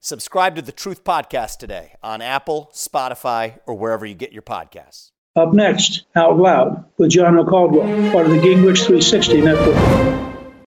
Subscribe 0.00 0.54
to 0.54 0.62
the 0.62 0.70
Truth 0.70 1.02
Podcast 1.02 1.58
today 1.58 1.94
on 2.04 2.22
Apple, 2.22 2.70
Spotify, 2.72 3.58
or 3.66 3.74
wherever 3.74 4.06
you 4.06 4.14
get 4.14 4.32
your 4.32 4.42
podcasts. 4.42 5.10
Up 5.34 5.52
next, 5.52 6.04
Out 6.14 6.38
Loud 6.38 6.84
with 6.98 7.10
John 7.10 7.34
McCaldwell, 7.34 8.12
part 8.12 8.26
of 8.26 8.30
the 8.30 8.38
Gingrich 8.38 8.86
360 8.86 9.40
Network. 9.40 9.74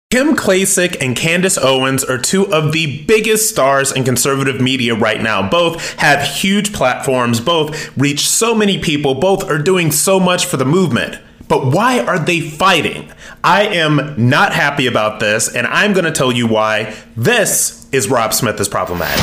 Kim 0.10 0.36
Klacik 0.36 0.98
and 1.00 1.16
Candace 1.16 1.58
Owens 1.58 2.04
are 2.04 2.18
two 2.18 2.54
of 2.54 2.74
the 2.74 3.06
biggest 3.06 3.50
stars 3.50 3.94
in 3.94 4.04
conservative 4.04 4.60
media 4.60 4.96
right 4.96 5.22
now. 5.22 5.50
Both 5.50 5.94
have 5.94 6.28
huge 6.28 6.74
platforms, 6.74 7.40
both 7.40 7.98
reach 7.98 8.28
so 8.28 8.54
many 8.54 8.80
people, 8.80 9.16
both 9.16 9.50
are 9.50 9.60
doing 9.60 9.94
so 9.94 10.20
much 10.20 10.46
for 10.46 10.58
the 10.58 10.66
movement. 10.66 11.18
But 11.52 11.66
why 11.66 12.00
are 12.00 12.18
they 12.18 12.40
fighting? 12.40 13.12
I 13.44 13.64
am 13.64 14.30
not 14.30 14.54
happy 14.54 14.88
about 14.88 15.20
this, 15.20 15.54
and 15.54 15.68
I'm 15.68 15.92
going 15.92 16.06
to 16.06 16.12
tell 16.14 16.32
you 16.32 16.48
why. 16.48 16.96
This 17.18 17.90
is 17.92 18.08
Rob 18.08 18.34
Smith 18.34 18.58
is 18.62 18.70
problematic. 18.70 19.18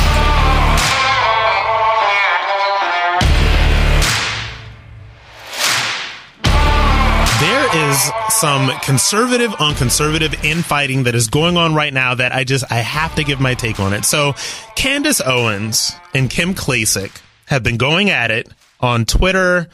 There 7.41 7.89
is 7.89 8.11
some 8.29 8.69
conservative 8.83 9.55
on 9.59 9.73
conservative 9.73 10.45
infighting 10.45 11.05
that 11.05 11.15
is 11.15 11.29
going 11.29 11.57
on 11.57 11.73
right 11.73 11.91
now 11.91 12.13
that 12.13 12.31
I 12.31 12.43
just 12.43 12.71
I 12.71 12.75
have 12.75 13.15
to 13.15 13.23
give 13.23 13.39
my 13.39 13.55
take 13.55 13.79
on 13.79 13.91
it. 13.93 14.05
So 14.05 14.35
Candace 14.75 15.19
Owens 15.19 15.93
and 16.13 16.29
Kim 16.29 16.53
Klacik 16.53 17.21
have 17.47 17.63
been 17.63 17.77
going 17.77 18.11
at 18.11 18.29
it 18.29 18.47
on 18.79 19.05
Twitter, 19.05 19.67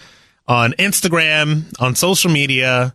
on 0.48 0.74
Instagram, 0.74 1.74
on 1.80 1.96
social 1.96 2.32
media, 2.32 2.94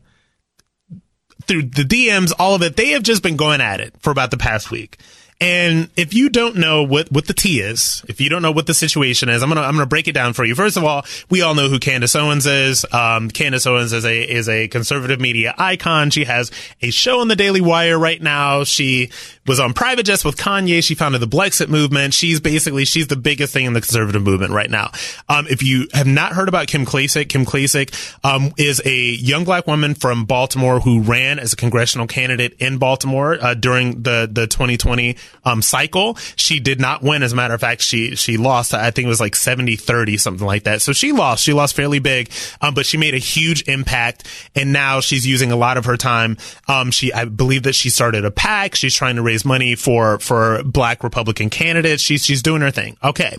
through 1.47 1.62
the 1.62 1.83
DMs, 1.83 2.33
all 2.38 2.55
of 2.55 2.62
it. 2.62 2.77
They 2.77 2.91
have 2.91 3.03
just 3.03 3.22
been 3.22 3.37
going 3.37 3.61
at 3.61 3.81
it 3.81 3.94
for 4.00 4.11
about 4.11 4.31
the 4.31 4.37
past 4.37 4.71
week. 4.71 4.99
And 5.43 5.88
if 5.97 6.12
you 6.12 6.28
don't 6.28 6.56
know 6.56 6.83
what, 6.83 7.11
what 7.11 7.27
the 7.27 7.33
T 7.33 7.61
is, 7.61 8.05
if 8.06 8.21
you 8.21 8.28
don't 8.28 8.43
know 8.43 8.53
what 8.53 8.66
the 8.66 8.75
situation 8.75 9.31
is, 9.31 9.43
I'm 9.43 9.49
gonna 9.49 9.62
I'm 9.62 9.72
gonna 9.72 9.87
break 9.87 10.06
it 10.06 10.12
down 10.12 10.34
for 10.34 10.44
you. 10.44 10.55
First 10.55 10.77
of 10.77 10.84
all, 10.84 11.06
we 11.31 11.41
all 11.41 11.55
know 11.55 11.71
who 11.71 11.78
Candace 11.78 12.15
Owens 12.15 12.44
is. 12.44 12.84
Um, 12.93 13.31
Candace 13.31 13.67
Owens 13.67 13.94
is 13.94 14.05
a 14.05 14.22
is 14.22 14.50
a 14.50 14.69
conservative 14.69 15.19
media 15.19 15.55
icon. 15.56 16.11
She 16.11 16.25
has 16.25 16.50
a 16.82 16.91
show 16.91 17.21
on 17.21 17.28
the 17.28 17.37
Daily 17.37 17.62
Wire 17.62 17.99
right 17.99 18.21
now. 18.21 18.65
She 18.65 19.11
was 19.50 19.59
on 19.59 19.75
private 19.75 20.05
jets 20.05 20.25
with 20.25 20.37
Kanye. 20.37 20.81
She 20.83 20.94
founded 20.94 21.21
the 21.21 21.27
Blexit 21.27 21.69
movement. 21.69 22.15
She's 22.15 22.38
basically 22.38 22.84
she's 22.84 23.09
the 23.09 23.16
biggest 23.16 23.53
thing 23.53 23.65
in 23.65 23.72
the 23.72 23.81
conservative 23.81 24.22
movement 24.22 24.53
right 24.53 24.71
now. 24.71 24.93
Um, 25.28 25.49
if 25.50 25.61
you 25.61 25.88
have 25.93 26.06
not 26.06 26.34
heard 26.34 26.49
about 26.49 26.69
Kim 26.69 26.87
Klacik, 26.87 27.28
Kim 27.28 27.44
Klacik 27.44 27.93
um, 28.25 28.53
is 28.56 28.81
a 28.84 28.94
young 28.94 29.43
black 29.43 29.66
woman 29.66 29.94
from 29.94 30.25
Baltimore 30.25 30.78
who 30.78 31.03
ran 31.03 31.41
as 31.41 31.53
a 31.53 31.56
congressional 31.56 32.06
candidate 32.06 32.55
in 32.61 32.78
Baltimore 32.78 33.38
uh, 33.43 33.55
during 33.55 34.05
the 34.05 34.31
the 34.31 34.47
2020 34.47 35.16
um, 35.44 35.62
cycle. 35.62 36.17
She 36.37 36.61
did 36.61 36.81
not 36.81 37.03
win. 37.03 37.25
As 37.25 37.32
a 37.32 37.37
matter 37.37 37.55
of 37.55 37.61
fact, 37.61 37.82
she, 37.82 38.15
she 38.15 38.37
lost. 38.37 38.72
I 38.72 38.93
think 38.93 39.06
it 39.06 39.09
was 39.09 39.21
like 39.21 39.34
70 39.34 39.75
30, 39.75 40.17
something 40.17 40.47
like 40.47 40.62
that. 40.62 40.81
So 40.81 40.93
she 40.93 41.11
lost. 41.11 41.43
She 41.43 41.53
lost 41.53 41.75
fairly 41.75 41.99
big. 41.99 42.31
Um, 42.61 42.75
but 42.75 42.87
she 42.87 42.99
made 42.99 43.15
a 43.15 43.19
huge 43.19 43.67
impact. 43.69 44.28
And 44.55 44.72
now 44.72 45.00
she's 45.00 45.27
using 45.27 45.50
a 45.50 45.56
lot 45.56 45.77
of 45.77 45.87
her 45.87 45.97
time. 45.97 46.37
Um, 46.69 46.93
she, 46.93 47.12
I 47.12 47.25
believe 47.25 47.65
that 47.65 47.75
she 47.75 47.91
started 47.91 48.25
a 48.25 48.31
PAC. 48.31 48.77
She's 48.77 48.94
trying 48.94 49.17
to 49.17 49.22
raise 49.22 49.40
money 49.45 49.75
for, 49.75 50.19
for 50.19 50.62
black 50.62 51.03
Republican 51.05 51.51
candidates. 51.51 52.03
She's, 52.03 52.25
she's 52.25 52.43
doing 52.43 52.62
her 52.62 52.71
thing. 52.71 52.97
Okay. 53.03 53.39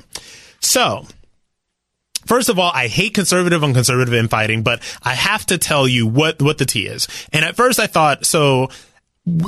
So, 0.60 1.06
First 2.26 2.50
of 2.50 2.60
all, 2.60 2.72
I 2.72 2.88
hate 2.88 3.16
conservative 3.16 3.64
on 3.64 3.74
conservative 3.74 4.14
infighting, 4.14 4.62
but 4.62 4.80
I 5.02 5.16
have 5.16 5.44
to 5.48 5.58
tell 5.58 5.88
you 5.88 6.06
what, 6.06 6.40
what 6.40 6.60
the 6.60 6.66
T 6.66 6.86
is. 6.86 7.08
And 7.34 7.44
at 7.44 7.56
first 7.56 7.80
I 7.80 7.88
thought, 7.88 8.26
so 8.26 8.70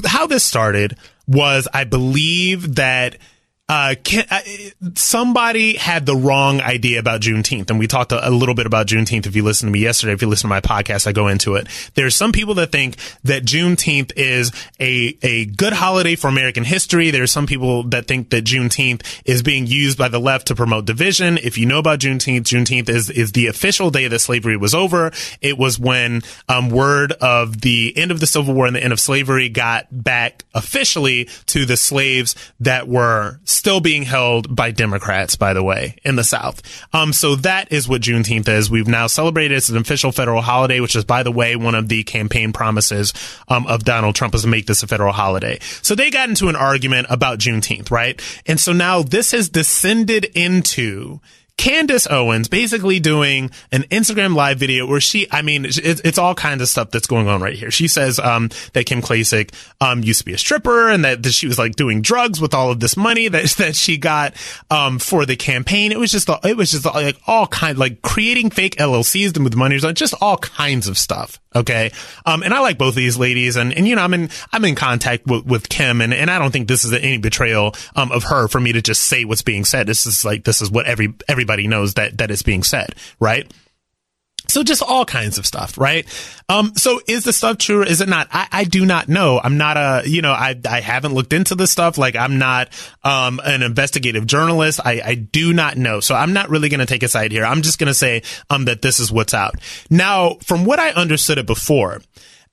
how 0.06 0.28
this 0.28 0.44
started 0.44 0.97
was 1.28 1.68
I 1.74 1.84
believe 1.84 2.75
that 2.75 3.18
uh, 3.73 3.95
can, 4.03 4.23
uh, 4.29 4.39
somebody 4.94 5.75
had 5.75 6.06
the 6.06 6.16
wrong 6.16 6.61
idea 6.61 7.00
about 7.00 7.22
Juneteenth, 7.22 7.72
and 7.72 7.79
we 7.79 7.88
talked 7.88 8.11
a, 8.11 8.29
a, 8.29 8.29
little 8.29 8.53
bit 8.53 8.67
about 8.67 8.85
Juneteenth. 8.85 9.25
If 9.25 9.35
you 9.35 9.41
listen 9.41 9.67
to 9.67 9.72
me 9.72 9.79
yesterday, 9.79 10.13
if 10.13 10.22
you 10.22 10.28
listen 10.28 10.47
to 10.47 10.50
my 10.50 10.61
podcast, 10.61 11.07
I 11.07 11.11
go 11.11 11.28
into 11.28 11.56
it. 11.56 11.67
There's 11.95 12.16
some 12.16 12.31
people 12.31 12.53
that 12.56 12.72
think 12.72 12.97
that 13.23 13.45
Juneteenth 13.45 14.12
is 14.16 14.51
a 14.79 15.17
a 15.23 15.45
good 15.45 15.73
holiday 15.73 16.16
for 16.16 16.28
American 16.28 16.63
history. 16.63 17.09
There's 17.09 17.31
some 17.31 17.47
people 17.47 17.81
that 17.85 18.06
think 18.06 18.29
that 18.29 18.44
Juneteenth 18.44 19.22
is 19.25 19.41
being 19.41 19.66
used 19.66 19.97
by 19.97 20.07
the 20.07 20.19
left 20.19 20.47
to 20.47 20.56
promote 20.56 20.85
division. 20.85 21.39
If 21.39 21.57
you 21.57 21.66
know 21.66 21.79
about 21.79 21.97
Juneteenth, 21.97 22.44
Juneteenth 22.44 22.89
is 22.89 23.09
is 23.09 23.31
the 23.31 23.47
official 23.47 23.89
day 23.89 24.07
that 24.07 24.19
slavery 24.19 24.56
was 24.56 24.75
over. 24.75 25.12
It 25.41 25.57
was 25.57 25.79
when 25.79 26.22
um, 26.47 26.69
word 26.69 27.13
of 27.13 27.62
the 27.62 27.91
end 27.97 28.12
of 28.12 28.19
the 28.19 28.28
Civil 28.28 28.53
War 28.53 28.67
and 28.67 28.75
the 28.75 28.83
end 28.83 28.94
of 28.94 29.00
slavery 29.00 29.50
got 29.50 29.88
back 29.89 30.45
officially 30.53 31.28
to 31.47 31.66
the 31.66 31.75
slaves 31.75 32.35
that 32.59 32.88
were 32.88 33.39
still 33.63 33.79
being 33.79 34.03
held 34.03 34.53
by 34.53 34.72
Democrats, 34.72 35.38
by 35.38 35.53
the 35.53 35.63
way, 35.63 35.96
in 36.03 36.18
the 36.18 36.24
South. 36.25 36.62
Um, 36.91 37.13
so 37.13 37.35
that 37.38 37.72
is 37.72 37.88
what 37.88 38.01
Juneteenth 38.01 38.50
is. 38.50 38.69
We've 38.69 38.90
now 38.90 39.07
celebrated 39.07 39.56
as 39.56 39.69
an 39.69 39.78
official 39.78 40.12
federal 40.12 40.41
holiday, 40.41 40.81
which 40.81 40.97
is, 40.97 41.06
by 41.06 41.24
the 41.24 41.31
way, 41.31 41.56
one 41.56 41.74
of 41.74 41.88
the 41.88 42.03
campaign 42.03 42.51
promises 42.51 43.13
um, 43.47 43.66
of 43.68 43.85
Donald 43.85 44.16
Trump 44.16 44.35
is 44.35 44.41
to 44.41 44.50
make 44.50 44.66
this 44.66 44.84
a 44.84 44.88
federal 44.88 45.13
holiday. 45.13 45.59
So 45.81 45.96
they 45.96 46.12
got 46.12 46.28
into 46.28 46.50
an 46.50 46.57
argument 46.57 47.07
about 47.09 47.40
Juneteenth, 47.40 47.90
right? 47.90 48.22
And 48.46 48.59
so 48.59 48.74
now 48.74 49.01
this 49.01 49.31
has 49.31 49.47
descended 49.47 50.25
into 50.35 51.21
Candace 51.57 52.07
Owens 52.09 52.47
basically 52.47 53.00
doing 53.00 53.51
an 53.71 53.83
Instagram 53.83 54.35
live 54.35 54.57
video 54.59 54.85
where 54.85 55.00
she, 55.00 55.27
I 55.31 55.41
mean, 55.41 55.65
it's, 55.65 55.77
it's 55.77 56.17
all 56.17 56.35
kinds 56.35 56.61
of 56.61 56.67
stuff 56.67 56.91
that's 56.91 57.07
going 57.07 57.27
on 57.27 57.41
right 57.41 57.55
here. 57.55 57.71
She 57.71 57.88
says, 57.88 58.19
um, 58.19 58.50
that 58.73 58.85
Kim 58.85 59.01
Klacik, 59.01 59.53
um, 59.79 60.03
used 60.03 60.19
to 60.19 60.25
be 60.25 60.33
a 60.33 60.38
stripper 60.38 60.89
and 60.89 61.05
that, 61.05 61.23
that 61.23 61.31
she 61.31 61.47
was 61.47 61.57
like 61.59 61.75
doing 61.75 62.01
drugs 62.01 62.41
with 62.41 62.53
all 62.53 62.71
of 62.71 62.79
this 62.79 62.97
money 62.97 63.27
that, 63.29 63.45
that 63.51 63.75
she 63.75 63.97
got, 63.97 64.33
um, 64.69 65.00
for 65.00 65.25
the 65.25 65.35
campaign. 65.35 65.91
It 65.91 66.00
was 66.00 66.11
just, 66.11 66.29
it 66.44 66.57
was 66.57 66.71
just 66.71 66.85
like 66.85 67.17
all 67.27 67.47
kind, 67.47 67.77
like 67.77 68.01
creating 68.01 68.50
fake 68.50 68.75
LLCs 68.77 69.41
with 69.41 69.55
money, 69.55 69.77
just 69.77 70.15
all 70.21 70.38
kinds 70.38 70.88
of 70.88 70.97
stuff. 70.97 71.39
Okay. 71.55 71.91
Um, 72.25 72.44
and 72.44 72.53
I 72.53 72.59
like 72.59 72.77
both 72.77 72.89
of 72.89 72.95
these 72.95 73.17
ladies 73.17 73.55
and, 73.55 73.73
and, 73.73 73.88
you 73.88 73.95
know, 73.95 74.01
I'm 74.01 74.13
in, 74.13 74.29
I'm 74.51 74.65
in 74.65 74.75
contact 74.75 75.27
with, 75.27 75.45
with 75.45 75.69
Kim 75.69 76.01
and, 76.01 76.13
and 76.13 76.31
I 76.31 76.39
don't 76.39 76.51
think 76.51 76.67
this 76.67 76.85
is 76.85 76.94
any 76.94 77.17
betrayal, 77.17 77.75
um, 77.95 78.11
of 78.11 78.23
her 78.25 78.47
for 78.47 78.59
me 78.59 78.73
to 78.73 78.81
just 78.81 79.03
say 79.03 79.25
what's 79.25 79.41
being 79.41 79.65
said. 79.65 79.88
This 79.88 80.05
is 80.05 80.25
like, 80.25 80.44
this 80.44 80.61
is 80.61 80.71
what 80.71 80.85
every, 80.85 81.13
everybody 81.27 81.67
knows 81.67 81.94
that, 81.95 82.17
that 82.17 82.31
is 82.31 82.41
being 82.41 82.63
said, 82.63 82.95
right? 83.19 83.51
So 84.48 84.63
just 84.63 84.84
all 84.84 85.06
kinds 85.06 85.38
of 85.38 85.45
stuff, 85.45 85.78
right? 85.78 86.06
Um, 86.50 86.74
so 86.75 87.00
is 87.07 87.24
the 87.24 87.34
stuff 87.34 87.57
true 87.57 87.81
or 87.81 87.86
is 87.86 88.01
it 88.01 88.10
not? 88.10 88.28
I, 88.31 88.48
I 88.51 88.63
do 88.66 88.86
not 88.86 89.07
know. 89.07 89.40
I'm 89.44 89.57
not 89.57 89.78
a, 89.78 90.04
you 90.07 90.22
know, 90.22 90.31
I, 90.31 90.60
I 90.69 90.81
haven't 90.81 91.13
looked 91.13 91.34
into 91.34 91.56
this 91.56 91.72
stuff. 91.72 91.98
Like 91.98 92.16
I'm 92.16 92.38
not, 92.38 92.69
um, 93.04 93.40
an 93.44 93.63
investigative 93.63 94.28
journalist. 94.28 94.80
I, 94.84 95.01
I 95.04 95.16
do 95.16 95.54
not 95.54 95.78
know. 95.78 96.00
So 96.01 96.13
I'm 96.16 96.34
not 96.34 96.50
really 96.50 96.69
going 96.69 96.81
to 96.81 96.86
take 96.86 97.04
a 97.04 97.07
side 97.07 97.31
here. 97.31 97.45
I'm 97.45 97.62
just 97.62 97.80
going 97.80 97.88
to 97.88 97.94
say, 97.94 98.22
um, 98.50 98.66
that 98.66 98.81
this 98.81 99.00
is 99.00 99.12
what's 99.12 99.34
out. 99.34 99.56
Now, 99.90 100.36
from 100.44 100.66
what 100.66 100.80
I 100.80 100.92
understood 100.92 101.38
it 101.38 101.48
before, 101.48 102.01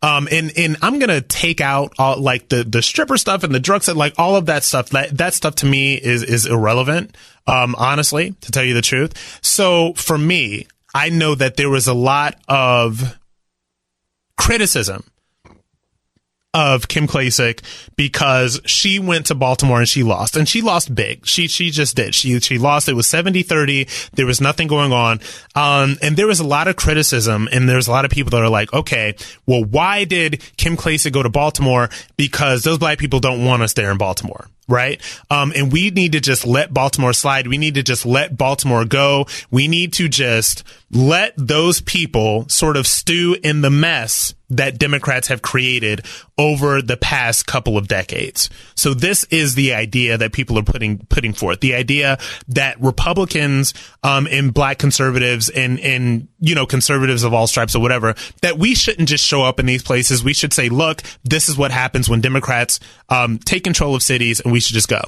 um, 0.03 0.29
and, 0.33 0.51
and 0.57 0.77
I'm 0.81 0.99
going 0.99 1.11
to 1.11 1.21
take 1.21 1.61
out 1.61 1.93
all 1.99 2.19
like 2.19 2.49
the, 2.49 2.65
the 2.65 2.81
stripper 2.81 3.19
stuff 3.19 3.45
and 3.45 3.55
the 3.55 3.61
drugs 3.61 3.89
and 3.89 3.99
like 3.99 4.15
all 4.19 4.37
of 4.37 4.47
that 4.47 4.65
stuff. 4.65 4.91
That, 4.91 5.19
that 5.19 5.35
stuff 5.35 5.57
to 5.57 5.67
me 5.67 5.95
is, 5.95 6.23
is 6.23 6.47
irrelevant. 6.47 7.17
Um, 7.47 7.75
honestly, 7.77 8.35
to 8.41 8.53
tell 8.53 8.65
you 8.65 8.75
the 8.75 8.83
truth. 8.83 9.41
So 9.43 9.93
for 9.95 10.17
me, 10.17 10.67
I 10.95 11.11
know 11.11 11.35
that 11.35 11.57
there 11.57 11.71
was 11.71 11.87
a 11.87 11.95
lot 11.95 12.37
of 12.49 13.19
criticism 14.37 15.05
of 16.53 16.89
Kim 16.89 17.07
Klacik 17.07 17.61
because 17.95 18.61
she 18.65 18.99
went 18.99 19.27
to 19.27 19.35
Baltimore 19.35 19.79
and 19.79 19.89
she 19.89 20.03
lost 20.03 20.37
and 20.37 20.49
she 20.49 20.63
lost 20.63 20.93
big. 20.95 21.25
She, 21.27 21.47
she 21.47 21.71
just 21.71 21.95
did. 21.95 22.15
She, 22.15 22.41
she 22.41 22.59
lost. 22.59 22.89
It 22.89 22.95
was 22.95 23.07
70 23.07 23.43
30. 23.43 23.87
There 24.15 24.27
was 24.27 24.41
nothing 24.41 24.67
going 24.67 24.93
on. 24.93 25.21
Um, 25.55 25.97
and 26.03 26.17
there 26.17 26.27
was 26.27 26.41
a 26.41 26.47
lot 26.47 26.67
of 26.67 26.77
criticism 26.77 27.49
and 27.53 27.69
there's 27.69 27.87
a 27.87 27.93
lot 27.93 28.05
of 28.05 28.11
people 28.11 28.31
that 28.31 28.43
are 28.43 28.49
like, 28.49 28.73
okay, 28.73 29.15
well, 29.47 29.65
why 29.65 30.05
did 30.05 30.43
Kim 30.57 30.77
Klacik 30.77 31.13
go 31.13 31.23
to 31.23 31.29
Baltimore? 31.29 31.89
Because 32.17 32.63
those 32.63 32.79
black 32.79 32.99
people 32.99 33.21
don't 33.21 33.45
want 33.45 33.63
us 33.63 33.75
there 33.75 33.93
in 33.93 33.99
Baltimore 33.99 34.49
right? 34.71 35.01
Um, 35.31 35.53
and 35.55 35.73
we 35.73 35.91
need 35.91 36.13
to 36.13 36.21
just 36.21 36.47
let 36.47 36.73
Baltimore 36.73 37.13
slide. 37.13 37.47
We 37.47 37.59
need 37.59 37.75
to 37.75 37.83
just 37.83 38.07
let 38.07 38.37
Baltimore 38.37 38.85
go. 38.85 39.27
We 39.51 39.69
need 39.69 39.93
to 39.95 40.09
just 40.09 40.65
let 40.91 41.35
those 41.37 41.81
people 41.81 42.49
sort 42.49 42.77
of 42.77 42.87
stew 42.87 43.37
in 43.43 43.61
the 43.61 43.71
mess 43.71 44.35
that 44.51 44.79
Democrats 44.79 45.29
have 45.29 45.43
created 45.43 46.05
over 46.37 46.83
the 46.83 46.97
past 46.97 47.47
couple 47.47 47.79
of 47.79 47.87
decades. 47.87 48.51
So 48.75 48.95
this 48.95 49.25
is 49.25 49.55
the 49.55 49.75
idea 49.75 50.19
that 50.19 50.33
people 50.33 50.59
are 50.59 50.65
putting 50.65 50.99
putting 50.99 51.33
forth. 51.33 51.61
The 51.61 51.75
idea 51.75 52.19
that 52.49 52.81
Republicans 52.81 53.73
um, 54.03 54.27
and 54.29 54.53
black 54.53 54.79
conservatives 54.79 55.49
and 55.49 55.79
and 55.81 56.27
you 56.41 56.55
know 56.55 56.67
conservatives 56.67 57.23
of 57.23 57.33
all 57.33 57.47
stripes 57.47 57.77
or 57.77 57.81
whatever 57.81 58.15
that 58.43 58.59
we 58.59 58.75
shouldn't 58.75 59.09
just 59.09 59.25
show 59.25 59.43
up 59.43 59.61
in 59.61 59.67
these 59.67 59.83
places. 59.83 60.25
We 60.25 60.35
should 60.35 60.53
say, 60.53 60.69
look, 60.69 61.03
this 61.23 61.49
is 61.49 61.57
what 61.57 61.71
happens 61.71 62.09
when 62.09 62.21
Democrats 62.21 62.81
um, 63.09 63.39
take 63.39 63.63
control 63.63 63.95
of 63.95 64.03
cities, 64.03 64.41
and 64.41 64.53
we 64.53 64.60
should 64.61 64.75
just 64.75 64.89
go. 64.89 65.03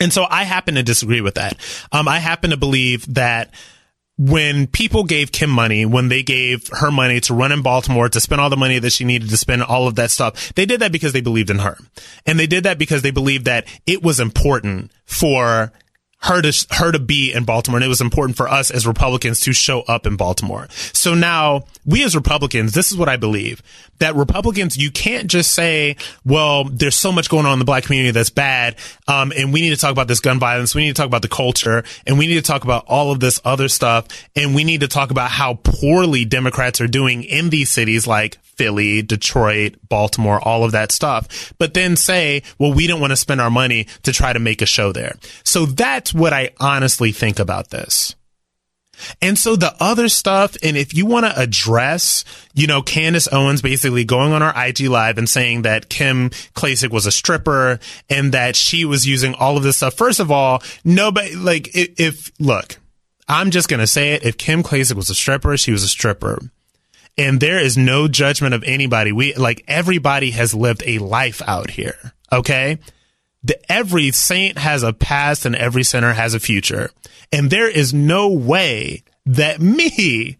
And 0.00 0.12
so 0.12 0.26
I 0.28 0.44
happen 0.44 0.76
to 0.76 0.82
disagree 0.82 1.20
with 1.20 1.34
that. 1.34 1.56
Um, 1.90 2.06
I 2.06 2.18
happen 2.18 2.50
to 2.50 2.56
believe 2.56 3.14
that 3.14 3.52
when 4.16 4.66
people 4.66 5.04
gave 5.04 5.30
Kim 5.30 5.48
money, 5.48 5.86
when 5.86 6.08
they 6.08 6.22
gave 6.22 6.68
her 6.72 6.90
money 6.90 7.20
to 7.20 7.34
run 7.34 7.52
in 7.52 7.62
Baltimore, 7.62 8.08
to 8.08 8.20
spend 8.20 8.40
all 8.40 8.50
the 8.50 8.56
money 8.56 8.78
that 8.80 8.92
she 8.92 9.04
needed 9.04 9.30
to 9.30 9.36
spend, 9.36 9.62
all 9.62 9.86
of 9.86 9.94
that 9.94 10.10
stuff, 10.10 10.52
they 10.54 10.66
did 10.66 10.80
that 10.80 10.92
because 10.92 11.12
they 11.12 11.20
believed 11.20 11.50
in 11.50 11.60
her. 11.60 11.78
And 12.26 12.38
they 12.38 12.48
did 12.48 12.64
that 12.64 12.78
because 12.78 13.02
they 13.02 13.12
believed 13.12 13.44
that 13.44 13.66
it 13.86 14.02
was 14.02 14.18
important 14.18 14.90
for 15.04 15.72
her 16.20 16.42
to 16.42 16.66
her 16.72 16.90
to 16.90 16.98
be 16.98 17.32
in 17.32 17.44
Baltimore, 17.44 17.78
and 17.78 17.84
it 17.84 17.88
was 17.88 18.00
important 18.00 18.36
for 18.36 18.48
us 18.48 18.70
as 18.70 18.86
Republicans 18.86 19.40
to 19.40 19.52
show 19.52 19.82
up 19.82 20.06
in 20.06 20.16
Baltimore. 20.16 20.66
So 20.92 21.14
now 21.14 21.64
we 21.86 22.04
as 22.04 22.16
Republicans, 22.16 22.72
this 22.72 22.90
is 22.90 22.98
what 22.98 23.08
I 23.08 23.16
believe 23.16 23.62
that 23.98 24.14
Republicans, 24.14 24.76
you 24.76 24.90
can't 24.90 25.28
just 25.28 25.52
say, 25.52 25.96
"Well, 26.24 26.64
there's 26.64 26.96
so 26.96 27.12
much 27.12 27.28
going 27.28 27.46
on 27.46 27.54
in 27.54 27.58
the 27.58 27.64
black 27.64 27.84
community 27.84 28.10
that's 28.10 28.30
bad, 28.30 28.76
um, 29.06 29.32
and 29.36 29.52
we 29.52 29.60
need 29.60 29.70
to 29.70 29.76
talk 29.76 29.92
about 29.92 30.08
this 30.08 30.20
gun 30.20 30.38
violence. 30.38 30.74
We 30.74 30.82
need 30.82 30.94
to 30.94 31.00
talk 31.00 31.06
about 31.06 31.22
the 31.22 31.28
culture, 31.28 31.84
and 32.06 32.18
we 32.18 32.26
need 32.26 32.36
to 32.36 32.42
talk 32.42 32.64
about 32.64 32.84
all 32.86 33.12
of 33.12 33.20
this 33.20 33.40
other 33.44 33.68
stuff, 33.68 34.06
and 34.34 34.54
we 34.54 34.64
need 34.64 34.80
to 34.80 34.88
talk 34.88 35.10
about 35.10 35.30
how 35.30 35.54
poorly 35.62 36.24
Democrats 36.24 36.80
are 36.80 36.88
doing 36.88 37.22
in 37.24 37.50
these 37.50 37.70
cities 37.70 38.06
like 38.06 38.38
Philly, 38.58 39.02
Detroit, 39.02 39.76
Baltimore, 39.88 40.40
all 40.42 40.64
of 40.64 40.72
that 40.72 40.92
stuff, 40.92 41.54
but 41.58 41.72
then 41.74 41.96
say, 41.96 42.42
well, 42.58 42.74
we 42.74 42.86
don't 42.86 43.00
want 43.00 43.12
to 43.12 43.16
spend 43.16 43.40
our 43.40 43.50
money 43.50 43.86
to 44.02 44.12
try 44.12 44.32
to 44.32 44.38
make 44.38 44.60
a 44.60 44.66
show 44.66 44.92
there. 44.92 45.14
So 45.44 45.64
that's 45.64 46.12
what 46.12 46.32
I 46.32 46.50
honestly 46.60 47.12
think 47.12 47.38
about 47.38 47.70
this. 47.70 48.14
And 49.22 49.38
so 49.38 49.54
the 49.54 49.76
other 49.80 50.08
stuff, 50.08 50.56
and 50.60 50.76
if 50.76 50.92
you 50.92 51.06
want 51.06 51.24
to 51.24 51.40
address, 51.40 52.24
you 52.52 52.66
know, 52.66 52.82
Candace 52.82 53.28
Owens 53.30 53.62
basically 53.62 54.04
going 54.04 54.32
on 54.32 54.42
our 54.42 54.52
IG 54.66 54.80
live 54.80 55.18
and 55.18 55.28
saying 55.28 55.62
that 55.62 55.88
Kim 55.88 56.30
Klacik 56.54 56.90
was 56.90 57.06
a 57.06 57.12
stripper 57.12 57.78
and 58.10 58.32
that 58.32 58.56
she 58.56 58.84
was 58.84 59.06
using 59.06 59.34
all 59.34 59.56
of 59.56 59.62
this 59.62 59.76
stuff. 59.76 59.94
First 59.94 60.18
of 60.18 60.32
all, 60.32 60.64
nobody, 60.84 61.36
like, 61.36 61.76
if, 61.76 62.00
if 62.00 62.32
look, 62.40 62.78
I'm 63.28 63.52
just 63.52 63.68
going 63.68 63.80
to 63.80 63.86
say 63.86 64.14
it. 64.14 64.24
If 64.24 64.36
Kim 64.36 64.64
Klacik 64.64 64.96
was 64.96 65.10
a 65.10 65.14
stripper, 65.14 65.56
she 65.56 65.70
was 65.70 65.84
a 65.84 65.88
stripper 65.88 66.40
and 67.18 67.40
there 67.40 67.58
is 67.58 67.76
no 67.76 68.06
judgment 68.08 68.54
of 68.54 68.62
anybody. 68.62 69.10
We 69.12 69.34
like 69.34 69.64
everybody 69.66 70.30
has 70.30 70.54
lived 70.54 70.82
a 70.86 70.98
life 70.98 71.42
out 71.46 71.70
here. 71.70 72.14
Okay. 72.32 72.78
The, 73.42 73.60
every 73.70 74.10
saint 74.12 74.58
has 74.58 74.82
a 74.82 74.92
past 74.92 75.44
and 75.44 75.54
every 75.54 75.82
sinner 75.82 76.12
has 76.12 76.34
a 76.34 76.40
future. 76.40 76.90
And 77.32 77.50
there 77.50 77.68
is 77.68 77.92
no 77.92 78.30
way 78.32 79.02
that 79.26 79.60
me 79.60 80.38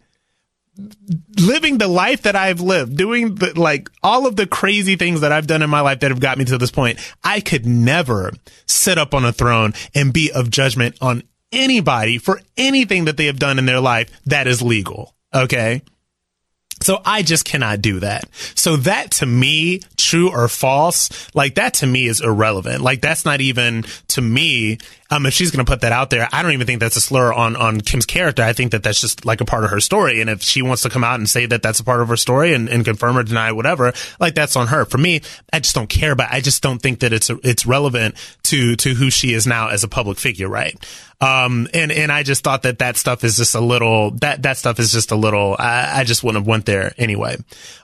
living 1.37 1.77
the 1.77 1.87
life 1.87 2.21
that 2.21 2.37
I've 2.37 2.61
lived, 2.61 2.95
doing 2.95 3.35
the, 3.35 3.59
like 3.59 3.89
all 4.01 4.25
of 4.25 4.37
the 4.37 4.47
crazy 4.47 4.95
things 4.95 5.21
that 5.21 5.33
I've 5.33 5.47
done 5.47 5.61
in 5.61 5.69
my 5.69 5.81
life 5.81 5.99
that 5.99 6.11
have 6.11 6.21
got 6.21 6.37
me 6.37 6.45
to 6.45 6.57
this 6.57 6.71
point, 6.71 6.99
I 7.23 7.41
could 7.41 7.65
never 7.65 8.31
sit 8.65 8.97
up 8.97 9.13
on 9.13 9.25
a 9.25 9.33
throne 9.33 9.73
and 9.93 10.13
be 10.13 10.31
of 10.31 10.49
judgment 10.49 10.95
on 11.01 11.23
anybody 11.51 12.17
for 12.17 12.39
anything 12.55 13.05
that 13.05 13.17
they 13.17 13.25
have 13.25 13.39
done 13.39 13.59
in 13.59 13.65
their 13.65 13.81
life 13.81 14.09
that 14.25 14.47
is 14.47 14.61
legal. 14.61 15.13
Okay. 15.33 15.81
So 16.81 17.01
I 17.05 17.23
just 17.23 17.45
cannot 17.45 17.81
do 17.81 17.99
that. 17.99 18.29
So 18.55 18.77
that 18.77 19.11
to 19.11 19.25
me, 19.25 19.81
true 19.97 20.31
or 20.31 20.47
false, 20.47 21.29
like 21.35 21.55
that 21.55 21.75
to 21.75 21.87
me 21.87 22.07
is 22.07 22.21
irrelevant. 22.21 22.81
Like 22.81 23.01
that's 23.01 23.25
not 23.25 23.41
even 23.41 23.83
to 24.09 24.21
me. 24.21 24.77
Um, 25.11 25.25
if 25.25 25.33
she's 25.33 25.49
going 25.49 25.65
to 25.65 25.69
put 25.69 25.81
that 25.81 25.91
out 25.91 26.11
there, 26.11 26.29
I 26.31 26.43
don't 26.43 26.51
even 26.51 26.67
think 26.67 26.79
that's 26.79 26.95
a 26.95 27.01
slur 27.01 27.33
on, 27.33 27.55
on 27.55 27.81
Kim's 27.81 28.05
character. 28.05 28.43
I 28.43 28.53
think 28.53 28.73
that 28.73 28.83
that's 28.83 29.01
just 29.01 29.25
like 29.25 29.41
a 29.41 29.45
part 29.45 29.63
of 29.63 29.71
her 29.71 29.79
story. 29.79 30.21
And 30.21 30.29
if 30.29 30.43
she 30.43 30.61
wants 30.61 30.83
to 30.83 30.89
come 30.89 31.03
out 31.03 31.15
and 31.15 31.27
say 31.27 31.47
that 31.47 31.63
that's 31.63 31.79
a 31.79 31.83
part 31.83 32.01
of 32.01 32.09
her 32.09 32.15
story 32.15 32.53
and, 32.53 32.69
and 32.69 32.85
confirm 32.85 33.17
or 33.17 33.23
deny 33.23 33.51
whatever, 33.51 33.91
like 34.19 34.35
that's 34.35 34.55
on 34.55 34.67
her. 34.67 34.85
For 34.85 34.99
me, 34.99 35.21
I 35.51 35.61
just 35.61 35.73
don't 35.73 35.89
care, 35.89 36.15
but 36.15 36.27
I 36.29 36.41
just 36.41 36.61
don't 36.61 36.79
think 36.79 36.99
that 36.99 37.11
it's, 37.11 37.31
it's 37.43 37.65
relevant 37.65 38.15
to, 38.43 38.75
to 38.75 38.93
who 38.93 39.09
she 39.09 39.33
is 39.33 39.47
now 39.47 39.69
as 39.69 39.83
a 39.83 39.87
public 39.87 40.19
figure, 40.19 40.47
right? 40.47 40.77
Um, 41.21 41.67
and, 41.73 41.91
and 41.91 42.11
I 42.11 42.23
just 42.23 42.43
thought 42.43 42.61
that 42.61 42.79
that 42.79 42.95
stuff 42.95 43.23
is 43.23 43.35
just 43.35 43.55
a 43.55 43.59
little, 43.59 44.11
that, 44.21 44.43
that 44.43 44.57
stuff 44.57 44.79
is 44.79 44.91
just 44.91 45.11
a 45.11 45.15
little, 45.15 45.55
I, 45.57 46.01
I 46.01 46.03
just 46.03 46.23
wouldn't 46.23 46.43
have 46.43 46.47
went 46.47 46.65
there 46.69 46.93
anyway. 46.97 47.37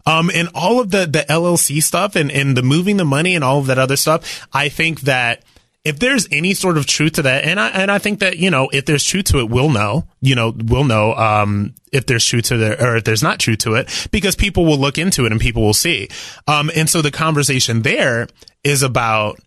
Um, 0.06 0.32
and 0.34 0.50
all 0.54 0.80
of 0.80 0.92
the, 0.92 1.06
the 1.06 1.26
LLC 1.28 1.82
stuff 1.82 2.16
and, 2.16 2.32
and 2.32 2.56
the 2.56 2.62
moving 2.62 2.98
the 2.98 3.06
money 3.06 3.36
and 3.36 3.44
all 3.44 3.60
of 3.60 3.66
that 3.68 3.80
other 3.80 3.98
stuff, 3.98 4.48
I 4.54 4.70
think 4.70 5.02
that, 5.02 5.44
if 5.84 6.00
there's 6.00 6.28
any 6.32 6.56
sort 6.56 6.80
of 6.80 6.88
truth 6.88 7.14
to 7.14 7.22
that, 7.22 7.46
and 7.46 7.60
I 7.60 7.70
and 7.70 7.92
I 7.92 8.00
think 8.00 8.20
that 8.22 8.38
you 8.38 8.50
know 8.50 8.70
if 8.74 8.86
there's 8.86 9.04
truth 9.04 9.26
to 9.26 9.38
it, 9.38 9.52
we'll 9.52 9.70
know. 9.70 10.08
You 10.20 10.34
know, 10.34 10.52
we'll 10.52 10.84
know 10.84 11.14
um, 11.14 11.76
if 11.92 12.08
there's 12.08 12.26
truth 12.26 12.46
to 12.46 12.72
it 12.72 12.82
or 12.82 12.98
if 12.98 13.04
there's 13.04 13.22
not 13.22 13.38
truth 13.40 13.60
to 13.60 13.76
it 13.76 14.08
because 14.12 14.36
people 14.36 14.66
will 14.66 14.80
look 14.80 14.98
into 14.98 15.28
it 15.28 15.32
and 15.32 15.40
people 15.40 15.62
will 15.62 15.76
see. 15.76 16.10
Um, 16.48 16.72
and 16.76 16.90
so 16.90 17.04
the 17.04 17.12
conversation 17.12 17.84
there 17.84 18.28
is 18.64 18.82
about 18.82 19.40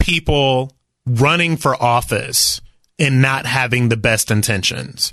people 0.00 0.72
running 1.06 1.58
for 1.58 1.80
office 1.80 2.62
and 2.98 3.20
not 3.20 3.44
having 3.44 3.90
the 3.90 3.98
best 3.98 4.30
intentions. 4.30 5.12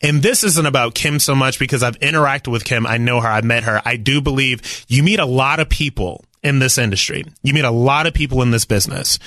And 0.00 0.22
this 0.22 0.44
isn't 0.44 0.66
about 0.66 0.94
Kim 0.94 1.18
so 1.18 1.34
much 1.34 1.58
because 1.58 1.82
I've 1.82 1.98
interacted 2.00 2.52
with 2.52 2.64
Kim. 2.64 2.86
I 2.86 2.98
know 2.98 3.20
her. 3.20 3.28
I've 3.28 3.44
met 3.44 3.64
her. 3.64 3.80
I 3.84 3.96
do 3.96 4.20
believe 4.20 4.84
you 4.88 5.02
meet 5.02 5.18
a 5.18 5.26
lot 5.26 5.60
of 5.60 5.68
people 5.68 6.24
in 6.42 6.58
this 6.58 6.78
industry. 6.78 7.24
You 7.42 7.54
meet 7.54 7.64
a 7.64 7.70
lot 7.70 8.06
of 8.06 8.14
people 8.14 8.42
in 8.42 8.50
this 8.50 8.64
business. 8.64 9.18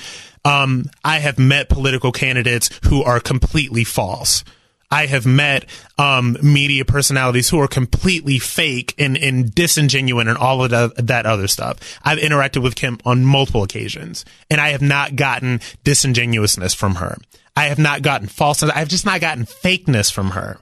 Um, 0.44 0.90
I 1.04 1.18
have 1.18 1.38
met 1.38 1.68
political 1.68 2.12
candidates 2.12 2.70
who 2.84 3.02
are 3.02 3.18
completely 3.18 3.84
false. 3.84 4.44
I 4.90 5.06
have 5.06 5.26
met 5.26 5.64
um, 5.98 6.36
media 6.42 6.84
personalities 6.84 7.48
who 7.48 7.60
are 7.60 7.68
completely 7.68 8.38
fake 8.38 8.94
and, 8.98 9.16
and 9.16 9.52
disingenuous 9.52 10.28
and 10.28 10.38
all 10.38 10.62
of 10.62 10.70
the, 10.70 10.92
that 11.02 11.26
other 11.26 11.48
stuff. 11.48 11.98
I've 12.04 12.18
interacted 12.18 12.62
with 12.62 12.76
Kim 12.76 12.98
on 13.04 13.24
multiple 13.24 13.64
occasions, 13.64 14.24
and 14.48 14.60
I 14.60 14.68
have 14.68 14.82
not 14.82 15.16
gotten 15.16 15.60
disingenuousness 15.82 16.74
from 16.74 16.96
her. 16.96 17.18
I 17.56 17.64
have 17.64 17.78
not 17.78 18.02
gotten 18.02 18.28
falseness. 18.28 18.76
I've 18.76 18.88
just 18.88 19.06
not 19.06 19.20
gotten 19.20 19.46
fakeness 19.46 20.12
from 20.12 20.30
her. 20.30 20.58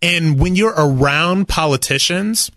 And 0.00 0.38
when 0.38 0.54
you're 0.54 0.74
around 0.76 1.48
politicians 1.48 2.50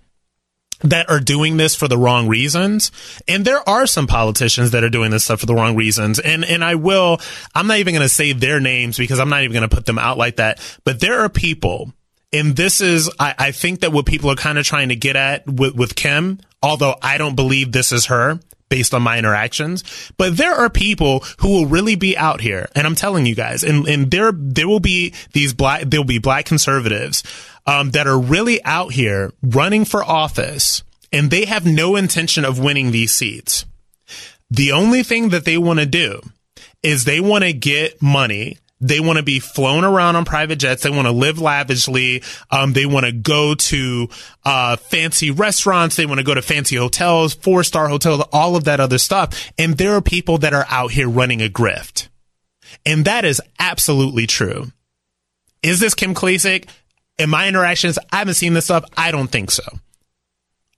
that 0.82 1.10
are 1.10 1.20
doing 1.20 1.58
this 1.58 1.74
for 1.76 1.88
the 1.88 1.98
wrong 1.98 2.28
reasons, 2.28 2.92
and 3.28 3.44
there 3.44 3.68
are 3.68 3.88
some 3.88 4.08
politicians 4.08 4.72
that 4.72 4.84
are 4.84 4.90
doing 4.90 5.10
this 5.10 5.24
stuff 5.24 5.40
for 5.40 5.46
the 5.46 5.56
wrong 5.56 5.76
reasons, 5.76 6.20
and 6.20 6.46
and 6.46 6.64
I 6.64 6.76
will, 6.76 7.20
I'm 7.56 7.68
not 7.68 7.78
even 7.80 7.94
going 7.94 8.06
to 8.06 8.10
say 8.10 8.34
their 8.34 8.60
names 8.60 8.98
because 8.98 9.20
I'm 9.20 9.30
not 9.30 9.44
even 9.44 9.54
going 9.54 9.68
to 9.68 9.76
put 9.76 9.86
them 9.86 9.98
out 9.98 10.18
like 10.18 10.36
that. 10.36 10.60
But 10.84 11.00
there 11.00 11.22
are 11.22 11.30
people, 11.30 11.94
and 12.34 12.56
this 12.56 12.82
is, 12.82 13.10
I, 13.20 13.34
I 13.38 13.52
think 13.52 13.80
that 13.80 13.94
what 13.94 14.06
people 14.06 14.30
are 14.30 14.36
kind 14.36 14.58
of 14.58 14.66
trying 14.66 14.90
to 14.90 14.96
get 14.96 15.16
at 15.16 15.48
with 15.48 15.76
with 15.76 15.96
Kim, 15.96 16.40
although 16.62 16.96
I 17.02 17.18
don't 17.18 17.36
believe 17.36 17.72
this 17.72 17.92
is 17.92 18.08
her 18.08 18.40
based 18.76 18.94
on 18.94 19.02
my 19.02 19.18
interactions. 19.18 19.86
But 20.18 20.36
there 20.36 20.54
are 20.54 20.70
people 20.70 21.24
who 21.40 21.48
will 21.48 21.66
really 21.66 21.96
be 21.96 22.18
out 22.18 22.42
here, 22.42 22.68
and 22.76 22.86
I'm 22.86 22.94
telling 22.94 23.26
you 23.26 23.34
guys, 23.34 23.64
and, 23.64 23.88
and 23.88 24.12
there 24.12 24.34
there 24.34 24.68
will 24.68 24.82
be 24.82 25.14
these 25.32 25.54
black 25.54 25.84
there 25.84 26.02
will 26.02 26.06
be 26.06 26.20
black 26.20 26.44
conservatives 26.44 27.24
um, 27.66 27.92
that 27.92 28.06
are 28.06 28.20
really 28.20 28.62
out 28.66 28.92
here 28.92 29.32
running 29.42 29.86
for 29.86 30.04
office, 30.04 30.84
and 31.14 31.32
they 31.32 31.46
have 31.46 31.66
no 31.66 31.96
intention 31.96 32.44
of 32.44 32.60
winning 32.60 32.92
these 32.92 33.14
seats. 33.14 33.66
The 34.52 34.74
only 34.74 35.04
thing 35.04 35.30
that 35.30 35.46
they 35.46 35.58
want 35.58 35.80
to 35.80 35.86
do 35.86 36.20
is 36.84 37.06
they 37.06 37.22
want 37.22 37.46
to 37.46 37.54
get 37.54 38.02
money 38.02 38.58
they 38.88 39.00
want 39.00 39.18
to 39.18 39.24
be 39.24 39.40
flown 39.40 39.84
around 39.84 40.16
on 40.16 40.26
private 40.26 40.58
jets. 40.58 40.84
They 40.84 40.90
want 40.90 41.08
to 41.08 41.12
live 41.12 41.40
lavishly. 41.40 42.22
Um, 42.52 42.74
they 42.74 42.86
want 42.86 43.06
to 43.06 43.12
go 43.12 43.56
to 43.56 44.08
uh, 44.44 44.76
fancy 44.76 45.32
restaurants. 45.32 45.96
They 45.96 46.06
want 46.06 46.20
to 46.20 46.24
go 46.24 46.36
to 46.36 46.42
fancy 46.42 46.76
hotels, 46.76 47.34
four 47.34 47.64
star 47.64 47.88
hotels, 47.88 48.22
all 48.32 48.56
of 48.56 48.66
that 48.66 48.80
other 48.80 49.00
stuff. 49.00 49.52
And 49.58 49.78
there 49.78 49.94
are 49.94 50.02
people 50.02 50.38
that 50.40 50.54
are 50.54 50.68
out 50.70 50.92
here 50.92 51.10
running 51.10 51.42
a 51.42 51.50
grift. 51.50 52.10
And 52.86 53.06
that 53.06 53.26
is 53.26 53.42
absolutely 53.60 54.28
true. 54.28 54.68
Is 55.64 55.80
this 55.80 55.96
Kim 55.96 56.14
Klacik? 56.14 56.70
In 57.18 57.30
my 57.30 57.48
interactions, 57.48 57.98
I 58.12 58.18
haven't 58.18 58.34
seen 58.34 58.54
this 58.54 58.66
stuff. 58.66 58.84
I 58.96 59.10
don't 59.10 59.32
think 59.32 59.50
so. 59.50 59.64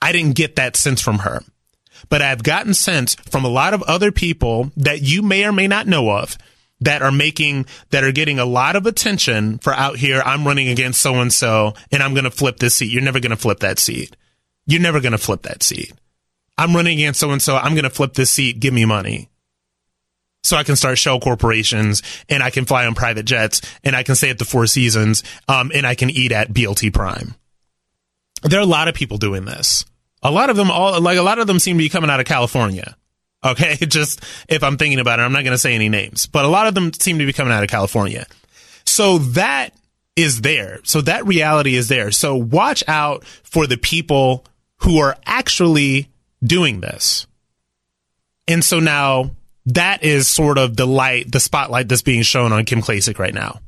I 0.01 0.11
didn't 0.11 0.35
get 0.35 0.55
that 0.55 0.75
sense 0.75 1.01
from 1.01 1.19
her. 1.19 1.41
But 2.09 2.21
I've 2.21 2.43
gotten 2.43 2.75
sense 2.75 3.15
from 3.15 3.43
a 3.43 3.49
lot 3.49 3.73
of 3.73 3.81
other 3.83 4.11
people 4.11 4.71
that 4.77 5.01
you 5.01 5.23
may 5.23 5.45
or 5.45 5.51
may 5.51 5.67
not 5.67 5.87
know 5.87 6.11
of 6.11 6.37
that 6.81 7.01
are 7.01 7.11
making 7.11 7.65
that 7.89 8.03
are 8.03 8.11
getting 8.11 8.39
a 8.39 8.45
lot 8.45 8.75
of 8.75 8.85
attention 8.85 9.57
for 9.59 9.73
out 9.73 9.97
here. 9.97 10.21
I'm 10.23 10.45
running 10.45 10.69
against 10.69 11.01
so 11.01 11.15
and 11.15 11.31
so, 11.31 11.73
and 11.91 12.03
I'm 12.03 12.13
going 12.13 12.25
to 12.25 12.31
flip 12.31 12.57
this 12.57 12.75
seat. 12.75 12.91
You're 12.91 13.01
never 13.01 13.19
going 13.19 13.31
to 13.31 13.37
flip 13.37 13.59
that 13.59 13.79
seat. 13.79 14.15
You're 14.65 14.81
never 14.81 14.99
going 14.99 15.13
to 15.13 15.17
flip 15.17 15.43
that 15.43 15.63
seat. 15.63 15.93
I'm 16.57 16.75
running 16.75 16.97
against 16.97 17.19
so 17.19 17.31
and 17.31 17.41
so. 17.41 17.55
I'm 17.55 17.73
going 17.73 17.83
to 17.83 17.89
flip 17.89 18.13
this 18.13 18.31
seat. 18.31 18.59
Give 18.59 18.73
me 18.73 18.85
money. 18.85 19.29
So 20.43 20.55
I 20.55 20.63
can 20.63 20.75
start 20.75 20.97
shell 20.97 21.19
corporations 21.19 22.01
and 22.29 22.41
I 22.41 22.51
can 22.51 22.65
fly 22.65 22.85
on 22.85 22.95
private 22.95 23.25
jets 23.25 23.61
and 23.83 23.95
I 23.95 24.03
can 24.03 24.15
stay 24.15 24.29
at 24.29 24.39
the 24.39 24.45
Four 24.45 24.65
Seasons 24.67 25.23
um, 25.47 25.71
and 25.73 25.85
I 25.85 25.95
can 25.95 26.09
eat 26.09 26.31
at 26.31 26.53
BLT 26.53 26.93
Prime. 26.93 27.35
There 28.43 28.59
are 28.59 28.63
a 28.63 28.67
lot 28.67 28.87
of 28.87 28.95
people 28.95 29.17
doing 29.17 29.45
this. 29.45 29.83
A 30.23 30.31
lot 30.31 30.49
of 30.49 30.55
them 30.55 30.71
all 30.71 30.99
like 31.01 31.17
a 31.17 31.23
lot 31.23 31.39
of 31.39 31.47
them 31.47 31.59
seem 31.59 31.77
to 31.77 31.83
be 31.83 31.89
coming 31.89 32.09
out 32.09 32.19
of 32.19 32.25
California. 32.25 32.95
Okay. 33.45 33.75
Just 33.81 34.23
if 34.49 34.63
I'm 34.63 34.77
thinking 34.77 34.99
about 34.99 35.19
it, 35.19 35.21
I'm 35.21 35.31
not 35.31 35.43
going 35.43 35.53
to 35.53 35.59
say 35.59 35.75
any 35.75 35.89
names, 35.89 36.25
but 36.25 36.43
a 36.43 36.47
lot 36.47 36.65
of 36.67 36.73
them 36.73 36.91
seem 36.91 37.19
to 37.19 37.25
be 37.25 37.33
coming 37.33 37.53
out 37.53 37.63
of 37.63 37.69
California. 37.69 38.25
So 38.83 39.19
that 39.19 39.73
is 40.15 40.41
there. 40.41 40.79
So 40.83 41.01
that 41.01 41.27
reality 41.27 41.75
is 41.75 41.87
there. 41.87 42.11
So 42.11 42.35
watch 42.35 42.83
out 42.87 43.23
for 43.43 43.67
the 43.67 43.77
people 43.77 44.43
who 44.77 44.97
are 44.99 45.15
actually 45.25 46.09
doing 46.43 46.81
this. 46.81 47.27
And 48.47 48.65
so 48.65 48.79
now 48.79 49.31
that 49.67 50.03
is 50.03 50.27
sort 50.27 50.57
of 50.57 50.75
the 50.75 50.87
light, 50.87 51.31
the 51.31 51.39
spotlight 51.39 51.89
that's 51.89 52.01
being 52.01 52.23
shown 52.23 52.51
on 52.51 52.65
Kim 52.65 52.81
Klacik 52.81 53.19
right 53.19 53.33
now. 53.33 53.59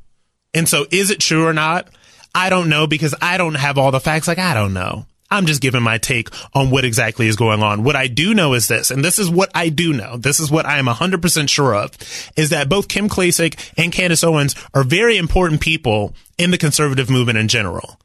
And 0.54 0.68
so 0.68 0.86
is 0.90 1.10
it 1.10 1.20
true 1.20 1.46
or 1.46 1.52
not? 1.52 1.88
I 2.34 2.50
don't 2.50 2.68
know 2.68 2.86
because 2.86 3.14
I 3.20 3.38
don't 3.38 3.54
have 3.54 3.78
all 3.78 3.90
the 3.90 4.00
facts. 4.00 4.26
Like, 4.26 4.38
I 4.38 4.54
don't 4.54 4.72
know. 4.74 5.06
I'm 5.30 5.46
just 5.46 5.60
giving 5.60 5.82
my 5.82 5.98
take 5.98 6.28
on 6.54 6.70
what 6.70 6.84
exactly 6.84 7.28
is 7.28 7.36
going 7.36 7.62
on. 7.62 7.84
What 7.84 7.96
I 7.96 8.08
do 8.08 8.34
know 8.34 8.54
is 8.54 8.66
this, 8.66 8.90
and 8.90 9.04
this 9.04 9.18
is 9.18 9.30
what 9.30 9.50
I 9.54 9.68
do 9.68 9.92
know. 9.92 10.16
This 10.16 10.40
is 10.40 10.50
what 10.50 10.66
I 10.66 10.78
am 10.78 10.86
100% 10.86 11.48
sure 11.48 11.74
of, 11.74 11.92
is 12.36 12.50
that 12.50 12.68
both 12.68 12.88
Kim 12.88 13.08
Klacik 13.08 13.72
and 13.76 13.92
Candace 13.92 14.24
Owens 14.24 14.56
are 14.74 14.82
very 14.82 15.16
important 15.16 15.60
people 15.60 16.14
in 16.36 16.50
the 16.50 16.58
conservative 16.58 17.08
movement 17.08 17.38
in 17.38 17.46
general. 17.46 17.98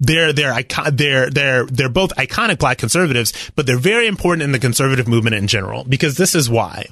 They're, 0.00 0.32
they're, 0.32 0.62
they're, 0.92 1.30
they're, 1.30 1.66
they're 1.66 1.88
both 1.88 2.14
iconic 2.16 2.58
black 2.58 2.78
conservatives, 2.78 3.50
but 3.54 3.66
they're 3.66 3.78
very 3.78 4.06
important 4.06 4.42
in 4.42 4.52
the 4.52 4.58
conservative 4.58 5.08
movement 5.08 5.36
in 5.36 5.46
general 5.46 5.84
because 5.84 6.16
this 6.16 6.34
is 6.34 6.48
why. 6.50 6.86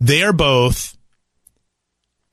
They 0.00 0.22
are 0.22 0.32
both 0.32 0.96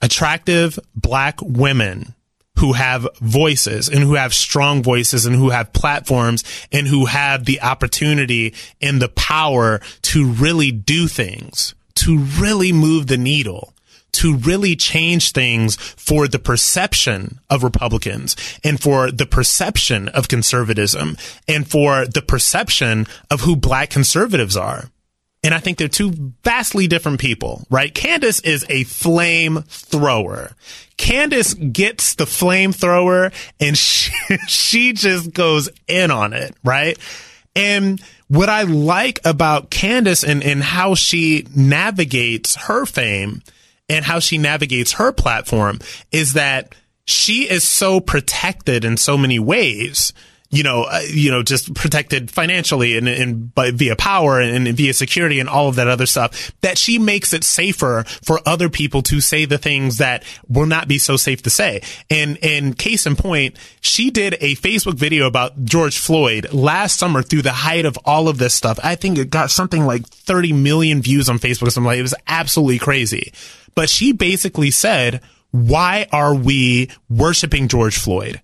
attractive 0.02 0.80
black 0.96 1.40
women 1.42 2.16
who 2.62 2.74
have 2.74 3.08
voices 3.20 3.90
and 3.90 4.02
who 4.02 4.14
have 4.14 4.36
strong 4.36 4.84
voices 4.84 5.26
and 5.26 5.36
who 5.36 5.50
have 5.50 5.74
platforms 5.74 6.44
and 6.72 6.88
who 6.88 7.06
have 7.06 7.46
the 7.46 7.60
opportunity 7.60 8.54
and 8.80 9.02
the 9.02 9.10
power 9.10 9.82
to 10.04 10.28
really 10.28 10.72
do 10.72 11.08
things, 11.08 11.74
to 11.96 12.20
really 12.20 12.72
move 12.72 13.08
the 13.08 13.18
needle 13.18 13.74
to 14.12 14.36
really 14.36 14.76
change 14.76 15.32
things 15.32 15.78
for 15.78 16.28
the 16.28 16.38
perception 16.38 17.40
of 17.50 17.64
Republicans 17.64 18.36
and 18.62 18.78
for 18.78 19.10
the 19.10 19.26
perception 19.26 20.10
of 20.10 20.28
conservatism 20.28 21.16
and 21.48 21.66
for 21.66 22.06
the 22.06 22.22
perception 22.22 23.08
of 23.32 23.40
who 23.42 23.56
black 23.56 23.90
conservatives 23.90 24.58
are. 24.58 24.92
And 25.44 25.56
I 25.56 25.60
think 25.60 25.78
they're 25.78 25.88
two 25.88 26.34
vastly 26.44 26.88
different 26.88 27.20
people, 27.20 27.66
right? 27.70 27.94
Candace 27.94 28.40
is 28.42 28.66
a 28.70 28.84
flame 28.84 29.64
thrower. 29.68 30.52
Candace 30.98 31.56
gets 31.56 32.14
the 32.14 32.26
flamethrower 32.26 33.34
and 33.60 33.78
she, 33.78 34.12
she 34.48 34.94
just 34.94 35.34
goes 35.34 35.70
in 35.88 36.12
on 36.12 36.34
it, 36.34 36.56
right? 36.64 36.98
And 37.56 38.02
what 38.28 38.50
I 38.50 38.64
like 38.64 39.20
about 39.26 39.72
Candace 39.72 40.24
and, 40.24 40.44
and 40.44 40.62
how 40.62 40.96
she 40.96 41.48
navigates 41.56 42.56
her 42.56 42.86
fame 42.86 43.42
and 43.90 44.06
how 44.06 44.20
she 44.20 44.38
navigates 44.38 44.94
her 44.94 45.12
platform 45.12 45.80
is 46.12 46.34
that 46.34 46.76
she 47.06 47.50
is 47.50 47.68
so 47.68 48.00
protected 48.00 48.86
in 48.86 48.96
so 48.96 49.18
many 49.18 49.40
ways 49.40 50.14
you 50.52 50.64
know, 50.64 50.84
uh, 50.84 51.00
you 51.10 51.32
know, 51.32 51.42
just 51.42 51.74
protected 51.74 52.30
financially 52.30 52.98
and, 52.98 53.08
and 53.08 53.56
by, 53.56 53.72
via 53.72 53.96
power 53.96 54.40
and, 54.42 54.68
and, 54.68 54.78
via 54.78 54.94
security 54.94 55.40
and 55.40 55.48
all 55.48 55.70
of 55.70 55.76
that 55.76 55.88
other 55.88 56.06
stuff, 56.06 56.52
that 56.60 56.78
she 56.78 57.00
makes 57.00 57.34
it 57.34 57.44
safer 57.44 58.04
for 58.22 58.40
other 58.46 58.70
people 58.70 59.02
to 59.02 59.22
say 59.22 59.46
the 59.46 59.58
things 59.58 59.98
that 59.98 60.24
will 60.50 60.66
not 60.66 60.90
be 60.90 60.98
so 60.98 61.16
safe 61.16 61.42
to 61.44 61.50
say. 61.50 61.82
And, 62.10 62.38
and 62.44 62.78
case 62.78 63.06
in 63.06 63.16
point, 63.16 63.56
she 63.80 64.12
did 64.12 64.34
a 64.36 64.56
Facebook 64.56 64.96
video 64.96 65.26
about 65.26 65.64
George 65.64 65.98
Floyd 65.98 66.52
last 66.54 67.00
summer 67.00 67.24
through 67.24 67.44
the 67.44 67.54
height 67.54 67.86
of 67.86 67.98
all 68.04 68.28
of 68.28 68.38
this 68.38 68.54
stuff. 68.54 68.78
I 68.84 68.96
think 68.96 69.18
it 69.18 69.30
got 69.30 69.52
something 69.52 69.86
like 69.86 70.06
30 70.06 70.52
million 70.52 71.02
views 71.02 71.30
on 71.30 71.40
Facebook 71.40 71.68
or 71.68 71.72
something 71.72 71.88
like 71.88 72.00
it 72.00 72.04
was 72.04 72.16
absolutely 72.28 72.80
crazy. 72.80 73.32
But 73.74 73.90
she 73.90 74.12
basically 74.12 74.72
said, 74.72 75.22
why 75.52 76.08
are 76.12 76.36
we 76.36 76.90
worshiping 77.10 77.70
George 77.70 77.98
Floyd? 77.98 78.42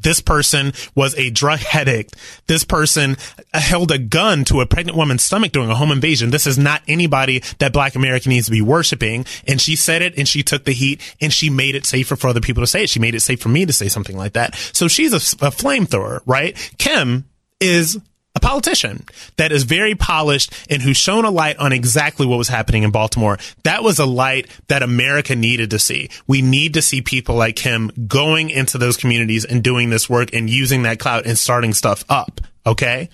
This 0.00 0.20
person 0.20 0.72
was 0.94 1.16
a 1.16 1.30
drug 1.30 1.60
addict. 1.72 2.16
This 2.46 2.64
person 2.64 3.16
held 3.52 3.90
a 3.90 3.98
gun 3.98 4.44
to 4.44 4.60
a 4.60 4.66
pregnant 4.66 4.96
woman's 4.96 5.22
stomach 5.22 5.52
during 5.52 5.70
a 5.70 5.74
home 5.74 5.92
invasion. 5.92 6.30
This 6.30 6.46
is 6.46 6.58
not 6.58 6.82
anybody 6.88 7.42
that 7.58 7.72
black 7.72 7.94
America 7.94 8.28
needs 8.28 8.46
to 8.46 8.52
be 8.52 8.62
worshiping. 8.62 9.26
And 9.46 9.60
she 9.60 9.76
said 9.76 10.02
it 10.02 10.16
and 10.16 10.28
she 10.28 10.42
took 10.42 10.64
the 10.64 10.72
heat 10.72 11.00
and 11.20 11.32
she 11.32 11.50
made 11.50 11.74
it 11.74 11.86
safer 11.86 12.16
for 12.16 12.28
other 12.28 12.40
people 12.40 12.62
to 12.62 12.66
say 12.66 12.84
it. 12.84 12.90
She 12.90 13.00
made 13.00 13.14
it 13.14 13.20
safe 13.20 13.40
for 13.40 13.48
me 13.48 13.66
to 13.66 13.72
say 13.72 13.88
something 13.88 14.16
like 14.16 14.34
that. 14.34 14.54
So 14.72 14.88
she's 14.88 15.12
a, 15.12 15.16
a 15.46 15.50
flamethrower, 15.50 16.20
right? 16.26 16.56
Kim 16.78 17.26
is 17.60 17.98
a 18.34 18.40
politician 18.40 19.04
that 19.36 19.52
is 19.52 19.64
very 19.64 19.94
polished 19.94 20.52
and 20.70 20.80
who 20.80 20.94
shone 20.94 21.24
a 21.24 21.30
light 21.30 21.58
on 21.58 21.72
exactly 21.72 22.26
what 22.26 22.38
was 22.38 22.48
happening 22.48 22.82
in 22.82 22.90
Baltimore. 22.90 23.38
That 23.64 23.82
was 23.82 23.98
a 23.98 24.06
light 24.06 24.48
that 24.68 24.82
America 24.82 25.36
needed 25.36 25.70
to 25.70 25.78
see. 25.78 26.08
We 26.26 26.40
need 26.40 26.74
to 26.74 26.82
see 26.82 27.02
people 27.02 27.34
like 27.34 27.58
him 27.58 27.90
going 28.06 28.48
into 28.48 28.78
those 28.78 28.96
communities 28.96 29.44
and 29.44 29.62
doing 29.62 29.90
this 29.90 30.08
work 30.08 30.32
and 30.32 30.48
using 30.48 30.84
that 30.84 30.98
clout 30.98 31.26
and 31.26 31.38
starting 31.38 31.74
stuff 31.74 32.04
up. 32.08 32.40
Okay. 32.64 33.10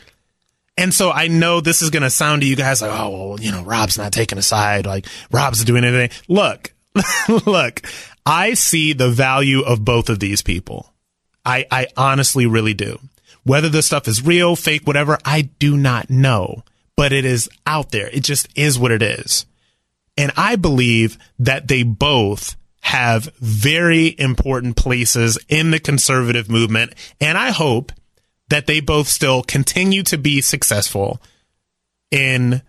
And 0.76 0.94
so 0.94 1.10
I 1.10 1.26
know 1.26 1.60
this 1.60 1.82
is 1.82 1.90
going 1.90 2.04
to 2.04 2.10
sound 2.10 2.42
to 2.42 2.48
you 2.48 2.54
guys 2.54 2.80
like, 2.80 2.92
oh, 2.92 3.10
well, 3.30 3.40
you 3.40 3.50
know, 3.50 3.64
Rob's 3.64 3.98
not 3.98 4.12
taking 4.12 4.38
a 4.38 4.42
side. 4.42 4.86
Like 4.86 5.06
Rob's 5.32 5.64
doing 5.64 5.82
anything. 5.82 6.16
Look, 6.28 6.72
look, 7.46 7.82
I 8.24 8.54
see 8.54 8.92
the 8.92 9.10
value 9.10 9.62
of 9.62 9.84
both 9.84 10.08
of 10.10 10.20
these 10.20 10.42
people. 10.42 10.92
I, 11.44 11.66
I 11.72 11.88
honestly 11.96 12.46
really 12.46 12.74
do. 12.74 13.00
Whether 13.48 13.70
this 13.70 13.86
stuff 13.86 14.06
is 14.06 14.22
real, 14.22 14.56
fake, 14.56 14.86
whatever, 14.86 15.16
I 15.24 15.42
do 15.58 15.78
not 15.78 16.10
know, 16.10 16.64
but 16.96 17.14
it 17.14 17.24
is 17.24 17.48
out 17.66 17.92
there. 17.92 18.08
It 18.08 18.22
just 18.22 18.46
is 18.54 18.78
what 18.78 18.92
it 18.92 19.00
is. 19.02 19.46
And 20.18 20.32
I 20.36 20.56
believe 20.56 21.16
that 21.38 21.66
they 21.66 21.82
both 21.82 22.56
have 22.82 23.32
very 23.40 24.14
important 24.18 24.76
places 24.76 25.38
in 25.48 25.70
the 25.70 25.80
conservative 25.80 26.50
movement. 26.50 26.92
And 27.22 27.38
I 27.38 27.50
hope 27.50 27.90
that 28.50 28.66
they 28.66 28.80
both 28.80 29.08
still 29.08 29.42
continue 29.42 30.02
to 30.02 30.18
be 30.18 30.42
successful 30.42 31.18
in 32.10 32.60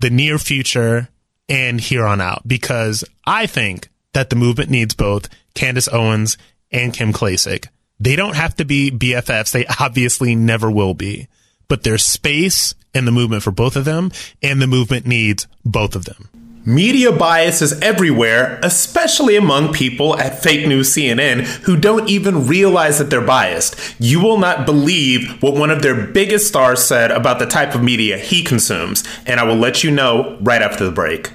the 0.00 0.10
near 0.10 0.38
future 0.38 1.08
and 1.48 1.80
here 1.80 2.04
on 2.04 2.20
out 2.20 2.42
because 2.48 3.04
I 3.24 3.46
think 3.46 3.90
that 4.12 4.30
the 4.30 4.36
movement 4.36 4.70
needs 4.70 4.94
both 4.96 5.28
Candace 5.54 5.88
Owens 5.92 6.36
and 6.72 6.92
Kim 6.92 7.12
Klacik. 7.12 7.68
They 7.98 8.16
don't 8.16 8.36
have 8.36 8.54
to 8.56 8.64
be 8.64 8.90
BFFs. 8.90 9.52
They 9.52 9.66
obviously 9.80 10.34
never 10.34 10.70
will 10.70 10.94
be, 10.94 11.28
but 11.68 11.82
there's 11.82 12.04
space 12.04 12.74
in 12.94 13.04
the 13.04 13.12
movement 13.12 13.42
for 13.42 13.50
both 13.50 13.76
of 13.76 13.84
them 13.84 14.10
and 14.42 14.60
the 14.60 14.66
movement 14.66 15.06
needs 15.06 15.46
both 15.64 15.94
of 15.94 16.04
them. 16.04 16.28
Media 16.68 17.12
bias 17.12 17.62
is 17.62 17.80
everywhere, 17.80 18.58
especially 18.60 19.36
among 19.36 19.72
people 19.72 20.18
at 20.18 20.42
Fake 20.42 20.66
News 20.66 20.92
CNN 20.92 21.42
who 21.62 21.76
don't 21.76 22.08
even 22.10 22.48
realize 22.48 22.98
that 22.98 23.08
they're 23.08 23.20
biased. 23.20 23.76
You 24.00 24.20
will 24.20 24.38
not 24.38 24.66
believe 24.66 25.40
what 25.40 25.54
one 25.54 25.70
of 25.70 25.82
their 25.82 25.94
biggest 26.08 26.48
stars 26.48 26.82
said 26.82 27.12
about 27.12 27.38
the 27.38 27.46
type 27.46 27.76
of 27.76 27.84
media 27.84 28.18
he 28.18 28.42
consumes, 28.42 29.04
and 29.26 29.38
I 29.38 29.44
will 29.44 29.54
let 29.54 29.84
you 29.84 29.92
know 29.92 30.36
right 30.40 30.60
after 30.60 30.84
the 30.84 30.90
break. 30.90 31.30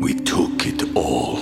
We 0.00 0.14
took 0.14 0.64
it 0.64 0.94
all. 0.94 1.41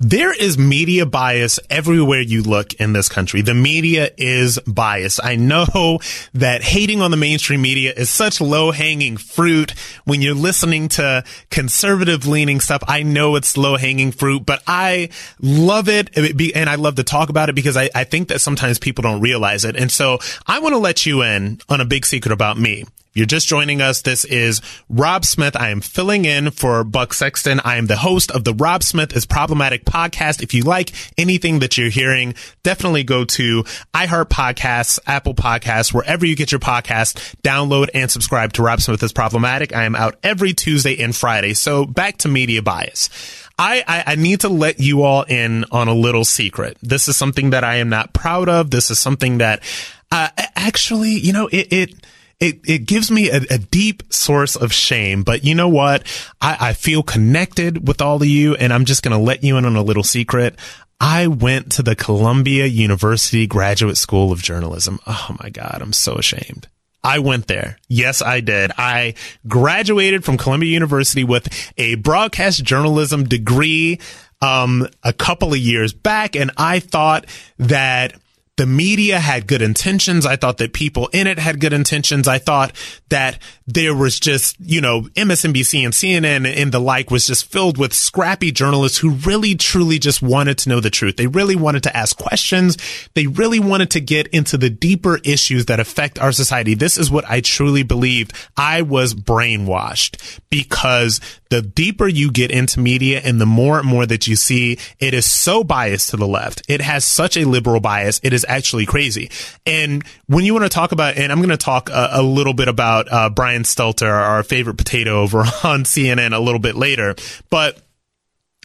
There 0.00 0.32
is 0.32 0.56
media 0.56 1.06
bias 1.06 1.58
everywhere 1.68 2.20
you 2.20 2.44
look 2.44 2.72
in 2.74 2.92
this 2.92 3.08
country. 3.08 3.42
The 3.42 3.52
media 3.52 4.10
is 4.16 4.56
biased. 4.60 5.18
I 5.24 5.34
know 5.34 5.98
that 6.34 6.62
hating 6.62 7.02
on 7.02 7.10
the 7.10 7.16
mainstream 7.16 7.62
media 7.62 7.94
is 7.96 8.08
such 8.08 8.40
low 8.40 8.70
hanging 8.70 9.16
fruit 9.16 9.72
when 10.04 10.22
you're 10.22 10.36
listening 10.36 10.86
to 10.90 11.24
conservative 11.50 12.28
leaning 12.28 12.60
stuff. 12.60 12.84
I 12.86 13.02
know 13.02 13.34
it's 13.34 13.56
low 13.56 13.76
hanging 13.76 14.12
fruit, 14.12 14.46
but 14.46 14.62
I 14.68 15.08
love 15.40 15.88
it 15.88 16.16
and 16.16 16.70
I 16.70 16.76
love 16.76 16.94
to 16.94 17.02
talk 17.02 17.28
about 17.28 17.48
it 17.48 17.56
because 17.56 17.76
I, 17.76 17.90
I 17.92 18.04
think 18.04 18.28
that 18.28 18.40
sometimes 18.40 18.78
people 18.78 19.02
don't 19.02 19.20
realize 19.20 19.64
it. 19.64 19.74
And 19.74 19.90
so 19.90 20.20
I 20.46 20.60
want 20.60 20.74
to 20.74 20.78
let 20.78 21.06
you 21.06 21.22
in 21.24 21.58
on 21.68 21.80
a 21.80 21.84
big 21.84 22.06
secret 22.06 22.30
about 22.30 22.56
me 22.56 22.84
you're 23.18 23.26
just 23.26 23.48
joining 23.48 23.82
us, 23.82 24.02
this 24.02 24.24
is 24.24 24.62
Rob 24.88 25.24
Smith. 25.24 25.56
I 25.56 25.70
am 25.70 25.80
filling 25.80 26.24
in 26.24 26.52
for 26.52 26.84
Buck 26.84 27.12
Sexton. 27.12 27.60
I 27.64 27.74
am 27.74 27.86
the 27.86 27.96
host 27.96 28.30
of 28.30 28.44
the 28.44 28.54
Rob 28.54 28.84
Smith 28.84 29.16
is 29.16 29.26
Problematic 29.26 29.84
podcast. 29.84 30.40
If 30.40 30.54
you 30.54 30.62
like 30.62 30.92
anything 31.18 31.58
that 31.58 31.76
you're 31.76 31.90
hearing, 31.90 32.34
definitely 32.62 33.02
go 33.02 33.24
to 33.24 33.64
iHeart 33.92 34.26
Podcasts, 34.26 35.00
Apple 35.04 35.34
Podcasts, 35.34 35.92
wherever 35.92 36.24
you 36.24 36.36
get 36.36 36.52
your 36.52 36.60
podcast, 36.60 37.34
download 37.42 37.88
and 37.92 38.08
subscribe 38.08 38.52
to 38.52 38.62
Rob 38.62 38.80
Smith 38.80 39.02
is 39.02 39.12
Problematic. 39.12 39.74
I 39.74 39.82
am 39.82 39.96
out 39.96 40.14
every 40.22 40.52
Tuesday 40.52 41.02
and 41.02 41.14
Friday. 41.14 41.54
So 41.54 41.86
back 41.86 42.18
to 42.18 42.28
media 42.28 42.62
bias. 42.62 43.10
I, 43.58 43.82
I, 43.88 44.12
I, 44.12 44.14
need 44.14 44.42
to 44.42 44.48
let 44.48 44.78
you 44.78 45.02
all 45.02 45.24
in 45.24 45.64
on 45.72 45.88
a 45.88 45.94
little 45.94 46.24
secret. 46.24 46.76
This 46.80 47.08
is 47.08 47.16
something 47.16 47.50
that 47.50 47.64
I 47.64 47.76
am 47.76 47.88
not 47.88 48.12
proud 48.12 48.48
of. 48.48 48.70
This 48.70 48.92
is 48.92 49.00
something 49.00 49.38
that, 49.38 49.64
uh, 50.12 50.28
actually, 50.54 51.10
you 51.10 51.32
know, 51.32 51.48
it, 51.48 51.72
it, 51.72 51.94
it, 52.40 52.60
it 52.68 52.86
gives 52.86 53.10
me 53.10 53.30
a, 53.30 53.40
a, 53.50 53.58
deep 53.58 54.12
source 54.12 54.54
of 54.54 54.72
shame. 54.72 55.22
But 55.22 55.44
you 55.44 55.54
know 55.54 55.68
what? 55.68 56.04
I, 56.40 56.68
I 56.68 56.72
feel 56.72 57.02
connected 57.02 57.88
with 57.88 58.00
all 58.00 58.16
of 58.16 58.28
you 58.28 58.54
and 58.54 58.72
I'm 58.72 58.84
just 58.84 59.02
going 59.02 59.16
to 59.16 59.22
let 59.22 59.42
you 59.42 59.56
in 59.56 59.64
on 59.64 59.76
a 59.76 59.82
little 59.82 60.04
secret. 60.04 60.56
I 61.00 61.26
went 61.26 61.72
to 61.72 61.82
the 61.82 61.96
Columbia 61.96 62.66
University 62.66 63.46
Graduate 63.46 63.96
School 63.96 64.32
of 64.32 64.42
Journalism. 64.42 64.98
Oh 65.06 65.36
my 65.42 65.50
God. 65.50 65.78
I'm 65.80 65.92
so 65.92 66.14
ashamed. 66.14 66.68
I 67.02 67.20
went 67.20 67.46
there. 67.46 67.78
Yes, 67.88 68.22
I 68.22 68.40
did. 68.40 68.72
I 68.76 69.14
graduated 69.46 70.24
from 70.24 70.36
Columbia 70.36 70.72
University 70.72 71.22
with 71.22 71.48
a 71.76 71.94
broadcast 71.96 72.64
journalism 72.64 73.24
degree, 73.24 74.00
um, 74.42 74.88
a 75.04 75.12
couple 75.12 75.52
of 75.52 75.58
years 75.58 75.92
back. 75.92 76.34
And 76.34 76.50
I 76.56 76.80
thought 76.80 77.26
that 77.58 78.14
the 78.58 78.66
media 78.66 79.20
had 79.20 79.46
good 79.46 79.62
intentions. 79.62 80.26
I 80.26 80.34
thought 80.34 80.58
that 80.58 80.72
people 80.72 81.08
in 81.12 81.28
it 81.28 81.38
had 81.38 81.60
good 81.60 81.72
intentions. 81.72 82.26
I 82.26 82.38
thought 82.38 82.72
that 83.08 83.38
there 83.68 83.94
was 83.94 84.18
just, 84.18 84.56
you 84.58 84.80
know, 84.80 85.02
MSNBC 85.14 85.84
and 85.84 85.94
CNN 85.94 86.44
and 86.44 86.72
the 86.72 86.80
like 86.80 87.08
was 87.08 87.28
just 87.28 87.46
filled 87.46 87.78
with 87.78 87.94
scrappy 87.94 88.50
journalists 88.50 88.98
who 88.98 89.10
really 89.10 89.54
truly 89.54 90.00
just 90.00 90.22
wanted 90.22 90.58
to 90.58 90.70
know 90.70 90.80
the 90.80 90.90
truth. 90.90 91.16
They 91.16 91.28
really 91.28 91.54
wanted 91.54 91.84
to 91.84 91.96
ask 91.96 92.18
questions. 92.18 92.76
They 93.14 93.28
really 93.28 93.60
wanted 93.60 93.90
to 93.92 94.00
get 94.00 94.26
into 94.28 94.58
the 94.58 94.70
deeper 94.70 95.18
issues 95.18 95.66
that 95.66 95.78
affect 95.78 96.18
our 96.18 96.32
society. 96.32 96.74
This 96.74 96.98
is 96.98 97.12
what 97.12 97.30
I 97.30 97.40
truly 97.40 97.84
believed. 97.84 98.32
I 98.56 98.82
was 98.82 99.14
brainwashed 99.14 100.40
because 100.50 101.20
the 101.50 101.62
deeper 101.62 102.08
you 102.08 102.32
get 102.32 102.50
into 102.50 102.80
media 102.80 103.20
and 103.24 103.40
the 103.40 103.46
more 103.46 103.78
and 103.78 103.88
more 103.88 104.04
that 104.04 104.26
you 104.26 104.34
see, 104.34 104.78
it 104.98 105.14
is 105.14 105.30
so 105.30 105.62
biased 105.62 106.10
to 106.10 106.16
the 106.16 106.26
left. 106.26 106.62
It 106.68 106.80
has 106.80 107.04
such 107.04 107.36
a 107.36 107.46
liberal 107.46 107.80
bias. 107.80 108.20
It 108.22 108.32
is 108.32 108.44
actually 108.48 108.86
crazy. 108.86 109.30
And 109.66 110.04
when 110.26 110.44
you 110.44 110.54
want 110.54 110.64
to 110.64 110.70
talk 110.70 110.92
about, 110.92 111.16
and 111.16 111.30
I'm 111.30 111.38
going 111.38 111.50
to 111.50 111.56
talk 111.56 111.90
a, 111.90 112.08
a, 112.12 112.22
little 112.22 112.54
bit 112.54 112.68
about 112.68 113.12
uh, 113.12 113.30
Brian 113.30 113.62
Stelter, 113.62 114.10
our 114.10 114.42
favorite 114.42 114.78
potato 114.78 115.20
over 115.22 115.38
on 115.64 115.84
CNN 115.84 116.34
a 116.34 116.40
little 116.40 116.58
bit 116.58 116.74
later. 116.74 117.14
But 117.50 117.80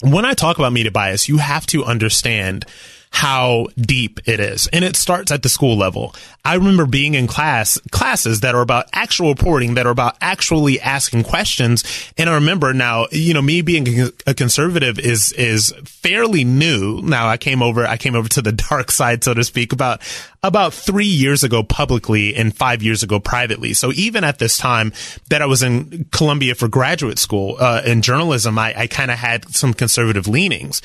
when 0.01 0.25
I 0.25 0.33
talk 0.33 0.57
about 0.57 0.73
media 0.73 0.91
bias, 0.91 1.29
you 1.29 1.37
have 1.37 1.65
to 1.67 1.83
understand 1.83 2.65
how 3.13 3.67
deep 3.77 4.19
it 4.27 4.39
is. 4.39 4.67
And 4.73 4.83
it 4.83 4.95
starts 4.95 5.31
at 5.31 5.43
the 5.43 5.47
school 5.47 5.77
level. 5.77 6.15
I 6.43 6.55
remember 6.55 6.87
being 6.87 7.13
in 7.13 7.27
class, 7.27 7.79
classes 7.91 8.39
that 8.39 8.55
are 8.55 8.61
about 8.61 8.89
actual 8.91 9.29
reporting, 9.29 9.75
that 9.75 9.85
are 9.85 9.91
about 9.91 10.17
actually 10.19 10.81
asking 10.81 11.23
questions. 11.23 11.83
And 12.17 12.27
I 12.27 12.33
remember 12.33 12.73
now, 12.73 13.05
you 13.11 13.35
know, 13.35 13.41
me 13.41 13.61
being 13.61 14.09
a 14.25 14.33
conservative 14.33 14.97
is, 14.97 15.31
is 15.33 15.71
fairly 15.85 16.43
new. 16.43 17.01
Now 17.03 17.27
I 17.27 17.37
came 17.37 17.61
over, 17.61 17.85
I 17.85 17.97
came 17.97 18.15
over 18.15 18.27
to 18.29 18.41
the 18.41 18.51
dark 18.69 18.89
side, 18.89 19.23
so 19.23 19.35
to 19.35 19.43
speak, 19.43 19.73
about, 19.73 20.01
about 20.41 20.73
three 20.73 21.05
years 21.05 21.43
ago 21.43 21.61
publicly 21.61 22.35
and 22.35 22.53
five 22.53 22.81
years 22.81 23.03
ago 23.03 23.19
privately. 23.19 23.73
So 23.75 23.91
even 23.93 24.23
at 24.23 24.39
this 24.39 24.57
time 24.57 24.91
that 25.29 25.43
I 25.43 25.45
was 25.45 25.61
in 25.61 26.05
Columbia 26.11 26.55
for 26.55 26.67
graduate 26.67 27.19
school, 27.19 27.57
uh, 27.59 27.83
in 27.85 28.01
journalism, 28.01 28.57
I, 28.57 28.73
I 28.75 28.87
kind 28.87 29.11
of 29.11 29.19
had 29.19 29.53
some 29.53 29.75
conservative 29.75 30.27
leanings. 30.27 30.81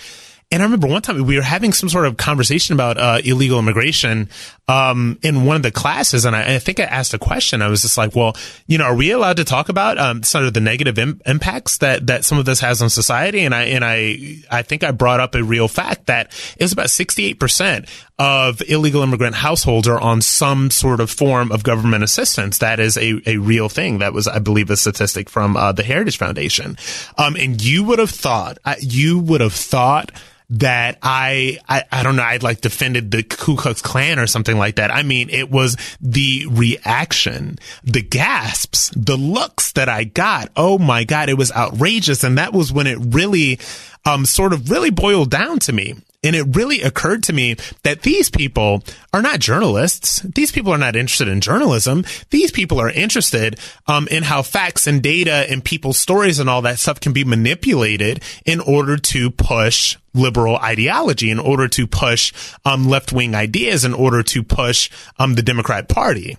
And 0.50 0.62
I 0.62 0.64
remember 0.64 0.86
one 0.86 1.02
time 1.02 1.22
we 1.26 1.36
were 1.36 1.42
having 1.42 1.74
some 1.74 1.90
sort 1.90 2.06
of 2.06 2.16
conversation 2.16 2.72
about 2.72 2.96
uh, 2.96 3.20
illegal 3.22 3.58
immigration 3.58 4.30
um, 4.66 5.18
in 5.22 5.44
one 5.44 5.56
of 5.56 5.62
the 5.62 5.70
classes, 5.70 6.24
and 6.24 6.34
I, 6.34 6.54
I, 6.54 6.58
think 6.58 6.80
I 6.80 6.84
asked 6.84 7.12
a 7.12 7.18
question. 7.18 7.60
I 7.60 7.68
was 7.68 7.82
just 7.82 7.98
like, 7.98 8.16
"Well, 8.16 8.34
you 8.66 8.78
know, 8.78 8.84
are 8.84 8.94
we 8.94 9.10
allowed 9.10 9.36
to 9.38 9.44
talk 9.44 9.68
about 9.68 9.98
um, 9.98 10.22
sort 10.22 10.44
of 10.44 10.54
the 10.54 10.60
negative 10.60 10.98
Im- 10.98 11.20
impacts 11.26 11.78
that 11.78 12.06
that 12.06 12.24
some 12.24 12.38
of 12.38 12.46
this 12.46 12.60
has 12.60 12.80
on 12.80 12.88
society?" 12.88 13.40
And 13.40 13.54
I 13.54 13.64
and 13.64 13.84
I 13.84 14.38
I 14.50 14.62
think 14.62 14.84
I 14.84 14.90
brought 14.90 15.20
up 15.20 15.34
a 15.34 15.44
real 15.44 15.68
fact 15.68 16.06
that 16.06 16.32
it's 16.56 16.72
about 16.72 16.88
sixty 16.88 17.26
eight 17.26 17.38
percent 17.38 17.86
of 18.18 18.62
illegal 18.68 19.02
immigrant 19.02 19.36
households 19.36 19.86
are 19.86 20.00
on 20.00 20.22
some 20.22 20.70
sort 20.70 21.00
of 21.00 21.10
form 21.10 21.52
of 21.52 21.62
government 21.62 22.04
assistance. 22.04 22.58
That 22.58 22.80
is 22.80 22.96
a, 22.96 23.20
a 23.26 23.36
real 23.36 23.68
thing. 23.68 23.98
That 23.98 24.14
was, 24.14 24.26
I 24.26 24.38
believe, 24.38 24.70
a 24.70 24.76
statistic 24.78 25.28
from 25.28 25.56
uh, 25.56 25.72
the 25.72 25.84
Heritage 25.84 26.16
Foundation. 26.16 26.78
Um, 27.18 27.36
and 27.36 27.62
you 27.62 27.84
would 27.84 27.98
have 27.98 28.10
thought, 28.10 28.58
you 28.80 29.18
would 29.18 29.40
have 29.40 29.52
thought 29.52 30.10
that 30.50 30.98
I, 31.02 31.58
I, 31.68 31.84
I 31.92 32.02
don't 32.02 32.16
know, 32.16 32.22
I'd 32.22 32.42
like 32.42 32.60
defended 32.60 33.10
the 33.10 33.22
Ku 33.22 33.56
Klux 33.56 33.82
Klan 33.82 34.18
or 34.18 34.26
something 34.26 34.56
like 34.56 34.76
that. 34.76 34.90
I 34.90 35.02
mean, 35.02 35.28
it 35.28 35.50
was 35.50 35.76
the 36.00 36.46
reaction, 36.50 37.58
the 37.84 38.02
gasps, 38.02 38.90
the 38.96 39.16
looks 39.16 39.72
that 39.72 39.88
I 39.88 40.04
got. 40.04 40.50
Oh 40.56 40.78
my 40.78 41.04
God, 41.04 41.28
it 41.28 41.36
was 41.36 41.52
outrageous. 41.52 42.24
And 42.24 42.38
that 42.38 42.52
was 42.52 42.72
when 42.72 42.86
it 42.86 42.98
really, 43.00 43.58
um, 44.06 44.24
sort 44.24 44.52
of 44.52 44.70
really 44.70 44.90
boiled 44.90 45.30
down 45.30 45.58
to 45.60 45.72
me. 45.72 45.96
And 46.24 46.34
it 46.34 46.56
really 46.56 46.82
occurred 46.82 47.22
to 47.24 47.32
me 47.32 47.54
that 47.84 48.02
these 48.02 48.28
people 48.28 48.82
are 49.12 49.22
not 49.22 49.38
journalists. 49.38 50.20
These 50.20 50.50
people 50.50 50.72
are 50.72 50.78
not 50.78 50.96
interested 50.96 51.28
in 51.28 51.40
journalism. 51.40 52.04
These 52.30 52.50
people 52.50 52.80
are 52.80 52.90
interested 52.90 53.60
um, 53.86 54.08
in 54.10 54.24
how 54.24 54.42
facts 54.42 54.88
and 54.88 55.00
data 55.00 55.46
and 55.48 55.64
people's 55.64 55.98
stories 55.98 56.40
and 56.40 56.50
all 56.50 56.62
that 56.62 56.80
stuff 56.80 56.98
can 56.98 57.12
be 57.12 57.22
manipulated 57.22 58.20
in 58.44 58.58
order 58.58 58.96
to 58.96 59.30
push 59.30 59.96
liberal 60.18 60.56
ideology, 60.56 61.30
in 61.30 61.38
order 61.38 61.68
to 61.68 61.86
push 61.86 62.32
um, 62.64 62.88
left 62.88 63.12
wing 63.12 63.34
ideas, 63.34 63.84
in 63.84 63.94
order 63.94 64.22
to 64.22 64.42
push 64.42 64.90
um, 65.18 65.34
the 65.34 65.42
Democrat 65.42 65.88
Party. 65.88 66.36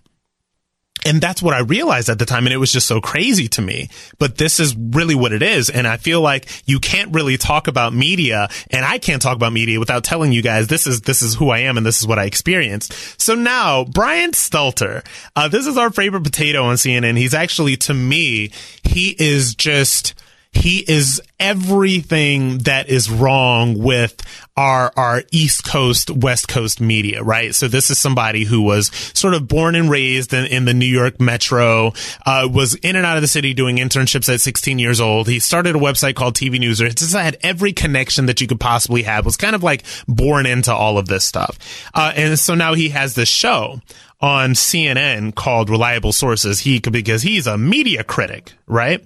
And 1.06 1.22
that's 1.22 1.42
what 1.42 1.54
I 1.54 1.60
realized 1.60 2.10
at 2.10 2.20
the 2.20 2.26
time. 2.26 2.46
And 2.46 2.54
it 2.54 2.58
was 2.58 2.72
just 2.72 2.88
so 2.88 3.00
crazy 3.00 3.48
to 3.50 3.62
me. 3.62 3.90
But 4.18 4.38
this 4.38 4.60
is 4.60 4.76
really 4.76 5.16
what 5.16 5.32
it 5.32 5.42
is. 5.42 5.70
And 5.70 5.88
I 5.88 5.98
feel 5.98 6.22
like 6.22 6.48
you 6.66 6.80
can't 6.80 7.14
really 7.14 7.38
talk 7.38 7.68
about 7.68 7.94
media 7.94 8.50
and 8.70 8.84
I 8.84 8.98
can't 8.98 9.22
talk 9.22 9.36
about 9.36 9.54
media 9.54 9.80
without 9.80 10.04
telling 10.04 10.32
you 10.32 10.42
guys 10.42 10.68
this 10.68 10.88
is, 10.88 11.02
this 11.02 11.22
is 11.22 11.36
who 11.36 11.50
I 11.50 11.60
am 11.60 11.78
and 11.78 11.86
this 11.86 12.02
is 12.02 12.08
what 12.08 12.20
I 12.20 12.26
experienced. 12.26 12.94
So 13.20 13.34
now 13.36 13.86
Brian 13.86 14.32
Stelter, 14.32 15.06
uh, 15.36 15.48
this 15.48 15.68
is 15.68 15.78
our 15.78 15.90
favorite 15.90 16.24
potato 16.24 16.64
on 16.64 16.76
CNN. 16.76 17.18
He's 17.18 17.34
actually, 17.34 17.78
to 17.78 17.94
me, 17.94 18.52
he 18.84 19.16
is 19.18 19.56
just, 19.56 20.16
he 20.52 20.84
is 20.88 21.22
everything 21.40 22.60
that 22.60 22.90
is 22.90 23.10
wrong 23.10 23.78
with 23.78 24.20
our 24.58 24.92
our 24.98 25.24
East 25.32 25.64
Coast 25.64 26.10
West 26.10 26.48
Coast 26.48 26.82
media, 26.82 27.24
right? 27.24 27.54
So 27.54 27.68
this 27.68 27.90
is 27.90 28.00
somebody 28.00 28.46
who 28.46 28.62
was 28.62 28.88
sort 29.14 29.36
of 29.36 29.48
born 29.48 29.76
and 29.76 29.90
raised 29.90 30.34
in, 30.34 30.46
in 30.48 30.66
the 30.66 30.74
New 30.74 30.88
York 30.88 31.22
metro, 31.22 31.94
uh, 32.26 32.50
was 32.52 32.76
in 32.76 32.96
and 32.96 33.06
out 33.06 33.16
of 33.16 33.22
the 33.22 33.28
city 33.28 33.54
doing 33.54 33.78
internships 33.78 34.32
at 34.34 34.42
16 34.42 34.80
years 34.80 35.00
old. 35.00 35.28
He 35.28 35.40
started 35.40 35.76
a 35.76 35.80
website 35.80 36.16
called 36.16 36.34
TVNewser. 36.34 36.90
It 36.90 36.98
just 36.98 37.14
had 37.14 37.38
every 37.42 37.72
connection 37.72 38.26
that 38.26 38.42
you 38.42 38.48
could 38.48 38.60
possibly 38.60 39.04
have. 39.04 39.26
Was 39.26 39.38
kind 39.38 39.56
of 39.56 39.64
like 39.64 39.84
born 40.08 40.46
into 40.46 40.74
all 40.74 40.98
of 40.98 41.08
this 41.08 41.24
stuff, 41.24 41.58
uh, 41.94 42.12
and 42.16 42.40
so 42.40 42.56
now 42.56 42.74
he 42.74 42.90
has 42.90 43.14
this 43.14 43.30
show 43.30 43.82
on 44.20 44.52
CNN 44.52 45.36
called 45.36 45.70
Reliable 45.70 46.12
Sources. 46.12 46.60
He 46.60 46.80
could 46.80 46.92
because 46.92 47.22
he's 47.22 47.48
a 47.48 47.58
media 47.58 48.04
critic, 48.04 48.54
right? 48.68 49.06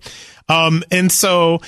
Um, 0.49 0.83
and 0.91 1.11
so 1.11 1.61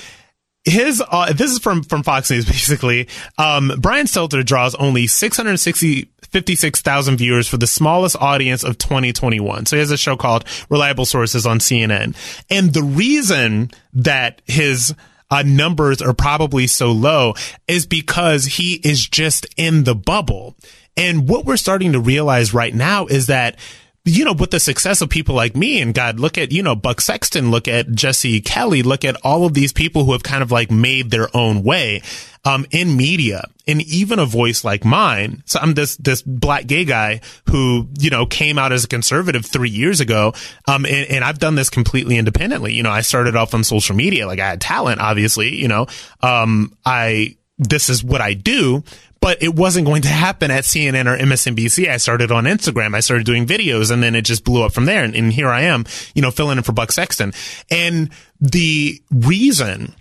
his 0.64 1.02
uh, 1.08 1.32
this 1.32 1.52
is 1.52 1.58
from 1.58 1.82
from 1.82 2.02
Fox 2.02 2.30
News 2.30 2.44
basically. 2.46 3.08
Um, 3.38 3.72
Brian 3.78 4.06
Stelter 4.06 4.44
draws 4.44 4.74
only 4.74 5.06
660 5.06 6.10
56,000 6.36 7.16
viewers 7.16 7.48
for 7.48 7.56
the 7.56 7.66
smallest 7.66 8.16
audience 8.16 8.64
of 8.64 8.78
2021. 8.78 9.64
So 9.66 9.76
he 9.76 9.80
has 9.80 9.90
a 9.90 9.96
show 9.96 10.16
called 10.16 10.44
Reliable 10.68 11.06
Sources 11.06 11.46
on 11.46 11.60
CNN. 11.60 12.14
And 12.50 12.74
the 12.74 12.82
reason 12.82 13.70
that 13.94 14.42
his 14.44 14.94
uh, 15.30 15.42
numbers 15.46 16.02
are 16.02 16.12
probably 16.12 16.66
so 16.66 16.92
low 16.92 17.34
is 17.66 17.86
because 17.86 18.44
he 18.44 18.74
is 18.84 19.06
just 19.06 19.46
in 19.56 19.84
the 19.84 19.94
bubble. 19.94 20.56
And 20.96 21.28
what 21.28 21.44
we're 21.44 21.56
starting 21.56 21.92
to 21.92 22.00
realize 22.00 22.52
right 22.52 22.74
now 22.74 23.06
is 23.06 23.28
that 23.28 23.58
you 24.06 24.24
know, 24.24 24.32
with 24.32 24.52
the 24.52 24.60
success 24.60 25.00
of 25.00 25.10
people 25.10 25.34
like 25.34 25.56
me 25.56 25.82
and 25.82 25.92
God, 25.92 26.20
look 26.20 26.38
at, 26.38 26.52
you 26.52 26.62
know, 26.62 26.76
Buck 26.76 27.00
Sexton, 27.00 27.50
look 27.50 27.66
at 27.66 27.90
Jesse 27.90 28.40
Kelly, 28.40 28.84
look 28.84 29.04
at 29.04 29.16
all 29.24 29.44
of 29.44 29.52
these 29.52 29.72
people 29.72 30.04
who 30.04 30.12
have 30.12 30.22
kind 30.22 30.44
of 30.44 30.52
like 30.52 30.70
made 30.70 31.10
their 31.10 31.28
own 31.36 31.64
way, 31.64 32.02
um, 32.44 32.64
in 32.70 32.96
media 32.96 33.50
and 33.66 33.82
even 33.82 34.20
a 34.20 34.24
voice 34.24 34.62
like 34.62 34.84
mine. 34.84 35.42
So 35.44 35.58
I'm 35.58 35.74
this, 35.74 35.96
this 35.96 36.22
black 36.22 36.68
gay 36.68 36.84
guy 36.84 37.20
who, 37.50 37.88
you 37.98 38.10
know, 38.10 38.26
came 38.26 38.58
out 38.58 38.70
as 38.70 38.84
a 38.84 38.88
conservative 38.88 39.44
three 39.44 39.70
years 39.70 40.00
ago. 40.00 40.34
Um, 40.68 40.86
and, 40.86 41.10
and 41.10 41.24
I've 41.24 41.40
done 41.40 41.56
this 41.56 41.68
completely 41.68 42.16
independently. 42.16 42.74
You 42.74 42.84
know, 42.84 42.90
I 42.90 43.00
started 43.00 43.34
off 43.34 43.54
on 43.54 43.64
social 43.64 43.96
media. 43.96 44.28
Like 44.28 44.38
I 44.38 44.46
had 44.46 44.60
talent, 44.60 45.00
obviously, 45.00 45.56
you 45.56 45.66
know, 45.66 45.88
um, 46.22 46.76
I, 46.84 47.36
this 47.58 47.88
is 47.88 48.04
what 48.04 48.20
I 48.20 48.34
do 48.34 48.82
but 49.26 49.42
it 49.42 49.56
wasn't 49.56 49.86
going 49.86 50.02
to 50.02 50.08
happen 50.08 50.52
at 50.52 50.62
CNN 50.62 51.06
or 51.06 51.18
MSNBC. 51.18 51.88
I 51.88 51.96
started 51.96 52.30
on 52.30 52.44
Instagram. 52.44 52.94
I 52.94 53.00
started 53.00 53.26
doing 53.26 53.44
videos 53.44 53.90
and 53.90 54.00
then 54.00 54.14
it 54.14 54.22
just 54.22 54.44
blew 54.44 54.62
up 54.62 54.72
from 54.72 54.84
there. 54.84 55.02
And, 55.02 55.16
and 55.16 55.32
here 55.32 55.48
I 55.48 55.62
am, 55.62 55.84
you 56.14 56.22
know, 56.22 56.30
filling 56.30 56.58
in 56.58 56.62
for 56.62 56.70
Buck 56.70 56.92
Sexton. 56.92 57.32
And 57.68 58.10
the 58.40 59.00
reason 59.10 59.94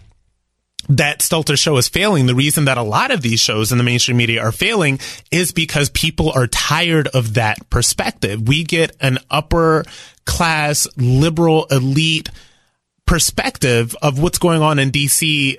that 0.89 1.19
Stelter's 1.19 1.59
show 1.59 1.77
is 1.77 1.89
failing, 1.89 2.27
the 2.27 2.35
reason 2.35 2.65
that 2.65 2.77
a 2.77 2.83
lot 2.83 3.09
of 3.09 3.23
these 3.23 3.39
shows 3.39 3.71
in 3.71 3.79
the 3.79 3.83
mainstream 3.83 4.17
media 4.17 4.43
are 4.43 4.51
failing 4.51 4.99
is 5.31 5.51
because 5.51 5.89
people 5.89 6.31
are 6.31 6.45
tired 6.45 7.07
of 7.07 7.33
that 7.33 7.69
perspective. 7.71 8.47
We 8.47 8.63
get 8.63 8.95
an 9.01 9.17
upper 9.31 9.85
class, 10.25 10.87
liberal, 10.97 11.65
elite, 11.71 12.29
perspective 13.05 13.95
of 14.01 14.19
what's 14.19 14.37
going 14.37 14.61
on 14.61 14.79
in 14.79 14.91
DC, 14.91 15.57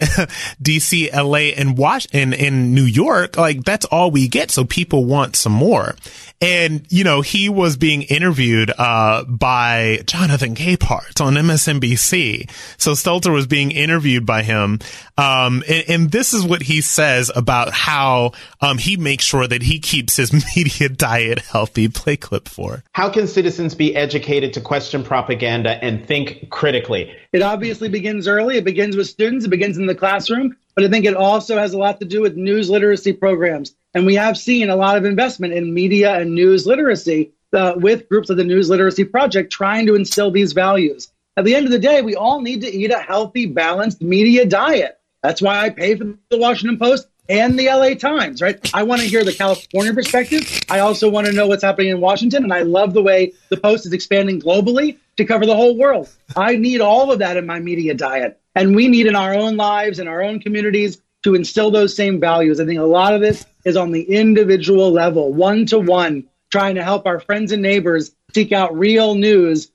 DC, 0.62 1.12
LA, 1.12 1.54
and 1.56 1.78
Washington, 1.78 2.32
in 2.32 2.74
New 2.74 2.84
York, 2.84 3.36
like 3.36 3.64
that's 3.64 3.84
all 3.86 4.10
we 4.10 4.28
get. 4.28 4.50
So 4.50 4.64
people 4.64 5.04
want 5.04 5.36
some 5.36 5.52
more. 5.52 5.94
And, 6.40 6.86
you 6.90 7.02
know, 7.02 7.22
he 7.22 7.48
was 7.48 7.78
being 7.78 8.02
interviewed, 8.02 8.70
uh, 8.76 9.24
by 9.24 10.00
Jonathan 10.06 10.54
Capehart 10.54 11.24
on 11.24 11.34
MSNBC. 11.34 12.50
So 12.76 12.92
Stelter 12.92 13.32
was 13.32 13.46
being 13.46 13.70
interviewed 13.70 14.26
by 14.26 14.42
him. 14.42 14.80
Um, 15.18 15.62
and, 15.68 15.84
and, 15.88 16.10
this 16.10 16.34
is 16.34 16.44
what 16.44 16.62
he 16.62 16.82
says 16.82 17.30
about 17.34 17.72
how, 17.72 18.32
um, 18.60 18.76
he 18.76 18.96
makes 18.96 19.24
sure 19.24 19.46
that 19.46 19.62
he 19.62 19.78
keeps 19.78 20.16
his 20.16 20.32
media 20.56 20.88
diet 20.90 21.38
healthy. 21.38 21.88
Play 21.88 22.16
clip 22.16 22.48
four. 22.48 22.84
How 22.92 23.08
can 23.08 23.26
citizens 23.26 23.74
be 23.74 23.96
educated 23.96 24.52
to 24.54 24.60
question 24.60 25.02
propaganda 25.02 25.82
and 25.82 26.06
think 26.06 26.50
critically? 26.50 27.14
It 27.32 27.40
obviously 27.40 27.88
begins 27.88 28.28
early. 28.28 28.58
It 28.58 28.64
begins 28.64 28.94
with 28.94 29.06
students. 29.06 29.46
It 29.46 29.48
begins 29.48 29.78
in 29.78 29.86
the 29.86 29.94
classroom. 29.94 30.56
But 30.74 30.84
I 30.84 30.88
think 30.88 31.06
it 31.06 31.14
also 31.14 31.56
has 31.56 31.72
a 31.72 31.78
lot 31.78 32.00
to 32.00 32.06
do 32.06 32.20
with 32.20 32.36
news 32.36 32.68
literacy 32.68 33.14
programs 33.14 33.74
and 33.96 34.04
we 34.04 34.14
have 34.16 34.36
seen 34.36 34.68
a 34.68 34.76
lot 34.76 34.98
of 34.98 35.06
investment 35.06 35.54
in 35.54 35.72
media 35.72 36.20
and 36.20 36.34
news 36.34 36.66
literacy 36.66 37.32
uh, 37.54 37.72
with 37.76 38.06
groups 38.10 38.28
of 38.28 38.36
the 38.36 38.44
News 38.44 38.68
Literacy 38.68 39.04
Project 39.04 39.50
trying 39.50 39.86
to 39.86 39.94
instill 39.94 40.30
these 40.30 40.52
values. 40.52 41.10
At 41.38 41.46
the 41.46 41.54
end 41.54 41.64
of 41.64 41.72
the 41.72 41.78
day, 41.78 42.02
we 42.02 42.14
all 42.14 42.42
need 42.42 42.60
to 42.60 42.70
eat 42.70 42.90
a 42.90 42.98
healthy, 42.98 43.46
balanced 43.46 44.02
media 44.02 44.44
diet. 44.44 45.00
That's 45.26 45.42
why 45.42 45.58
I 45.58 45.70
pay 45.70 45.96
for 45.96 46.04
the 46.30 46.38
Washington 46.38 46.78
Post 46.78 47.08
and 47.28 47.58
the 47.58 47.66
LA 47.66 47.94
Times, 47.94 48.40
right? 48.40 48.60
I 48.72 48.84
want 48.84 49.02
to 49.02 49.08
hear 49.08 49.24
the 49.24 49.32
California 49.32 49.92
perspective. 49.92 50.48
I 50.70 50.78
also 50.78 51.10
want 51.10 51.26
to 51.26 51.32
know 51.32 51.48
what's 51.48 51.64
happening 51.64 51.90
in 51.90 52.00
Washington. 52.00 52.44
And 52.44 52.52
I 52.52 52.62
love 52.62 52.94
the 52.94 53.02
way 53.02 53.32
the 53.48 53.56
Post 53.56 53.86
is 53.86 53.92
expanding 53.92 54.40
globally 54.40 54.98
to 55.16 55.24
cover 55.24 55.44
the 55.44 55.56
whole 55.56 55.76
world. 55.76 56.08
I 56.36 56.54
need 56.54 56.80
all 56.80 57.10
of 57.10 57.18
that 57.18 57.36
in 57.36 57.44
my 57.44 57.58
media 57.58 57.94
diet. 57.94 58.40
And 58.54 58.76
we 58.76 58.86
need 58.86 59.06
in 59.06 59.16
our 59.16 59.34
own 59.34 59.56
lives, 59.56 59.98
in 59.98 60.06
our 60.06 60.22
own 60.22 60.38
communities, 60.38 61.02
to 61.24 61.34
instill 61.34 61.72
those 61.72 61.96
same 61.96 62.20
values. 62.20 62.60
I 62.60 62.64
think 62.64 62.78
a 62.78 62.84
lot 62.84 63.12
of 63.12 63.20
this 63.20 63.44
is 63.64 63.76
on 63.76 63.90
the 63.90 64.02
individual 64.02 64.92
level, 64.92 65.32
one 65.32 65.66
to 65.66 65.80
one, 65.80 66.28
trying 66.52 66.76
to 66.76 66.84
help 66.84 67.04
our 67.04 67.18
friends 67.18 67.50
and 67.50 67.62
neighbors 67.62 68.14
seek 68.32 68.52
out 68.52 68.78
real 68.78 69.16
news 69.16 69.72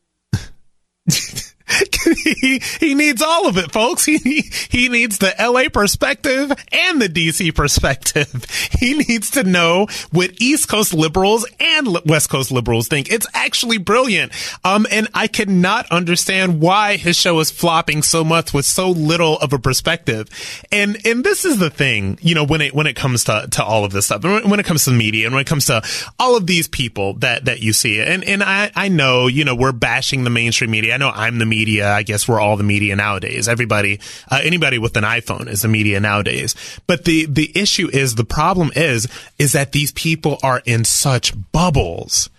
he, 2.23 2.61
he 2.79 2.95
needs 2.95 3.21
all 3.21 3.47
of 3.47 3.57
it, 3.57 3.71
folks. 3.71 4.05
He, 4.21 4.51
he 4.69 4.87
needs 4.89 5.17
the 5.17 5.33
LA 5.39 5.69
perspective 5.69 6.51
and 6.71 7.01
the 7.01 7.09
DC 7.09 7.55
perspective. 7.55 8.45
He 8.79 8.95
needs 8.95 9.31
to 9.31 9.43
know 9.43 9.87
what 10.11 10.31
East 10.41 10.67
Coast 10.67 10.93
liberals 10.93 11.45
and 11.59 11.87
West 12.05 12.29
Coast 12.29 12.51
liberals 12.51 12.87
think. 12.87 13.11
It's 13.11 13.27
actually 13.33 13.77
brilliant. 13.77 14.31
Um, 14.63 14.87
and 14.91 15.07
I 15.13 15.27
cannot 15.27 15.91
understand 15.91 16.61
why 16.61 16.97
his 16.97 17.15
show 17.15 17.39
is 17.39 17.51
flopping 17.51 18.01
so 18.01 18.23
much 18.23 18.53
with 18.53 18.65
so 18.65 18.89
little 18.89 19.37
of 19.39 19.53
a 19.53 19.59
perspective. 19.59 20.29
And, 20.71 20.97
and 21.05 21.23
this 21.23 21.45
is 21.45 21.59
the 21.59 21.69
thing, 21.69 22.17
you 22.21 22.33
know, 22.33 22.43
when 22.43 22.61
it, 22.61 22.73
when 22.73 22.87
it 22.87 22.95
comes 22.95 23.23
to, 23.25 23.47
to 23.51 23.63
all 23.63 23.85
of 23.85 23.91
this 23.91 24.07
stuff, 24.07 24.23
and 24.23 24.49
when 24.49 24.59
it 24.59 24.65
comes 24.65 24.85
to 24.85 24.89
the 24.91 24.97
media 24.97 25.25
and 25.25 25.35
when 25.35 25.41
it 25.41 25.47
comes 25.47 25.67
to 25.67 25.81
all 26.19 26.35
of 26.35 26.47
these 26.47 26.67
people 26.67 27.13
that, 27.15 27.45
that 27.45 27.61
you 27.61 27.73
see. 27.73 27.99
And, 28.01 28.23
and 28.23 28.43
I, 28.43 28.71
I 28.75 28.87
know, 28.87 29.27
you 29.27 29.45
know, 29.45 29.55
we're 29.55 29.71
bashing 29.71 30.23
the 30.23 30.29
mainstream 30.29 30.71
media. 30.71 30.95
I 30.95 30.97
know 30.97 31.11
I'm 31.13 31.39
the 31.39 31.45
media. 31.45 31.70
I 31.79 32.03
guess 32.03 32.27
we're 32.27 32.39
all 32.39 32.57
the 32.57 32.63
media 32.63 32.95
nowadays. 32.95 33.47
Everybody, 33.47 33.99
uh, 34.29 34.41
anybody 34.43 34.77
with 34.77 34.97
an 34.97 35.03
iPhone 35.03 35.47
is 35.47 35.61
the 35.61 35.67
media 35.67 35.99
nowadays. 35.99 36.55
But 36.87 37.05
the, 37.05 37.25
the 37.25 37.51
issue 37.55 37.89
is, 37.91 38.15
the 38.15 38.25
problem 38.25 38.71
is, 38.75 39.07
is 39.39 39.53
that 39.53 39.71
these 39.71 39.91
people 39.91 40.37
are 40.43 40.61
in 40.65 40.83
such 40.83 41.33
bubbles. 41.51 42.29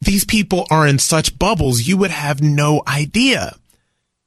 These 0.00 0.24
people 0.24 0.66
are 0.70 0.86
in 0.86 0.98
such 0.98 1.38
bubbles. 1.38 1.88
You 1.88 1.96
would 1.96 2.10
have 2.10 2.42
no 2.42 2.82
idea. 2.86 3.56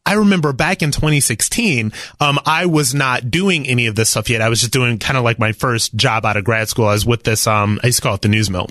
I 0.05 0.13
remember 0.13 0.53
back 0.53 0.82
in 0.82 0.91
2016, 0.91 1.93
um, 2.19 2.39
I 2.45 2.65
was 2.65 2.95
not 2.95 3.29
doing 3.29 3.67
any 3.67 3.86
of 3.86 3.95
this 3.95 4.10
stuff 4.10 4.29
yet. 4.29 4.41
I 4.41 4.49
was 4.49 4.60
just 4.60 4.73
doing 4.73 4.97
kind 4.97 5.17
of 5.17 5.23
like 5.23 5.38
my 5.38 5.51
first 5.51 5.95
job 5.95 6.25
out 6.25 6.36
of 6.36 6.43
grad 6.43 6.67
school. 6.67 6.86
I 6.86 6.93
was 6.93 7.05
with 7.05 7.23
this, 7.23 7.45
um, 7.45 7.79
I 7.84 7.88
used 7.88 7.99
to 7.99 8.01
call 8.01 8.15
it 8.15 8.21
the 8.21 8.27
news 8.27 8.49
mill 8.49 8.69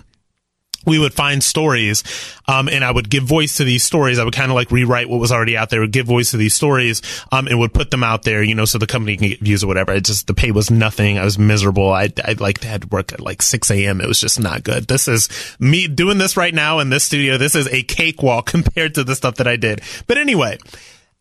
we 0.89 0.99
would 0.99 1.15
find 1.15 1.43
stories, 1.43 2.03
um, 2.47 2.69
and 2.69 2.85
I 2.85 2.91
would 2.91 3.11
give 3.11 3.25
voice 3.25 3.59
to 3.59 3.65
these 3.65 3.85
stories. 3.85 4.19
I 4.19 4.25
would 4.25 4.35
kind 4.35 4.51
of 4.51 4.55
like 4.55 4.71
rewrite 4.71 5.09
what 5.09 5.21
was 5.21 5.31
already 5.31 5.57
out 5.57 5.71
there, 5.71 5.81
would 5.81 5.93
give 5.93 6.07
voice 6.07 6.31
to 6.33 6.37
these 6.37 6.55
stories, 6.55 7.03
um, 7.31 7.47
and 7.47 7.59
would 7.59 7.75
put 7.75 7.91
them 7.91 8.03
out 8.03 8.23
there, 8.23 8.43
you 8.43 8.55
know, 8.55 8.65
so 8.65 8.79
the 8.79 8.87
company 8.87 9.17
can 9.17 9.29
get 9.29 9.41
views 9.41 9.63
or 9.63 9.67
whatever. 9.67 9.93
It 9.93 10.05
just, 10.05 10.27
the 10.27 10.35
pay 10.35 10.51
was 10.51 10.71
nothing. 10.71 11.19
I 11.19 11.25
was 11.25 11.39
miserable. 11.39 11.93
I, 11.93 12.13
I 12.25 12.33
like 12.39 12.63
had 12.63 12.83
to 12.83 12.89
work 12.89 13.13
at 13.13 13.21
like 13.21 13.43
6 13.43 13.71
a.m. 13.71 14.01
It 14.01 14.09
was 14.09 14.21
just 14.21 14.41
not 14.41 14.65
good. 14.65 14.89
This 14.89 15.09
is 15.09 15.29
me 15.61 15.87
doing 15.87 16.19
this 16.19 16.37
right 16.37 16.55
now 16.55 16.79
in 16.79 16.91
this 16.91 17.05
studio. 17.05 17.37
This 17.37 17.55
is 17.55 17.69
a 17.69 17.83
cakewalk 17.83 18.47
compared 18.59 18.95
to 18.95 19.05
the 19.05 19.15
stuff 19.15 19.37
that 19.37 19.47
I 19.47 19.57
did. 19.57 19.83
But 20.07 20.19
anyway, 20.19 20.59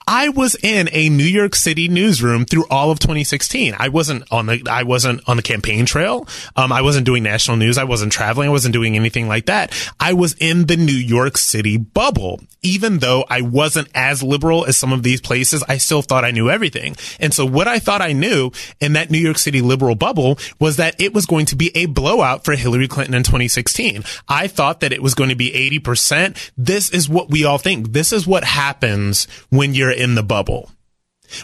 I 0.08 0.30
was 0.30 0.56
in 0.64 0.88
a 0.94 1.10
New 1.10 1.26
York 1.26 1.54
City 1.54 1.90
newsroom 1.90 2.46
through 2.46 2.66
all 2.70 2.92
of 2.92 3.00
2016. 3.00 3.76
I 3.78 3.90
wasn't 3.90 4.24
on 4.32 4.46
the, 4.46 4.66
I 4.70 4.84
wasn't 4.84 5.22
on 5.28 5.36
the 5.36 5.44
campaign 5.44 5.86
trail. 5.86 6.26
Um, 6.56 6.72
I 6.72 6.82
wasn't 6.82 7.06
doing 7.06 7.24
national 7.24 7.58
news. 7.58 7.78
I 7.78 7.84
wasn't 7.84 8.14
traveling. 8.14 8.48
I 8.48 8.52
wasn't 8.52 8.72
doing 8.72 8.96
anything 8.96 9.28
like 9.28 9.48
that. 9.48 9.74
I 10.00 10.14
was 10.14 10.34
in 10.40 10.68
the 10.68 10.78
New 10.78 10.94
York 10.94 11.38
City 11.38 11.76
bubble. 11.76 12.40
Even 12.64 13.00
though 13.00 13.26
I 13.30 13.42
wasn't 13.42 13.90
as 13.94 14.24
liberal 14.24 14.66
as 14.66 14.78
some 14.78 14.94
of 14.94 15.04
these 15.04 15.22
places, 15.22 15.64
I 15.68 15.78
still 15.78 16.02
thought 16.02 16.26
I 16.26 16.32
knew 16.32 16.50
everything. 16.50 16.96
And 17.20 17.34
so 17.34 17.46
what 17.46 17.68
I 17.68 17.80
thought 17.80 18.02
I 18.02 18.14
knew 18.14 18.52
in 18.80 18.94
that 18.94 19.12
New 19.12 19.20
York 19.20 19.38
City 19.38 19.62
liberal 19.62 19.96
bubble 19.96 20.40
was 20.60 20.78
that 20.78 21.00
it 21.00 21.14
was 21.14 21.26
going 21.26 21.46
to 21.48 21.56
be 21.56 21.76
a 21.76 21.86
blowout 21.86 22.46
for 22.46 22.56
Hillary 22.56 22.88
Clinton 22.88 23.14
in 23.14 23.24
2016. 23.24 24.04
I 24.28 24.48
thought 24.48 24.80
that 24.80 24.94
it 24.94 25.04
was 25.04 25.16
going 25.16 25.30
to 25.30 25.36
be 25.36 25.52
80%. 25.82 26.52
This 26.58 26.90
is 26.92 27.10
what 27.10 27.30
we 27.30 27.44
all 27.44 27.58
think. 27.58 27.92
This 27.92 28.14
is 28.14 28.26
what 28.26 28.44
happens 28.44 29.28
when 29.50 29.74
you're 29.74 29.97
in 29.98 30.16
the 30.16 30.24
bubble 30.24 30.70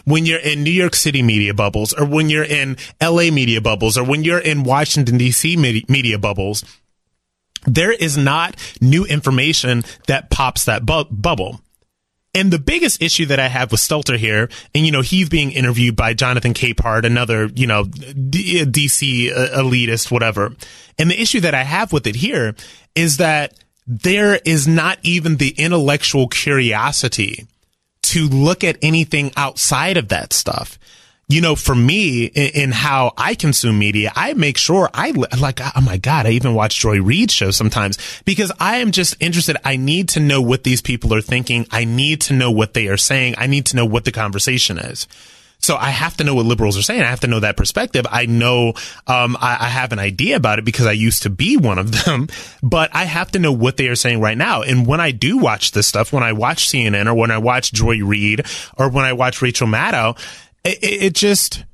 when 0.04 0.26
you're 0.26 0.40
in 0.40 0.62
New 0.62 0.70
York 0.70 0.94
City 0.94 1.22
media 1.22 1.54
bubbles 1.54 1.92
or 1.92 2.04
when 2.04 2.30
you're 2.30 2.44
in 2.44 2.76
LA 3.02 3.30
media 3.30 3.60
bubbles 3.60 3.98
or 3.98 4.04
when 4.04 4.24
you're 4.24 4.38
in 4.38 4.64
Washington 4.64 5.18
DC 5.18 5.56
media 5.88 6.18
bubbles, 6.18 6.64
there 7.66 7.92
is 7.92 8.16
not 8.16 8.56
new 8.80 9.04
information 9.04 9.84
that 10.06 10.30
pops 10.30 10.64
that 10.64 10.84
bu- 10.84 11.04
bubble. 11.10 11.60
And 12.36 12.52
the 12.52 12.58
biggest 12.58 13.00
issue 13.00 13.26
that 13.26 13.38
I 13.38 13.46
have 13.46 13.70
with 13.70 13.80
Stelter 13.80 14.18
here, 14.18 14.48
and 14.74 14.84
you 14.84 14.90
know, 14.90 15.02
he's 15.02 15.28
being 15.28 15.52
interviewed 15.52 15.94
by 15.94 16.14
Jonathan 16.14 16.52
Capehart, 16.52 17.04
another, 17.04 17.46
you 17.54 17.66
know, 17.66 17.84
D- 17.84 18.64
DC 18.64 19.30
uh, 19.30 19.56
elitist, 19.56 20.10
whatever. 20.10 20.52
And 20.98 21.10
the 21.10 21.20
issue 21.20 21.40
that 21.40 21.54
I 21.54 21.62
have 21.62 21.92
with 21.92 22.08
it 22.08 22.16
here 22.16 22.56
is 22.96 23.18
that 23.18 23.54
there 23.86 24.40
is 24.44 24.66
not 24.66 24.98
even 25.02 25.36
the 25.36 25.50
intellectual 25.50 26.26
curiosity 26.26 27.46
to 28.04 28.28
look 28.28 28.64
at 28.64 28.78
anything 28.82 29.32
outside 29.36 29.96
of 29.96 30.08
that 30.08 30.32
stuff 30.32 30.78
you 31.28 31.40
know, 31.40 31.54
for 31.54 31.74
me 31.74 32.26
in, 32.26 32.50
in, 32.54 32.72
how 32.72 33.12
I 33.16 33.34
consume 33.34 33.78
media, 33.78 34.12
I 34.14 34.34
make 34.34 34.58
sure 34.58 34.90
I 34.92 35.10
like, 35.12 35.60
oh 35.60 35.80
my 35.80 35.96
God, 35.96 36.26
I 36.26 36.30
even 36.30 36.54
watch 36.54 36.78
Joy 36.78 37.00
Reid 37.00 37.30
shows 37.30 37.56
sometimes 37.56 37.98
because 38.24 38.52
I 38.60 38.76
am 38.78 38.90
just 38.90 39.16
interested. 39.20 39.56
I 39.64 39.76
need 39.76 40.10
to 40.10 40.20
know 40.20 40.42
what 40.42 40.64
these 40.64 40.82
people 40.82 41.14
are 41.14 41.22
thinking. 41.22 41.66
I 41.70 41.84
need 41.84 42.20
to 42.22 42.34
know 42.34 42.50
what 42.50 42.74
they 42.74 42.88
are 42.88 42.98
saying. 42.98 43.36
I 43.38 43.46
need 43.46 43.66
to 43.66 43.76
know 43.76 43.86
what 43.86 44.04
the 44.04 44.12
conversation 44.12 44.78
is. 44.78 45.08
So 45.64 45.76
I 45.76 45.88
have 45.88 46.16
to 46.18 46.24
know 46.24 46.34
what 46.34 46.44
liberals 46.44 46.76
are 46.76 46.82
saying. 46.82 47.00
I 47.00 47.08
have 47.08 47.20
to 47.20 47.26
know 47.26 47.40
that 47.40 47.56
perspective. 47.56 48.06
I 48.10 48.26
know, 48.26 48.74
um, 49.06 49.36
I, 49.40 49.56
I, 49.60 49.68
have 49.68 49.92
an 49.92 49.98
idea 49.98 50.36
about 50.36 50.58
it 50.58 50.64
because 50.64 50.84
I 50.84 50.92
used 50.92 51.22
to 51.22 51.30
be 51.30 51.56
one 51.56 51.78
of 51.78 52.04
them, 52.04 52.28
but 52.62 52.90
I 52.92 53.04
have 53.04 53.32
to 53.32 53.38
know 53.38 53.50
what 53.50 53.78
they 53.78 53.88
are 53.88 53.96
saying 53.96 54.20
right 54.20 54.36
now. 54.36 54.60
And 54.60 54.86
when 54.86 55.00
I 55.00 55.10
do 55.10 55.38
watch 55.38 55.72
this 55.72 55.86
stuff, 55.86 56.12
when 56.12 56.22
I 56.22 56.32
watch 56.32 56.68
CNN 56.68 57.06
or 57.06 57.14
when 57.14 57.30
I 57.30 57.38
watch 57.38 57.72
Joy 57.72 58.04
Reid 58.04 58.46
or 58.76 58.90
when 58.90 59.06
I 59.06 59.14
watch 59.14 59.40
Rachel 59.40 59.66
Maddow, 59.66 60.18
it, 60.64 60.78
it 60.82 61.14
just, 61.14 61.64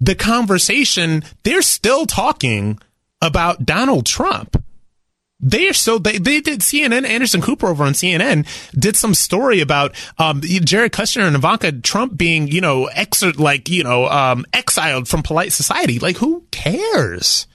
the 0.00 0.14
conversation, 0.14 1.22
they're 1.42 1.60
still 1.60 2.06
talking 2.06 2.78
about 3.20 3.66
Donald 3.66 4.06
Trump. 4.06 4.62
They 5.42 5.68
are 5.68 5.72
so 5.72 5.98
they 5.98 6.18
they 6.18 6.40
did 6.40 6.60
CNN 6.60 7.04
Anderson 7.04 7.42
Cooper 7.42 7.66
over 7.66 7.84
on 7.84 7.92
CNN 7.92 8.46
did 8.78 8.96
some 8.96 9.12
story 9.12 9.60
about 9.60 9.94
um 10.18 10.40
Jared 10.40 10.92
Kushner 10.92 11.26
and 11.26 11.34
Ivanka 11.34 11.72
Trump 11.72 12.16
being 12.16 12.46
you 12.46 12.60
know 12.60 12.86
ex 12.86 13.22
like 13.22 13.68
you 13.68 13.82
know 13.82 14.06
um 14.06 14.46
exiled 14.52 15.08
from 15.08 15.22
polite 15.22 15.52
society 15.52 15.98
like 15.98 16.18
who 16.18 16.44
cares 16.52 17.48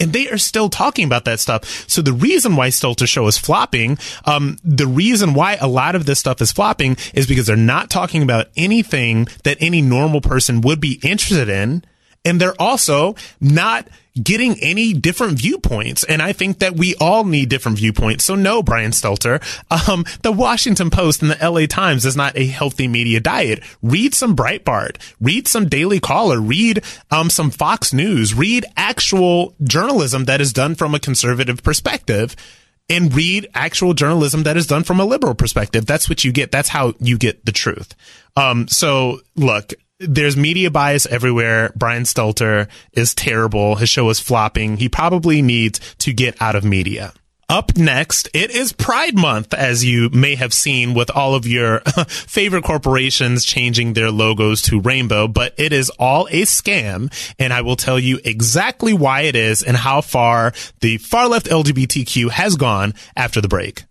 and 0.00 0.12
they 0.12 0.28
are 0.28 0.38
still 0.38 0.68
talking 0.68 1.04
about 1.04 1.24
that 1.24 1.40
stuff. 1.40 1.64
So 1.88 2.02
the 2.02 2.12
reason 2.12 2.56
why 2.56 2.68
Stelter 2.68 3.08
Show 3.08 3.26
is 3.26 3.38
flopping, 3.38 3.98
um, 4.24 4.56
the 4.62 4.86
reason 4.86 5.34
why 5.34 5.56
a 5.56 5.66
lot 5.66 5.94
of 5.94 6.06
this 6.06 6.18
stuff 6.18 6.40
is 6.40 6.52
flopping 6.52 6.96
is 7.14 7.26
because 7.26 7.46
they're 7.46 7.56
not 7.56 7.90
talking 7.90 8.22
about 8.22 8.46
anything 8.56 9.26
that 9.44 9.56
any 9.60 9.82
normal 9.82 10.20
person 10.20 10.60
would 10.60 10.80
be 10.80 11.00
interested 11.02 11.48
in. 11.48 11.84
And 12.24 12.40
they're 12.40 12.60
also 12.60 13.14
not 13.40 13.88
getting 14.22 14.58
any 14.60 14.92
different 14.92 15.38
viewpoints. 15.38 16.04
And 16.04 16.22
I 16.22 16.32
think 16.32 16.58
that 16.58 16.76
we 16.76 16.94
all 16.96 17.24
need 17.24 17.48
different 17.48 17.78
viewpoints. 17.78 18.24
So 18.24 18.34
no, 18.34 18.62
Brian 18.62 18.90
Stelter, 18.90 19.42
um, 19.88 20.04
the 20.22 20.32
Washington 20.32 20.90
Post 20.90 21.22
and 21.22 21.30
the 21.30 21.50
LA 21.50 21.66
Times 21.66 22.04
is 22.04 22.16
not 22.16 22.36
a 22.36 22.46
healthy 22.46 22.88
media 22.88 23.20
diet. 23.20 23.62
Read 23.82 24.14
some 24.14 24.36
Breitbart, 24.36 24.96
read 25.20 25.48
some 25.48 25.68
Daily 25.68 26.00
Caller, 26.00 26.40
read, 26.40 26.82
um, 27.10 27.30
some 27.30 27.50
Fox 27.50 27.92
News, 27.92 28.34
read 28.34 28.64
actual 28.76 29.54
journalism 29.62 30.24
that 30.24 30.40
is 30.40 30.52
done 30.52 30.74
from 30.74 30.94
a 30.94 31.00
conservative 31.00 31.62
perspective 31.62 32.36
and 32.88 33.14
read 33.14 33.48
actual 33.54 33.92
journalism 33.92 34.44
that 34.44 34.56
is 34.56 34.66
done 34.66 34.82
from 34.82 34.98
a 34.98 35.04
liberal 35.04 35.34
perspective. 35.34 35.86
That's 35.86 36.08
what 36.08 36.24
you 36.24 36.32
get. 36.32 36.50
That's 36.50 36.70
how 36.70 36.94
you 37.00 37.18
get 37.18 37.44
the 37.44 37.52
truth. 37.52 37.94
Um, 38.36 38.66
so 38.68 39.20
look, 39.36 39.74
there's 40.00 40.36
media 40.36 40.70
bias 40.70 41.06
everywhere. 41.06 41.72
Brian 41.76 42.04
Stelter 42.04 42.68
is 42.92 43.14
terrible. 43.14 43.76
His 43.76 43.88
show 43.88 44.08
is 44.10 44.20
flopping. 44.20 44.76
He 44.76 44.88
probably 44.88 45.42
needs 45.42 45.80
to 45.98 46.12
get 46.12 46.40
out 46.40 46.56
of 46.56 46.64
media. 46.64 47.12
Up 47.50 47.78
next, 47.78 48.28
it 48.34 48.50
is 48.50 48.74
Pride 48.74 49.16
Month, 49.16 49.54
as 49.54 49.82
you 49.82 50.10
may 50.10 50.34
have 50.34 50.52
seen 50.52 50.92
with 50.92 51.10
all 51.10 51.34
of 51.34 51.46
your 51.46 51.80
favorite 52.08 52.62
corporations 52.62 53.42
changing 53.42 53.94
their 53.94 54.10
logos 54.10 54.60
to 54.62 54.82
rainbow, 54.82 55.26
but 55.26 55.54
it 55.56 55.72
is 55.72 55.88
all 55.98 56.26
a 56.26 56.42
scam. 56.42 57.10
And 57.38 57.54
I 57.54 57.62
will 57.62 57.76
tell 57.76 57.98
you 57.98 58.20
exactly 58.22 58.92
why 58.92 59.22
it 59.22 59.34
is 59.34 59.62
and 59.62 59.78
how 59.78 60.02
far 60.02 60.52
the 60.80 60.98
far 60.98 61.26
left 61.26 61.46
LGBTQ 61.46 62.30
has 62.32 62.54
gone 62.56 62.92
after 63.16 63.40
the 63.40 63.48
break. 63.48 63.84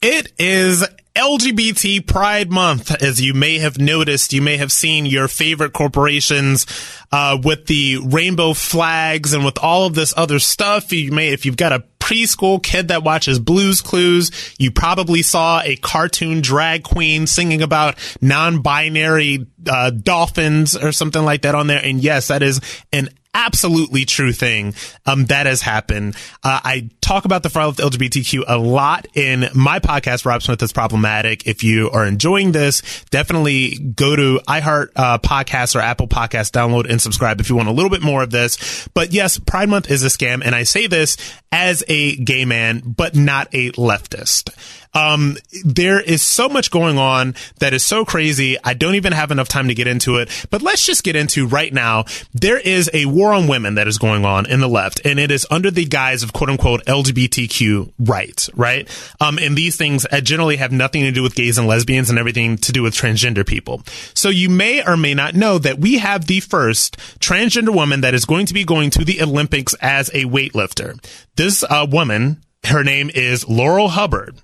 It 0.00 0.32
is 0.38 0.86
LGBT 1.18 2.06
Pride 2.06 2.48
Month. 2.48 3.02
As 3.02 3.20
you 3.20 3.34
may 3.34 3.58
have 3.58 3.76
noticed, 3.76 4.32
you 4.32 4.40
may 4.40 4.56
have 4.56 4.70
seen 4.70 5.04
your 5.04 5.26
favorite 5.26 5.72
corporations 5.72 6.64
uh, 7.10 7.36
with 7.42 7.66
the 7.66 7.98
rainbow 8.04 8.54
flags 8.54 9.32
and 9.32 9.44
with 9.44 9.58
all 9.58 9.84
of 9.84 9.96
this 9.96 10.14
other 10.16 10.38
stuff. 10.38 10.92
You 10.92 11.10
may, 11.10 11.30
if 11.30 11.44
you've 11.44 11.56
got 11.56 11.72
a 11.72 11.82
preschool 11.98 12.62
kid 12.62 12.88
that 12.88 13.02
watches 13.02 13.40
Blues 13.40 13.80
Clues, 13.80 14.30
you 14.60 14.70
probably 14.70 15.22
saw 15.22 15.60
a 15.60 15.74
cartoon 15.74 16.40
drag 16.40 16.84
queen 16.84 17.26
singing 17.26 17.62
about 17.62 17.96
non-binary 18.20 19.44
uh, 19.68 19.90
dolphins 19.90 20.76
or 20.76 20.92
something 20.92 21.24
like 21.24 21.42
that 21.42 21.56
on 21.56 21.66
there. 21.66 21.84
And 21.84 22.00
yes, 22.00 22.28
that 22.28 22.44
is 22.44 22.60
an 22.92 23.08
absolutely 23.34 24.04
true 24.04 24.32
thing 24.32 24.74
um, 25.06 25.26
that 25.26 25.46
has 25.46 25.62
happened. 25.62 26.14
Uh, 26.42 26.60
I 26.62 26.90
talk 27.08 27.24
about 27.24 27.42
the 27.42 27.48
far 27.48 27.64
left 27.64 27.78
LGBTQ 27.78 28.44
a 28.46 28.58
lot 28.58 29.06
in 29.14 29.48
my 29.54 29.78
podcast, 29.78 30.26
Rob 30.26 30.42
Smith 30.42 30.62
is 30.62 30.74
Problematic. 30.74 31.46
If 31.46 31.64
you 31.64 31.90
are 31.90 32.04
enjoying 32.04 32.52
this, 32.52 33.02
definitely 33.06 33.78
go 33.78 34.14
to 34.14 34.40
iHeart 34.46 34.90
uh, 34.94 35.16
Podcasts 35.16 35.74
or 35.74 35.80
Apple 35.80 36.06
Podcasts, 36.06 36.50
download 36.50 36.86
and 36.86 37.00
subscribe 37.00 37.40
if 37.40 37.48
you 37.48 37.56
want 37.56 37.70
a 37.70 37.72
little 37.72 37.88
bit 37.88 38.02
more 38.02 38.22
of 38.22 38.30
this. 38.30 38.86
But 38.92 39.14
yes, 39.14 39.38
Pride 39.38 39.70
Month 39.70 39.90
is 39.90 40.04
a 40.04 40.08
scam, 40.08 40.42
and 40.44 40.54
I 40.54 40.64
say 40.64 40.86
this 40.86 41.16
as 41.50 41.82
a 41.88 42.14
gay 42.16 42.44
man, 42.44 42.82
but 42.84 43.16
not 43.16 43.48
a 43.54 43.70
leftist. 43.72 44.50
Um, 44.94 45.36
there 45.64 46.00
is 46.00 46.22
so 46.22 46.48
much 46.48 46.70
going 46.70 46.98
on 46.98 47.34
that 47.58 47.74
is 47.74 47.84
so 47.84 48.04
crazy. 48.04 48.56
I 48.62 48.74
don't 48.74 48.94
even 48.94 49.12
have 49.12 49.30
enough 49.30 49.48
time 49.48 49.68
to 49.68 49.74
get 49.74 49.86
into 49.86 50.16
it, 50.16 50.46
but 50.50 50.62
let's 50.62 50.84
just 50.84 51.04
get 51.04 51.14
into 51.14 51.46
right 51.46 51.72
now. 51.72 52.04
There 52.32 52.58
is 52.58 52.90
a 52.92 53.06
war 53.06 53.32
on 53.32 53.48
women 53.48 53.74
that 53.74 53.86
is 53.86 53.98
going 53.98 54.24
on 54.24 54.46
in 54.46 54.60
the 54.60 54.68
left, 54.68 55.00
and 55.04 55.18
it 55.18 55.30
is 55.30 55.46
under 55.50 55.70
the 55.70 55.84
guise 55.84 56.22
of 56.22 56.32
quote 56.32 56.50
unquote 56.50 56.88
LGBTQ 57.02 57.92
rights, 57.98 58.50
right? 58.54 58.88
Um, 59.20 59.38
and 59.38 59.56
these 59.56 59.76
things 59.76 60.06
uh, 60.10 60.20
generally 60.20 60.56
have 60.56 60.72
nothing 60.72 61.02
to 61.02 61.12
do 61.12 61.22
with 61.22 61.34
gays 61.34 61.58
and 61.58 61.66
lesbians 61.66 62.10
and 62.10 62.18
everything 62.18 62.56
to 62.58 62.72
do 62.72 62.82
with 62.82 62.94
transgender 62.94 63.46
people. 63.46 63.82
So 64.14 64.28
you 64.28 64.48
may 64.48 64.84
or 64.84 64.96
may 64.96 65.14
not 65.14 65.34
know 65.34 65.58
that 65.58 65.78
we 65.78 65.98
have 65.98 66.26
the 66.26 66.40
first 66.40 66.96
transgender 67.18 67.74
woman 67.74 68.00
that 68.02 68.14
is 68.14 68.24
going 68.24 68.46
to 68.46 68.54
be 68.54 68.64
going 68.64 68.90
to 68.90 69.04
the 69.04 69.22
Olympics 69.22 69.74
as 69.80 70.08
a 70.10 70.24
weightlifter. 70.24 71.02
This 71.36 71.62
uh, 71.62 71.86
woman, 71.90 72.42
her 72.64 72.82
name 72.82 73.10
is 73.14 73.48
Laurel 73.48 73.88
Hubbard. 73.88 74.36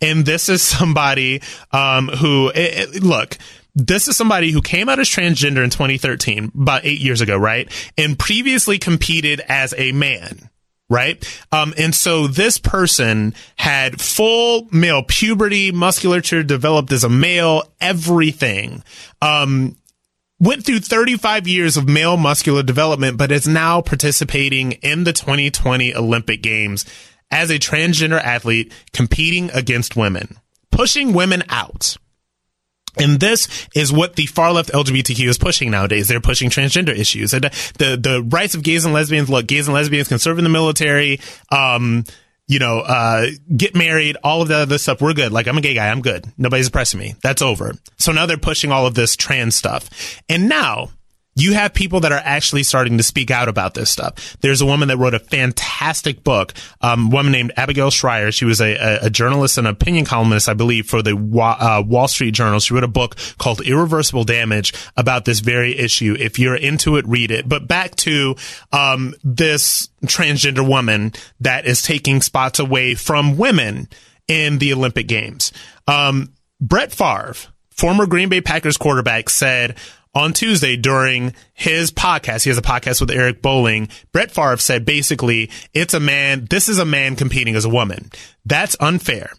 And 0.00 0.24
this 0.24 0.48
is 0.48 0.62
somebody 0.62 1.42
um, 1.70 2.08
who, 2.08 2.48
it, 2.50 2.56
eh, 2.56 2.82
it, 2.82 2.96
eh, 2.96 2.98
look, 3.02 3.38
this 3.74 4.08
is 4.08 4.16
somebody 4.16 4.50
who 4.50 4.60
came 4.60 4.88
out 4.88 4.98
as 4.98 5.08
transgender 5.08 5.64
in 5.64 5.70
2013, 5.70 6.52
about 6.54 6.84
eight 6.84 7.00
years 7.00 7.20
ago, 7.20 7.36
right? 7.36 7.70
And 7.96 8.18
previously 8.18 8.78
competed 8.78 9.40
as 9.48 9.72
a 9.76 9.92
man. 9.92 10.50
Right. 10.92 11.42
Um, 11.50 11.72
and 11.78 11.94
so 11.94 12.26
this 12.26 12.58
person 12.58 13.32
had 13.56 13.98
full 13.98 14.68
male 14.70 15.02
puberty, 15.02 15.72
musculature 15.72 16.42
developed 16.42 16.92
as 16.92 17.02
a 17.02 17.08
male, 17.08 17.62
everything. 17.80 18.84
Um, 19.22 19.78
went 20.38 20.66
through 20.66 20.80
35 20.80 21.48
years 21.48 21.78
of 21.78 21.88
male 21.88 22.18
muscular 22.18 22.62
development, 22.62 23.16
but 23.16 23.32
is 23.32 23.48
now 23.48 23.80
participating 23.80 24.72
in 24.72 25.04
the 25.04 25.14
2020 25.14 25.94
Olympic 25.94 26.42
Games 26.42 26.84
as 27.30 27.48
a 27.50 27.58
transgender 27.58 28.22
athlete 28.22 28.70
competing 28.92 29.50
against 29.52 29.96
women, 29.96 30.36
pushing 30.70 31.14
women 31.14 31.42
out. 31.48 31.96
And 32.98 33.20
this 33.20 33.48
is 33.74 33.92
what 33.92 34.16
the 34.16 34.26
far 34.26 34.52
left 34.52 34.70
LGBTQ 34.70 35.26
is 35.26 35.38
pushing 35.38 35.70
nowadays. 35.70 36.08
They're 36.08 36.20
pushing 36.20 36.50
transgender 36.50 36.96
issues 36.96 37.32
and 37.32 37.44
the, 37.44 37.96
the 37.96 38.22
rights 38.30 38.54
of 38.54 38.62
gays 38.62 38.84
and 38.84 38.92
lesbians. 38.92 39.30
Look, 39.30 39.46
gays 39.46 39.66
and 39.66 39.74
lesbians 39.74 40.08
can 40.08 40.18
serve 40.18 40.38
in 40.38 40.44
the 40.44 40.50
military. 40.50 41.20
Um, 41.50 42.04
you 42.48 42.58
know, 42.58 42.80
uh, 42.80 43.28
get 43.56 43.74
married, 43.74 44.16
all 44.22 44.42
of 44.42 44.48
the 44.48 44.56
other 44.56 44.76
stuff. 44.76 45.00
We're 45.00 45.14
good. 45.14 45.32
Like, 45.32 45.46
I'm 45.46 45.56
a 45.56 45.62
gay 45.62 45.74
guy. 45.74 45.88
I'm 45.88 46.02
good. 46.02 46.26
Nobody's 46.36 46.68
oppressing 46.68 47.00
me. 47.00 47.14
That's 47.22 47.40
over. 47.40 47.72
So 47.98 48.12
now 48.12 48.26
they're 48.26 48.36
pushing 48.36 48.72
all 48.72 48.86
of 48.86 48.94
this 48.94 49.16
trans 49.16 49.56
stuff. 49.56 50.20
And 50.28 50.48
now 50.48 50.90
you 51.34 51.54
have 51.54 51.72
people 51.72 52.00
that 52.00 52.12
are 52.12 52.20
actually 52.22 52.62
starting 52.62 52.98
to 52.98 53.02
speak 53.02 53.30
out 53.30 53.48
about 53.48 53.74
this 53.74 53.90
stuff. 53.90 54.36
There's 54.40 54.60
a 54.60 54.66
woman 54.66 54.88
that 54.88 54.98
wrote 54.98 55.14
a 55.14 55.18
fantastic 55.18 56.22
book, 56.22 56.52
um, 56.80 57.10
woman 57.10 57.32
named 57.32 57.52
Abigail 57.56 57.90
Shrier. 57.90 58.30
She 58.32 58.44
was 58.44 58.60
a, 58.60 58.74
a, 58.74 59.06
a 59.06 59.10
journalist 59.10 59.56
and 59.56 59.66
opinion 59.66 60.04
columnist, 60.04 60.48
I 60.48 60.54
believe, 60.54 60.86
for 60.86 61.02
the 61.02 61.16
uh, 61.16 61.82
Wall 61.86 62.08
Street 62.08 62.32
Journal. 62.32 62.60
She 62.60 62.74
wrote 62.74 62.84
a 62.84 62.88
book 62.88 63.16
called 63.38 63.62
Irreversible 63.62 64.24
Damage 64.24 64.74
about 64.96 65.24
this 65.24 65.40
very 65.40 65.78
issue. 65.78 66.16
If 66.18 66.38
you're 66.38 66.56
into 66.56 66.96
it, 66.96 67.06
read 67.06 67.30
it. 67.30 67.48
But 67.48 67.66
back 67.66 67.96
to 67.96 68.36
um, 68.72 69.14
this 69.24 69.88
transgender 70.04 70.66
woman 70.68 71.12
that 71.40 71.64
is 71.64 71.82
taking 71.82 72.20
spots 72.20 72.58
away 72.58 72.94
from 72.94 73.38
women 73.38 73.88
in 74.28 74.58
the 74.58 74.72
Olympic 74.72 75.08
Games. 75.08 75.52
Um, 75.86 76.34
Brett 76.60 76.92
Favre, 76.92 77.34
former 77.70 78.06
Green 78.06 78.28
Bay 78.28 78.40
Packers 78.40 78.76
quarterback, 78.76 79.30
said, 79.30 79.76
on 80.14 80.32
Tuesday 80.32 80.76
during 80.76 81.34
his 81.54 81.90
podcast, 81.90 82.44
he 82.44 82.50
has 82.50 82.58
a 82.58 82.62
podcast 82.62 83.00
with 83.00 83.10
Eric 83.10 83.42
Bolling. 83.42 83.88
Brett 84.12 84.30
Favre 84.30 84.56
said 84.58 84.84
basically, 84.84 85.50
it's 85.72 85.94
a 85.94 86.00
man, 86.00 86.46
this 86.50 86.68
is 86.68 86.78
a 86.78 86.84
man 86.84 87.16
competing 87.16 87.54
as 87.54 87.64
a 87.64 87.70
woman. 87.70 88.10
That's 88.44 88.76
unfair. 88.80 89.32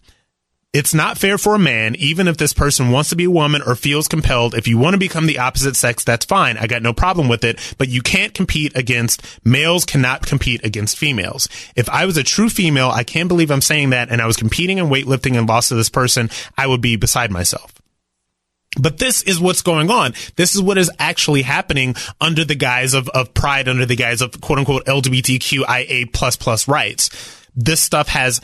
It's 0.73 0.95
not 0.95 1.19
fair 1.19 1.38
for 1.38 1.53
a 1.53 1.59
man, 1.59 1.95
even 1.97 2.27
if 2.27 2.38
this 2.38 2.51
person 2.51 2.89
wants 2.89 3.12
to 3.12 3.15
be 3.15 3.25
a 3.25 3.29
woman 3.29 3.62
or 3.63 3.75
feels 3.75 4.07
compelled. 4.07 4.55
If 4.55 4.67
you 4.67 4.79
want 4.79 4.95
to 4.95 4.97
become 4.97 5.27
the 5.27 5.38
opposite 5.38 5.75
sex, 5.75 6.03
that's 6.03 6.25
fine. 6.25 6.57
I 6.57 6.65
got 6.65 6.81
no 6.81 6.93
problem 6.93 7.27
with 7.27 7.43
it, 7.43 7.75
but 7.77 7.89
you 7.89 8.01
can't 8.01 8.33
compete 8.33 8.75
against 8.75 9.21
males 9.45 9.86
cannot 9.86 10.25
compete 10.25 10.65
against 10.65 10.97
females. 10.97 11.47
If 11.75 11.88
I 11.89 12.07
was 12.07 12.17
a 12.17 12.23
true 12.23 12.49
female, 12.49 12.89
I 12.89 13.03
can't 13.03 13.29
believe 13.29 13.51
I'm 13.51 13.62
saying 13.62 13.91
that, 13.91 14.09
and 14.09 14.19
I 14.19 14.25
was 14.25 14.36
competing 14.36 14.79
in 14.79 14.88
weightlifting 14.88 15.38
and 15.38 15.47
lost 15.47 15.69
to 15.69 15.75
this 15.75 15.89
person, 15.89 16.31
I 16.57 16.65
would 16.65 16.81
be 16.81 16.95
beside 16.95 17.29
myself. 17.29 17.71
But 18.79 18.97
this 18.97 19.21
is 19.23 19.39
what's 19.39 19.62
going 19.62 19.89
on. 19.89 20.13
This 20.36 20.55
is 20.55 20.62
what 20.62 20.77
is 20.77 20.91
actually 20.99 21.43
happening 21.43 21.95
under 22.19 22.43
the 22.43 22.55
guise 22.55 22.93
of, 22.93 23.09
of 23.09 23.33
pride, 23.33 23.67
under 23.67 23.86
the 23.86 23.95
guise 23.95 24.21
of 24.21 24.39
quote 24.41 24.59
unquote 24.59 24.86
LGBTQIA 24.86 26.12
plus 26.12 26.36
plus 26.36 26.67
rights. 26.67 27.09
This 27.55 27.81
stuff 27.81 28.07
has 28.09 28.41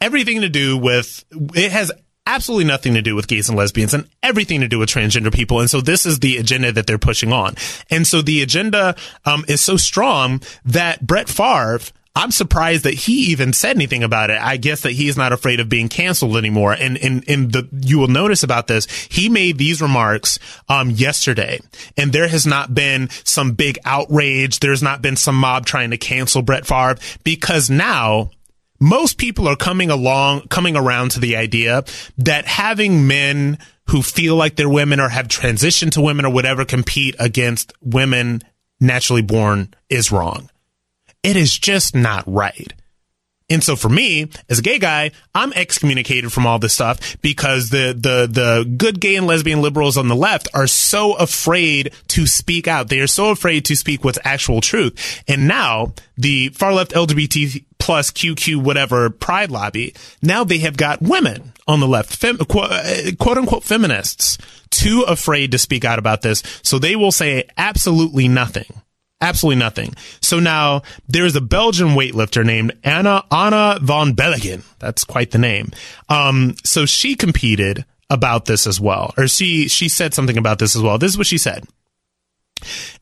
everything 0.00 0.40
to 0.40 0.48
do 0.48 0.76
with, 0.76 1.24
it 1.54 1.70
has 1.70 1.92
absolutely 2.26 2.66
nothing 2.66 2.94
to 2.94 3.02
do 3.02 3.14
with 3.16 3.26
gays 3.26 3.48
and 3.48 3.56
lesbians 3.56 3.94
and 3.94 4.08
everything 4.22 4.60
to 4.60 4.68
do 4.68 4.78
with 4.78 4.88
transgender 4.88 5.32
people. 5.32 5.60
And 5.60 5.70
so 5.70 5.80
this 5.80 6.04
is 6.04 6.20
the 6.20 6.36
agenda 6.36 6.70
that 6.72 6.86
they're 6.86 6.98
pushing 6.98 7.32
on. 7.32 7.54
And 7.90 8.06
so 8.06 8.20
the 8.20 8.42
agenda 8.42 8.96
um, 9.24 9.44
is 9.48 9.60
so 9.60 9.76
strong 9.76 10.42
that 10.64 11.06
Brett 11.06 11.28
Favre 11.28 11.80
I'm 12.18 12.32
surprised 12.32 12.82
that 12.82 12.94
he 12.94 13.30
even 13.30 13.52
said 13.52 13.76
anything 13.76 14.02
about 14.02 14.30
it. 14.30 14.42
I 14.42 14.56
guess 14.56 14.80
that 14.80 14.90
he's 14.90 15.16
not 15.16 15.32
afraid 15.32 15.60
of 15.60 15.68
being 15.68 15.88
canceled 15.88 16.36
anymore. 16.36 16.72
And, 16.72 16.98
and, 16.98 17.22
and 17.28 17.52
the, 17.52 17.68
you 17.80 18.00
will 18.00 18.08
notice 18.08 18.42
about 18.42 18.66
this, 18.66 18.86
he 19.08 19.28
made 19.28 19.56
these 19.56 19.80
remarks, 19.80 20.40
um, 20.68 20.90
yesterday 20.90 21.60
and 21.96 22.12
there 22.12 22.26
has 22.26 22.44
not 22.44 22.74
been 22.74 23.08
some 23.22 23.52
big 23.52 23.78
outrage. 23.84 24.58
There's 24.58 24.82
not 24.82 25.00
been 25.00 25.14
some 25.14 25.36
mob 25.36 25.64
trying 25.64 25.90
to 25.90 25.96
cancel 25.96 26.42
Brett 26.42 26.66
Favre 26.66 26.96
because 27.22 27.70
now 27.70 28.30
most 28.80 29.16
people 29.16 29.46
are 29.46 29.54
coming 29.54 29.88
along, 29.88 30.48
coming 30.48 30.76
around 30.76 31.12
to 31.12 31.20
the 31.20 31.36
idea 31.36 31.84
that 32.16 32.46
having 32.46 33.06
men 33.06 33.58
who 33.90 34.02
feel 34.02 34.34
like 34.34 34.56
they're 34.56 34.68
women 34.68 34.98
or 34.98 35.08
have 35.08 35.28
transitioned 35.28 35.92
to 35.92 36.00
women 36.00 36.24
or 36.24 36.32
whatever 36.32 36.64
compete 36.64 37.14
against 37.20 37.72
women 37.80 38.42
naturally 38.80 39.22
born 39.22 39.72
is 39.88 40.10
wrong. 40.10 40.50
It 41.22 41.36
is 41.36 41.56
just 41.56 41.94
not 41.94 42.24
right. 42.26 42.72
And 43.50 43.64
so 43.64 43.76
for 43.76 43.88
me, 43.88 44.28
as 44.50 44.58
a 44.58 44.62
gay 44.62 44.78
guy, 44.78 45.10
I'm 45.34 45.52
excommunicated 45.54 46.32
from 46.32 46.46
all 46.46 46.58
this 46.58 46.74
stuff 46.74 47.16
because 47.22 47.70
the, 47.70 47.94
the, 47.98 48.28
the 48.30 48.74
good 48.76 49.00
gay 49.00 49.16
and 49.16 49.26
lesbian 49.26 49.62
liberals 49.62 49.96
on 49.96 50.08
the 50.08 50.16
left 50.16 50.48
are 50.52 50.66
so 50.66 51.14
afraid 51.14 51.92
to 52.08 52.26
speak 52.26 52.68
out. 52.68 52.88
They 52.88 53.00
are 53.00 53.06
so 53.06 53.30
afraid 53.30 53.64
to 53.66 53.76
speak 53.76 54.04
what's 54.04 54.18
actual 54.22 54.60
truth. 54.60 55.22
And 55.26 55.48
now 55.48 55.94
the 56.16 56.50
far 56.50 56.74
left 56.74 56.92
LGBT 56.92 57.64
plus 57.78 58.10
QQ 58.10 58.62
whatever 58.62 59.08
pride 59.08 59.50
lobby, 59.50 59.94
now 60.20 60.44
they 60.44 60.58
have 60.58 60.76
got 60.76 61.00
women 61.00 61.54
on 61.66 61.80
the 61.80 61.88
left, 61.88 62.14
fem, 62.14 62.36
quote, 62.36 62.70
uh, 62.70 63.12
quote 63.18 63.38
unquote 63.38 63.64
feminists, 63.64 64.36
too 64.68 65.04
afraid 65.08 65.52
to 65.52 65.58
speak 65.58 65.86
out 65.86 65.98
about 65.98 66.20
this. 66.20 66.42
So 66.62 66.78
they 66.78 66.96
will 66.96 67.12
say 67.12 67.44
absolutely 67.56 68.28
nothing 68.28 68.82
Absolutely 69.20 69.58
nothing. 69.58 69.94
So 70.20 70.38
now 70.38 70.82
there's 71.08 71.34
a 71.34 71.40
Belgian 71.40 71.88
weightlifter 71.88 72.44
named 72.44 72.72
Anna 72.84 73.24
Anna 73.32 73.78
Van 73.82 74.14
Bellinghen. 74.14 74.62
That's 74.78 75.02
quite 75.02 75.32
the 75.32 75.38
name. 75.38 75.72
Um, 76.08 76.54
so 76.62 76.86
she 76.86 77.16
competed 77.16 77.84
about 78.10 78.44
this 78.44 78.66
as 78.66 78.80
well, 78.80 79.12
or 79.16 79.26
she 79.26 79.68
she 79.68 79.88
said 79.88 80.14
something 80.14 80.38
about 80.38 80.60
this 80.60 80.76
as 80.76 80.82
well. 80.82 80.98
This 80.98 81.12
is 81.12 81.18
what 81.18 81.26
she 81.26 81.38
said. 81.38 81.66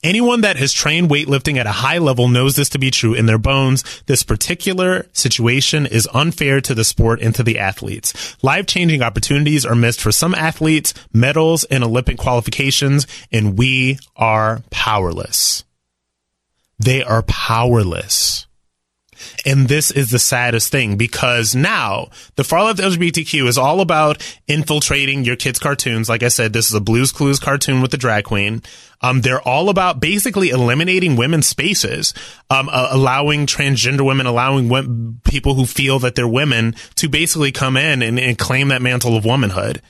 Anyone 0.03 0.43
that 0.43 0.57
has 0.57 0.73
trained 0.73 1.09
weightlifting 1.11 1.57
at 1.57 1.67
a 1.67 1.73
high 1.73 1.99
level 1.99 2.29
knows 2.29 2.57
this 2.57 2.69
to 2.71 2.79
be 2.79 2.91
true 2.91 3.15
in 3.15 3.27
their 3.27 3.39
bones. 3.39 4.03
This 4.07 4.23
particular 4.23 5.07
situation 5.13 5.87
is 5.87 6.09
unfair 6.13 6.61
to 6.63 6.75
the 6.75 6.85
sport 6.85 7.23
and 7.23 7.35
to 7.35 7.43
the 7.43 7.59
athletes. 7.59 8.37
Life 8.43 8.67
changing 8.67 9.03
opportunities 9.03 9.65
are 9.65 9.75
missed 9.75 10.01
for 10.01 10.13
some 10.13 10.35
athletes, 10.35 10.93
medals 11.13 11.65
and 11.65 11.83
Olympic 11.83 12.19
qualifications, 12.19 13.07
and 13.33 13.57
we 13.57 13.99
are 14.15 14.63
powerless 14.71 15.65
they 16.79 17.03
are 17.03 17.23
powerless. 17.23 18.47
And 19.45 19.69
this 19.69 19.91
is 19.91 20.11
the 20.11 20.19
saddest 20.19 20.71
thing 20.71 20.97
because 20.97 21.55
now 21.55 22.09
the 22.37 22.45
far 22.45 22.65
left 22.65 22.81
LGBTQ 22.81 23.47
is 23.47 23.59
all 23.59 23.81
about 23.81 24.23
infiltrating 24.47 25.25
your 25.25 25.37
kids' 25.37 25.59
cartoons. 25.59 26.09
Like 26.09 26.23
I 26.23 26.29
said, 26.29 26.53
this 26.53 26.69
is 26.69 26.75
a 26.75 26.81
Blues 26.81 27.13
Clues 27.13 27.39
cartoon 27.39 27.81
with 27.81 27.91
the 27.91 27.97
drag 27.97 28.25
queen. 28.25 28.63
Um, 29.03 29.21
they're 29.21 29.43
all 29.43 29.69
about 29.69 30.01
basically 30.01 30.51
eliminating 30.51 31.17
women's 31.17 31.47
spaces, 31.47 32.15
um, 32.51 32.69
uh, 32.71 32.89
allowing 32.91 33.47
transgender 33.47 34.05
women, 34.05 34.27
allowing 34.27 35.21
people 35.25 35.55
who 35.55 35.67
feel 35.67 35.99
that 36.01 36.15
they're 36.15 36.27
women 36.27 36.75
to 36.97 37.09
basically 37.09 37.53
come 37.53 37.77
in 37.77 38.03
and, 38.03 38.19
and 38.19 38.39
claim 38.39 38.69
that 38.69 38.83
mantle 38.83 39.17
of 39.17 39.25
womanhood. 39.25 39.83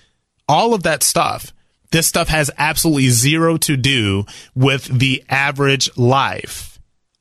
All 0.49 0.75
of 0.75 0.83
that 0.85 1.03
stuff. 1.03 1.53
This 1.92 2.09
stuff 2.09 2.29
has 2.29 2.51
absolutely 2.59 3.09
zero 3.09 3.57
to 3.59 3.77
do 3.77 4.27
with 4.57 4.87
the 4.87 5.22
average 5.29 5.96
life 5.96 6.76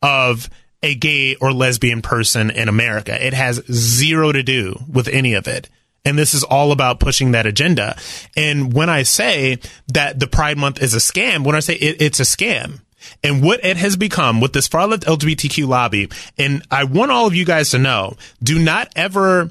of 0.06 0.52
a 0.84 0.94
gay 0.94 1.36
or 1.36 1.52
lesbian 1.52 2.04
person 2.04 2.52
in 2.52 2.70
America. 2.70 3.26
It 3.26 3.34
has 3.34 3.64
zero 3.72 4.32
to 4.32 4.44
do 4.44 4.80
with 4.88 5.08
any 5.08 5.34
of 5.34 5.48
it. 5.48 5.68
And 6.06 6.20
this 6.20 6.36
is 6.36 6.44
all 6.44 6.72
about 6.72 7.00
pushing 7.00 7.32
that 7.32 7.48
agenda. 7.48 7.98
And 8.38 8.72
when 8.72 8.88
I 8.88 9.02
say 9.02 9.58
that 9.88 10.20
the 10.20 10.28
Pride 10.28 10.60
Month 10.60 10.80
is 10.80 10.94
a 10.94 11.00
scam, 11.00 11.44
when 11.44 11.56
I 11.56 11.60
say 11.60 11.74
it, 11.74 12.00
it's 12.00 12.20
a 12.20 12.24
scam, 12.24 12.82
and 13.24 13.44
what 13.44 13.66
it 13.66 13.78
has 13.78 13.98
become 13.98 14.40
with 14.42 14.54
this 14.54 14.68
far 14.68 14.86
left 14.86 15.06
LGBTQ 15.06 15.68
lobby, 15.68 16.10
and 16.38 16.62
I 16.70 16.84
want 16.84 17.10
all 17.10 17.26
of 17.26 17.34
you 17.34 17.46
guys 17.46 17.72
to 17.72 17.80
know, 17.80 18.16
do 18.44 18.60
not 18.60 18.92
ever 18.96 19.50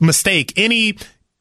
mistake 0.00 0.54
any 0.56 0.96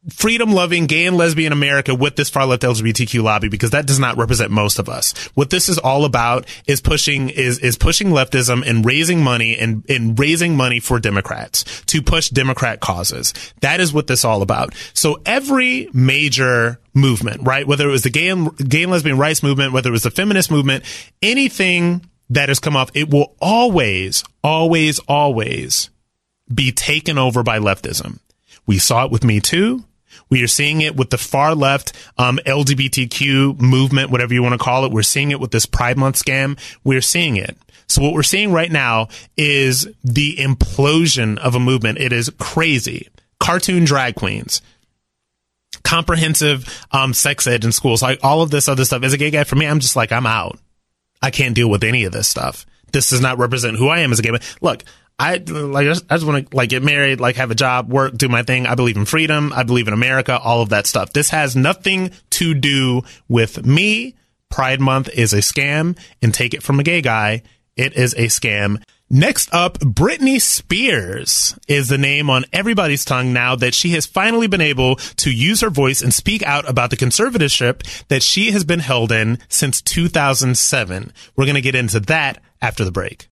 freedom 0.08 0.54
loving 0.54 0.86
gay 0.86 1.06
and 1.06 1.18
lesbian 1.18 1.52
America 1.52 1.94
with 1.94 2.16
this 2.16 2.30
far 2.30 2.46
left 2.46 2.64
LGBTQ 2.64 3.22
lobby 3.22 3.50
because 3.50 3.72
that 3.72 3.86
does 3.86 4.00
not 4.00 4.18
represent 4.18 4.50
most 4.50 4.80
of 4.80 4.88
us. 4.88 5.14
What 5.36 5.50
this 5.50 5.68
is 5.68 5.78
all 5.78 6.06
about 6.06 6.46
is 6.68 6.80
pushing 6.80 7.30
is 7.30 7.60
is 7.60 7.78
pushing 7.78 8.10
leftism 8.10 8.66
and 8.66 8.86
raising 8.86 9.22
money 9.22 9.58
and, 9.58 9.84
and 9.90 10.18
raising 10.18 10.56
money 10.56 10.80
for 10.80 11.00
Democrats 11.00 11.84
to 11.88 12.02
push 12.02 12.30
Democrat 12.30 12.80
causes. 12.80 13.34
That 13.60 13.82
is 13.82 13.92
what 13.92 14.08
this 14.08 14.24
all 14.24 14.42
about. 14.42 14.74
So 14.94 15.22
every 15.26 15.90
major 15.94 16.80
movement, 16.94 17.46
right? 17.46 17.68
Whether 17.68 17.90
it 17.90 17.92
was 17.92 18.04
the 18.04 18.10
gay 18.10 18.30
and 18.30 18.56
gay 18.58 18.84
and 18.84 18.92
lesbian 18.92 19.18
rights 19.18 19.44
movement, 19.44 19.74
whether 19.74 19.90
it 19.90 19.94
was 19.94 20.04
the 20.04 20.12
feminist 20.12 20.50
movement, 20.50 20.86
anything 21.22 22.06
that 22.30 22.48
has 22.48 22.60
come 22.60 22.76
up, 22.76 22.92
it 22.94 23.10
will 23.10 23.36
always, 23.42 24.24
always, 24.44 25.00
always 25.00 25.90
be 26.54 26.72
taken 26.72 27.18
over 27.18 27.44
by 27.44 27.60
leftism. 27.60 28.20
We 28.66 28.78
saw 28.80 29.06
it 29.06 29.12
with 29.12 29.24
Me 29.24 29.40
Too. 29.40 29.84
We 30.30 30.44
are 30.44 30.48
seeing 30.48 30.82
it 30.82 30.96
with 30.96 31.10
the 31.10 31.18
far 31.18 31.56
left 31.56 31.94
um, 32.18 32.40
LGBTQ 32.46 33.60
movement, 33.60 34.12
whatever 34.12 34.34
you 34.34 34.44
want 34.44 34.54
to 34.54 34.64
call 34.64 34.86
it. 34.86 34.92
We're 34.92 35.02
seeing 35.02 35.32
it 35.32 35.40
with 35.40 35.52
this 35.52 35.66
Pride 35.66 35.98
Month 35.98 36.24
scam. 36.24 36.60
We're 36.84 37.02
seeing 37.02 37.36
it. 37.38 37.58
So 37.88 38.04
what 38.04 38.14
we're 38.14 38.22
seeing 38.24 38.52
right 38.52 38.72
now 38.72 39.08
is 39.36 39.88
the 40.04 40.36
implosion 40.36 41.40
of 41.40 41.56
a 41.56 41.60
movement. 41.60 41.98
It 41.98 42.14
is 42.14 42.32
crazy. 42.38 43.10
Cartoon 43.40 43.84
drag 43.84 44.16
queens, 44.16 44.62
comprehensive 45.84 46.86
um, 46.92 47.14
sex 47.16 47.48
ed 47.48 47.64
in 47.64 47.72
schools, 47.72 48.04
like 48.04 48.20
all 48.22 48.44
of 48.44 48.52
this 48.52 48.70
other 48.70 48.86
stuff. 48.86 49.02
As 49.02 49.14
a 49.14 49.18
gay 49.18 49.32
guy, 49.32 49.44
for 49.44 49.56
me, 49.56 49.66
I'm 49.66 49.80
just 49.80 49.96
like, 49.96 50.12
I'm 50.12 50.28
out. 50.28 50.60
I 51.22 51.32
can't 51.32 51.56
deal 51.56 51.70
with 51.70 51.84
any 51.84 52.04
of 52.04 52.12
this 52.12 52.28
stuff. 52.28 52.66
This 52.92 53.10
does 53.10 53.22
not 53.22 53.40
represent 53.40 53.78
who 53.78 53.88
I 53.88 54.00
am 54.00 54.12
as 54.12 54.20
a 54.20 54.22
gay 54.22 54.32
man. 54.32 54.42
Look, 54.62 54.84
I 55.20 55.36
like 55.36 55.86
I 55.86 55.94
just, 56.16 56.26
want 56.26 56.50
to 56.50 56.56
like 56.56 56.70
get 56.70 56.82
married, 56.82 57.20
like 57.20 57.36
have 57.36 57.52
a 57.52 57.56
job, 57.56 57.92
work, 57.92 58.16
do 58.16 58.30
my 58.30 58.44
thing. 58.44 58.66
I 58.66 58.76
believe 58.76 58.96
in 58.96 59.06
freedom. 59.06 59.52
I 59.54 59.64
believe 59.64 59.88
in 59.88 59.94
America, 59.94 60.40
all 60.40 60.62
of 60.62 60.70
that 60.70 60.88
stuff. 60.88 61.12
This 61.12 61.30
has 61.32 61.56
nothing 61.56 62.12
to 62.32 62.54
do 62.54 63.02
with 63.28 63.66
me. 63.66 64.16
Pride 64.50 64.80
month 64.80 65.10
is 65.10 65.34
a 65.34 65.40
scam 65.40 65.98
and 66.22 66.34
take 66.34 66.54
it 66.54 66.64
from 66.64 66.80
a 66.80 66.84
gay 66.84 67.02
guy. 67.02 67.44
It 67.76 67.96
is 67.96 68.14
a 68.14 68.28
scam. 68.28 68.82
Next 69.12 69.54
up, 69.54 69.80
Britney 69.80 70.40
Spears 70.40 71.58
is 71.68 71.90
the 71.90 71.98
name 71.98 72.30
on 72.30 72.46
everybody's 72.54 73.04
tongue 73.04 73.34
now 73.34 73.56
that 73.56 73.74
she 73.74 73.90
has 73.90 74.06
finally 74.06 74.48
been 74.48 74.62
able 74.62 74.98
to 74.98 75.32
use 75.32 75.62
her 75.62 75.72
voice 75.72 76.02
and 76.02 76.14
speak 76.14 76.44
out 76.44 76.70
about 76.70 76.92
the 76.92 76.98
conservatorship 76.98 78.06
that 78.08 78.22
she 78.22 78.52
has 78.52 78.64
been 78.64 78.80
held 78.80 79.12
in 79.12 79.40
since 79.50 79.82
2007. 79.82 81.12
We're 81.36 81.46
going 81.46 81.56
to 81.56 81.62
get 81.62 81.74
into 81.74 82.00
that 82.02 82.42
after 82.62 82.86
the 82.86 82.92
break. 82.92 83.29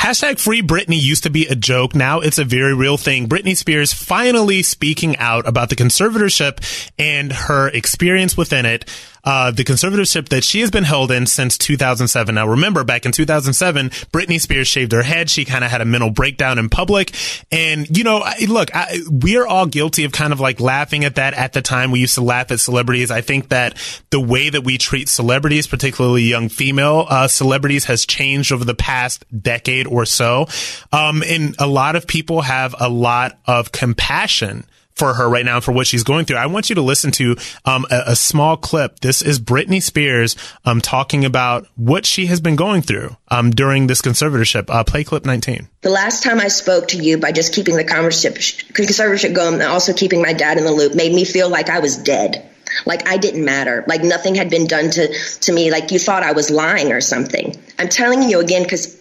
Hashtag 0.00 0.40
free 0.40 0.62
Britney 0.62 0.98
used 0.98 1.24
to 1.24 1.30
be 1.30 1.46
a 1.46 1.54
joke. 1.54 1.94
Now 1.94 2.20
it's 2.20 2.38
a 2.38 2.44
very 2.44 2.74
real 2.74 2.96
thing. 2.96 3.28
Britney 3.28 3.54
Spears 3.54 3.92
finally 3.92 4.62
speaking 4.62 5.14
out 5.18 5.46
about 5.46 5.68
the 5.68 5.76
conservatorship 5.76 6.88
and 6.98 7.30
her 7.30 7.68
experience 7.68 8.34
within 8.34 8.64
it. 8.64 8.88
Uh, 9.24 9.50
the 9.50 9.64
conservatorship 9.64 10.28
that 10.28 10.44
she 10.44 10.60
has 10.60 10.70
been 10.70 10.84
held 10.84 11.10
in 11.10 11.26
since 11.26 11.58
2007. 11.58 12.34
Now, 12.34 12.46
remember, 12.46 12.84
back 12.84 13.06
in 13.06 13.12
2007, 13.12 13.90
Britney 13.90 14.40
Spears 14.40 14.68
shaved 14.68 14.92
her 14.92 15.02
head. 15.02 15.30
She 15.30 15.44
kind 15.44 15.64
of 15.64 15.70
had 15.70 15.80
a 15.80 15.84
mental 15.84 16.10
breakdown 16.10 16.58
in 16.58 16.68
public. 16.68 17.14
And, 17.50 17.96
you 17.96 18.04
know, 18.04 18.24
look, 18.48 18.74
I, 18.74 19.00
we 19.10 19.36
are 19.36 19.46
all 19.46 19.66
guilty 19.66 20.04
of 20.04 20.12
kind 20.12 20.32
of 20.32 20.40
like 20.40 20.60
laughing 20.60 21.04
at 21.04 21.16
that 21.16 21.34
at 21.34 21.52
the 21.52 21.62
time. 21.62 21.90
We 21.90 22.00
used 22.00 22.14
to 22.14 22.22
laugh 22.22 22.50
at 22.50 22.60
celebrities. 22.60 23.10
I 23.10 23.20
think 23.20 23.48
that 23.48 23.76
the 24.10 24.20
way 24.20 24.50
that 24.50 24.64
we 24.64 24.78
treat 24.78 25.08
celebrities, 25.08 25.66
particularly 25.66 26.22
young 26.22 26.48
female 26.48 27.06
uh, 27.08 27.28
celebrities, 27.28 27.84
has 27.86 28.06
changed 28.06 28.52
over 28.52 28.64
the 28.64 28.74
past 28.74 29.24
decade 29.42 29.86
or 29.86 30.04
so. 30.04 30.46
Um, 30.92 31.22
and 31.26 31.54
a 31.58 31.66
lot 31.66 31.96
of 31.96 32.06
people 32.06 32.42
have 32.42 32.74
a 32.78 32.88
lot 32.88 33.38
of 33.46 33.72
compassion 33.72 34.64
for 35.00 35.14
her 35.14 35.28
right 35.28 35.46
now 35.46 35.60
for 35.60 35.72
what 35.72 35.86
she's 35.86 36.04
going 36.04 36.26
through. 36.26 36.36
I 36.36 36.44
want 36.46 36.68
you 36.68 36.74
to 36.74 36.82
listen 36.82 37.10
to 37.12 37.34
um, 37.64 37.86
a, 37.90 38.02
a, 38.08 38.16
small 38.16 38.58
clip. 38.58 39.00
This 39.00 39.22
is 39.22 39.40
Britney 39.40 39.82
Spears 39.82 40.36
um, 40.66 40.82
talking 40.82 41.24
about 41.24 41.66
what 41.74 42.04
she 42.04 42.26
has 42.26 42.38
been 42.38 42.54
going 42.54 42.82
through 42.82 43.16
um, 43.28 43.50
during 43.50 43.86
this 43.86 44.02
conservatorship. 44.02 44.68
Uh, 44.68 44.84
play 44.84 45.02
clip 45.02 45.24
19. 45.24 45.68
The 45.80 45.88
last 45.88 46.22
time 46.22 46.38
I 46.38 46.48
spoke 46.48 46.88
to 46.88 46.98
you 46.98 47.16
by 47.16 47.32
just 47.32 47.54
keeping 47.54 47.76
the 47.76 47.84
conservatorship 47.84 49.34
going 49.34 49.54
and 49.54 49.62
also 49.62 49.94
keeping 49.94 50.20
my 50.20 50.34
dad 50.34 50.58
in 50.58 50.64
the 50.64 50.72
loop 50.72 50.94
made 50.94 51.14
me 51.14 51.24
feel 51.24 51.48
like 51.48 51.70
I 51.70 51.80
was 51.80 51.96
dead. 51.96 52.46
Like 52.84 53.08
I 53.08 53.16
didn't 53.16 53.44
matter. 53.44 53.84
Like 53.86 54.02
nothing 54.02 54.34
had 54.34 54.50
been 54.50 54.66
done 54.66 54.90
to, 54.90 55.08
to 55.40 55.52
me. 55.52 55.70
Like 55.70 55.90
you 55.92 55.98
thought 55.98 56.22
I 56.22 56.32
was 56.32 56.50
lying 56.50 56.92
or 56.92 57.00
something. 57.00 57.56
I'm 57.78 57.88
telling 57.88 58.22
you 58.22 58.40
again 58.40 58.62
because 58.64 58.99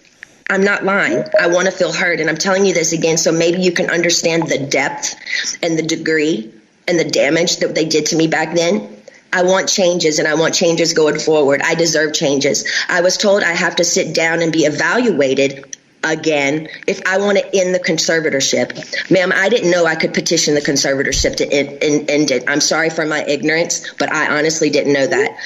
I'm 0.50 0.64
not 0.64 0.84
lying. 0.84 1.24
I 1.40 1.48
want 1.48 1.68
to 1.68 1.72
feel 1.72 1.94
heard. 1.94 2.20
And 2.20 2.30
I'm 2.30 2.38
telling 2.38 2.66
you 2.66 2.74
this 2.74 2.92
again 2.92 3.18
so 3.18 3.32
maybe 3.32 3.62
you 3.62 3.72
can 3.72 3.90
understand 3.90 4.48
the 4.48 4.58
depth 4.58 5.16
and 5.62 5.78
the 5.78 5.84
degree 5.84 6.52
and 6.88 7.00
the 7.00 7.06
damage 7.06 7.58
that 7.58 7.76
they 7.76 7.86
did 7.86 8.08
to 8.08 8.16
me 8.16 8.28
back 8.28 8.56
then. 8.56 8.98
I 9.32 9.44
want 9.44 9.70
changes 9.70 10.18
and 10.18 10.28
I 10.28 10.34
want 10.34 10.56
changes 10.56 10.94
going 10.94 11.20
forward. 11.20 11.62
I 11.64 11.76
deserve 11.76 12.14
changes. 12.14 12.68
I 12.90 13.02
was 13.02 13.16
told 13.16 13.44
I 13.44 13.52
have 13.52 13.76
to 13.76 13.84
sit 13.84 14.16
down 14.16 14.42
and 14.42 14.52
be 14.52 14.66
evaluated 14.66 15.78
again 16.04 16.68
if 16.88 17.06
I 17.06 17.18
want 17.20 17.38
to 17.38 17.56
end 17.56 17.76
the 17.76 17.80
conservatorship. 17.80 19.12
Ma'am, 19.12 19.32
I 19.34 19.50
didn't 19.50 19.70
know 19.70 19.86
I 19.86 19.96
could 19.96 20.14
petition 20.14 20.56
the 20.56 20.62
conservatorship 20.62 21.36
to 21.38 21.52
end, 21.52 22.10
end, 22.10 22.32
it. 22.32 22.46
I'm 22.48 22.62
sorry 22.62 22.90
for 22.90 23.06
my 23.06 23.24
ignorance, 23.24 23.94
but 23.94 24.12
I 24.12 24.38
honestly 24.38 24.70
didn't 24.70 24.94
know 24.94 25.06
that. 25.06 25.38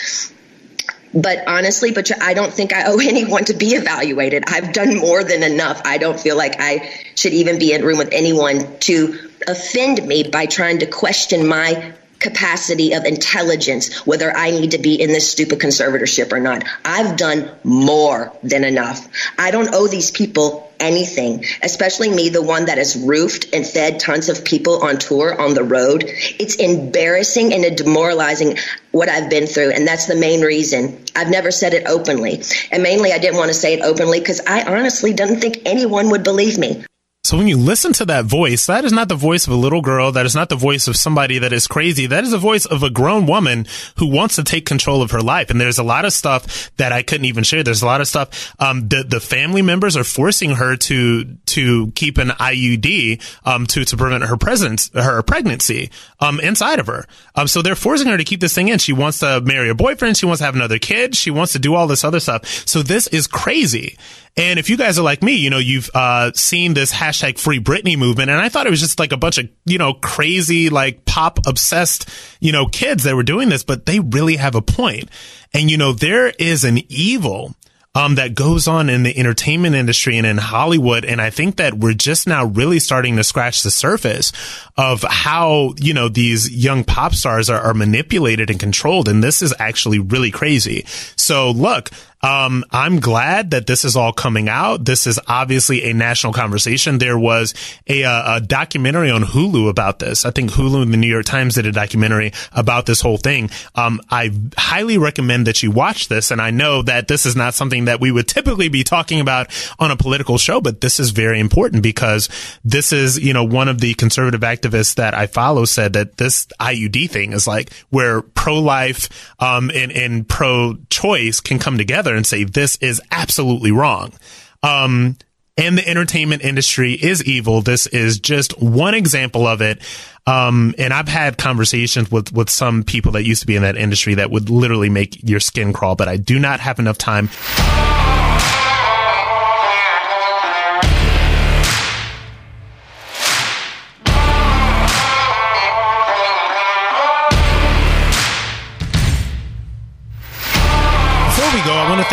But 1.14 1.47
honestly, 1.47 1.91
but 1.91 2.09
I 2.22 2.34
don't 2.34 2.53
think 2.53 2.74
I 2.74 2.86
owe 2.86 2.99
anyone 3.01 3.45
to 3.45 3.53
be 3.53 3.76
evaluated. 3.76 4.43
I've 4.47 4.74
done 4.74 4.97
more 4.97 5.24
than 5.24 5.43
enough. 5.43 5.82
I 5.86 5.97
don't 5.97 6.20
feel 6.20 6.36
like 6.36 6.55
I 6.59 6.91
should 7.16 7.34
even 7.34 7.59
be 7.59 7.74
in 7.74 7.84
a 7.84 7.86
room 7.86 7.97
with 7.97 8.09
anyone 8.11 8.80
to 8.82 9.30
offend 9.47 10.05
me 10.05 10.24
by 10.24 10.45
trying 10.45 10.80
to 10.80 10.86
question 10.86 11.47
my 11.47 11.93
capacity 12.24 12.93
of 12.93 13.05
intelligence, 13.05 14.05
whether 14.05 14.36
I 14.36 14.51
need 14.51 14.71
to 14.71 14.80
be 14.80 14.99
in 14.99 15.09
this 15.09 15.30
stupid 15.30 15.59
conservatorship 15.59 16.32
or 16.32 16.39
not. 16.39 16.63
I've 16.84 17.17
done 17.17 17.51
more 17.63 18.32
than 18.41 18.63
enough. 18.63 19.07
I 19.38 19.51
don't 19.51 19.74
owe 19.74 19.88
these 19.88 20.09
people 20.09 20.74
anything, 20.80 21.45
especially 21.61 22.09
me, 22.09 22.30
the 22.30 22.41
one 22.41 22.65
that 22.65 22.78
has 22.78 22.95
roofed 22.95 23.53
and 23.53 23.65
fed 23.65 23.99
tons 23.99 24.30
of 24.30 24.43
people 24.43 24.84
on 24.84 24.97
tour 24.97 25.39
on 25.39 25.53
the 25.53 25.63
road. 25.63 26.03
It's 26.05 26.55
embarrassing 26.55 27.53
and 27.53 27.78
demoralizing 27.78 28.57
what 28.91 29.09
I've 29.09 29.30
been 29.30 29.47
through. 29.47 29.71
And 29.71 29.88
that's 29.88 30.07
the 30.07 30.15
main 30.15 30.41
reason 30.41 31.03
I've 31.15 31.30
never 31.30 31.51
said 31.51 31.74
it 31.74 31.86
openly. 31.88 32.41
And 32.71 32.84
mainly, 32.84 33.13
I 33.13 33.19
didn't 33.19 33.38
want 33.38 33.49
to 33.49 33.53
say 33.53 33.74
it 33.74 33.82
openly 33.82 34.19
because 34.19 34.41
I 34.45 34.63
honestly 34.63 35.13
didn't 35.13 35.39
think 35.39 35.59
anyone 35.65 36.09
would 36.09 36.24
believe 36.24 36.57
me. 36.57 36.84
So 37.26 37.38
when 37.38 37.47
you 37.47 37.55
listen 37.55 37.93
to 37.93 38.05
that 38.07 38.26
voice, 38.26 38.65
that 38.65 38.84
is 38.84 38.91
not 38.91 39.07
the 39.07 39.15
voice 39.15 39.47
of 39.47 39.53
a 39.53 39.55
little 39.55 39.80
girl. 39.80 40.11
That 40.11 40.26
is 40.26 40.36
not 40.36 40.49
the 40.49 40.57
voice 40.57 40.89
of 40.89 40.97
somebody 40.97 41.39
that 41.39 41.53
is 41.53 41.67
crazy. 41.67 42.05
That 42.05 42.26
is 42.26 42.32
the 42.32 42.38
voice 42.38 42.65
of 42.65 42.84
a 42.84 42.89
grown 42.89 43.28
woman 43.28 43.65
who 43.95 44.07
wants 44.07 44.36
to 44.36 44.43
take 44.43 44.65
control 44.65 45.01
of 45.01 45.11
her 45.11 45.21
life. 45.21 45.49
And 45.49 45.59
there's 45.59 45.78
a 45.78 45.84
lot 45.84 46.03
of 46.03 46.11
stuff 46.11 46.69
that 46.76 46.91
I 46.91 47.01
couldn't 47.01 47.24
even 47.24 47.45
share. 47.45 47.63
There's 47.63 47.82
a 47.82 47.86
lot 47.86 48.01
of 48.01 48.09
stuff. 48.09 48.53
Um, 48.59 48.89
the, 48.89 49.05
the 49.07 49.21
family 49.21 49.61
members 49.61 49.95
are 49.95 50.03
forcing 50.03 50.49
her 50.55 50.76
to, 50.76 51.24
to 51.24 51.91
keep 51.95 52.17
an 52.17 52.28
IUD, 52.28 53.21
um, 53.45 53.67
to, 53.67 53.86
to 53.86 53.95
prevent 53.95 54.26
her 54.26 54.36
presence, 54.36 54.91
her 54.93 55.24
pregnancy, 55.24 55.91
um, 56.19 56.41
inside 56.41 56.80
of 56.80 56.88
her. 56.88 57.05
Um, 57.36 57.47
so 57.47 57.61
they're 57.61 57.76
forcing 57.76 58.09
her 58.09 58.17
to 58.17 58.26
keep 58.26 58.41
this 58.41 58.53
thing 58.53 58.67
in. 58.67 58.80
She 58.80 58.91
wants 58.91 59.19
to 59.19 59.39
marry 59.39 59.69
a 59.69 59.76
boyfriend. 59.76 60.17
She 60.17 60.26
wants 60.26 60.39
to 60.39 60.45
have 60.45 60.55
another 60.55 60.78
kid. 60.78 61.15
She 61.15 61.32
wants 61.32 61.53
to 61.53 61.59
do 61.59 61.74
all 61.74 61.88
this 61.88 62.03
other 62.03 62.19
stuff. 62.19 62.45
So 62.67 62.84
this 62.84 63.07
is 63.07 63.28
crazy. 63.28 63.97
And 64.36 64.58
if 64.58 64.70
you 64.70 64.78
guys 64.78 64.98
are 64.98 65.04
like 65.04 65.22
me, 65.22 65.34
you 65.34 65.52
know, 65.52 65.60
you've 65.60 65.92
uh, 65.94 66.32
seen 66.34 66.74
this 66.74 66.92
hashtag 66.92 67.38
free 67.38 67.60
Britney 67.60 67.98
movement, 67.98 68.32
and 68.32 68.40
I 68.40 68.50
thought 68.50 68.66
it 68.66 68.72
was 68.72 68.80
just 68.80 69.00
like 69.00 69.12
a 69.12 69.18
bunch 69.18 69.38
of, 69.38 69.48
you 69.66 69.78
know, 69.78 69.94
crazy, 69.94 70.70
like 70.70 71.06
pop 71.06 71.46
obsessed, 71.46 72.10
you 72.40 72.52
know, 72.52 72.66
kids 72.66 73.04
that 73.04 73.16
were 73.16 73.24
doing 73.24 73.50
this, 73.50 73.64
but 73.64 73.86
they 73.86 74.00
really 74.00 74.38
have 74.38 74.56
a 74.56 74.62
point. 74.62 75.10
And, 75.54 75.70
you 75.70 75.78
know, 75.78 75.94
there 75.94 76.30
is 76.40 76.64
an 76.64 76.80
evil 76.90 77.54
um, 77.96 78.16
that 78.16 78.34
goes 78.34 78.68
on 78.68 78.90
in 78.90 79.04
the 79.04 79.16
entertainment 79.16 79.76
industry 79.76 80.18
and 80.18 80.26
in 80.26 80.38
Hollywood. 80.38 81.06
And 81.06 81.22
I 81.22 81.30
think 81.30 81.58
that 81.58 81.76
we're 81.76 81.94
just 81.94 82.28
now 82.28 82.46
really 82.46 82.80
starting 82.80 83.18
to 83.18 83.24
scratch 83.24 83.62
the 83.62 83.70
surface 83.70 84.32
of 84.76 85.04
how, 85.04 85.76
you 85.78 85.94
know, 85.94 86.10
these 86.10 86.52
young 86.52 86.84
pop 86.84 87.14
stars 87.14 87.50
are, 87.52 87.60
are 87.60 87.76
manipulated 87.76 88.50
and 88.50 88.60
controlled. 88.60 89.08
And 89.08 89.24
this 89.24 89.44
is 89.44 89.54
actually 89.60 90.00
really 90.00 90.32
crazy. 90.32 90.86
So 91.16 91.52
look, 91.52 91.92
um, 92.24 92.63
I'm 92.71 93.01
glad 93.01 93.51
that 93.51 93.67
this 93.67 93.84
is 93.84 93.97
all 93.97 94.13
coming 94.13 94.47
out. 94.47 94.86
This 94.86 95.05
is 95.05 95.19
obviously 95.28 95.84
a 95.89 95.93
national 95.93 96.32
conversation. 96.32 96.97
There 96.97 97.19
was 97.19 97.53
a, 97.86 98.05
uh, 98.05 98.38
a, 98.38 98.41
documentary 98.41 99.11
on 99.11 99.24
Hulu 99.24 99.69
about 99.69 99.99
this. 99.99 100.26
I 100.26 100.32
think 100.32 100.51
Hulu 100.51 100.84
and 100.84 100.93
the 100.93 100.97
New 100.97 101.07
York 101.07 101.26
Times 101.26 101.55
did 101.55 101.65
a 101.65 101.74
documentary 101.74 102.32
about 102.53 102.86
this 102.86 103.01
whole 103.01 103.17
thing. 103.17 103.49
Um, 103.76 103.99
I 104.09 104.32
highly 104.57 104.97
recommend 104.97 105.47
that 105.47 105.61
you 105.63 105.71
watch 105.71 106.07
this. 106.07 106.32
And 106.32 106.41
I 106.41 106.51
know 106.51 106.82
that 106.84 107.09
this 107.09 107.26
is 107.26 107.36
not 107.36 107.55
something 107.55 107.86
that 107.86 107.99
we 107.99 108.09
would 108.09 108.30
typically 108.30 108.69
be 108.69 108.86
talking 108.86 109.19
about 109.19 109.47
on 109.78 109.91
a 109.91 109.97
political 109.97 110.38
show, 110.38 110.61
but 110.61 110.80
this 110.80 111.01
is 111.01 111.09
very 111.09 111.41
important 111.41 111.84
because 111.84 112.30
this 112.63 112.93
is, 112.93 113.19
you 113.19 113.34
know, 113.34 113.43
one 113.43 113.67
of 113.67 113.82
the 113.82 113.95
conservative 113.95 114.41
activists 114.41 114.95
that 114.95 115.13
I 115.13 115.28
follow 115.28 115.65
said 115.65 115.93
that 115.93 116.15
this 116.15 116.45
IUD 116.59 117.09
thing 117.09 117.34
is 117.34 117.47
like 117.47 117.74
where 117.89 118.21
pro-life, 118.21 119.34
um, 119.39 119.69
and, 119.71 119.91
and 119.91 120.28
pro-choice 120.28 121.41
can 121.41 121.59
come 121.59 121.78
together 121.78 122.12
together 122.14 122.18
and 122.18 122.28
say 122.28 122.43
this 122.43 122.76
is 122.78 123.01
absolutely 123.11 123.72
wrong. 123.72 124.14
Um, 124.61 125.18
and 125.55 125.78
the 125.78 125.88
entertainment 125.88 126.43
industry 126.43 126.93
is 126.93 127.24
evil. 127.26 127.61
This 127.61 127.86
is 127.88 128.20
just 128.20 128.59
one 128.59 128.95
example 128.95 129.45
of 129.45 129.61
it. 129.61 129.80
Um, 130.26 130.74
and 130.80 130.93
I've 130.93 131.07
had 131.07 131.38
conversations 131.38 132.09
with, 132.09 132.32
with 132.32 132.49
some 132.49 132.84
people 132.84 133.11
that 133.11 133.24
used 133.24 133.41
to 133.41 133.47
be 133.47 133.55
in 133.55 133.61
that 133.61 133.78
industry 133.78 134.16
that 134.16 134.32
would 134.32 134.49
literally 134.49 134.89
make 134.89 135.22
your 135.28 135.39
skin 135.39 135.74
crawl, 135.74 135.95
but 135.95 136.07
I 136.07 136.18
do 136.18 136.39
not 136.39 136.59
have 136.59 136.80
enough 136.80 136.97
time. 136.97 137.30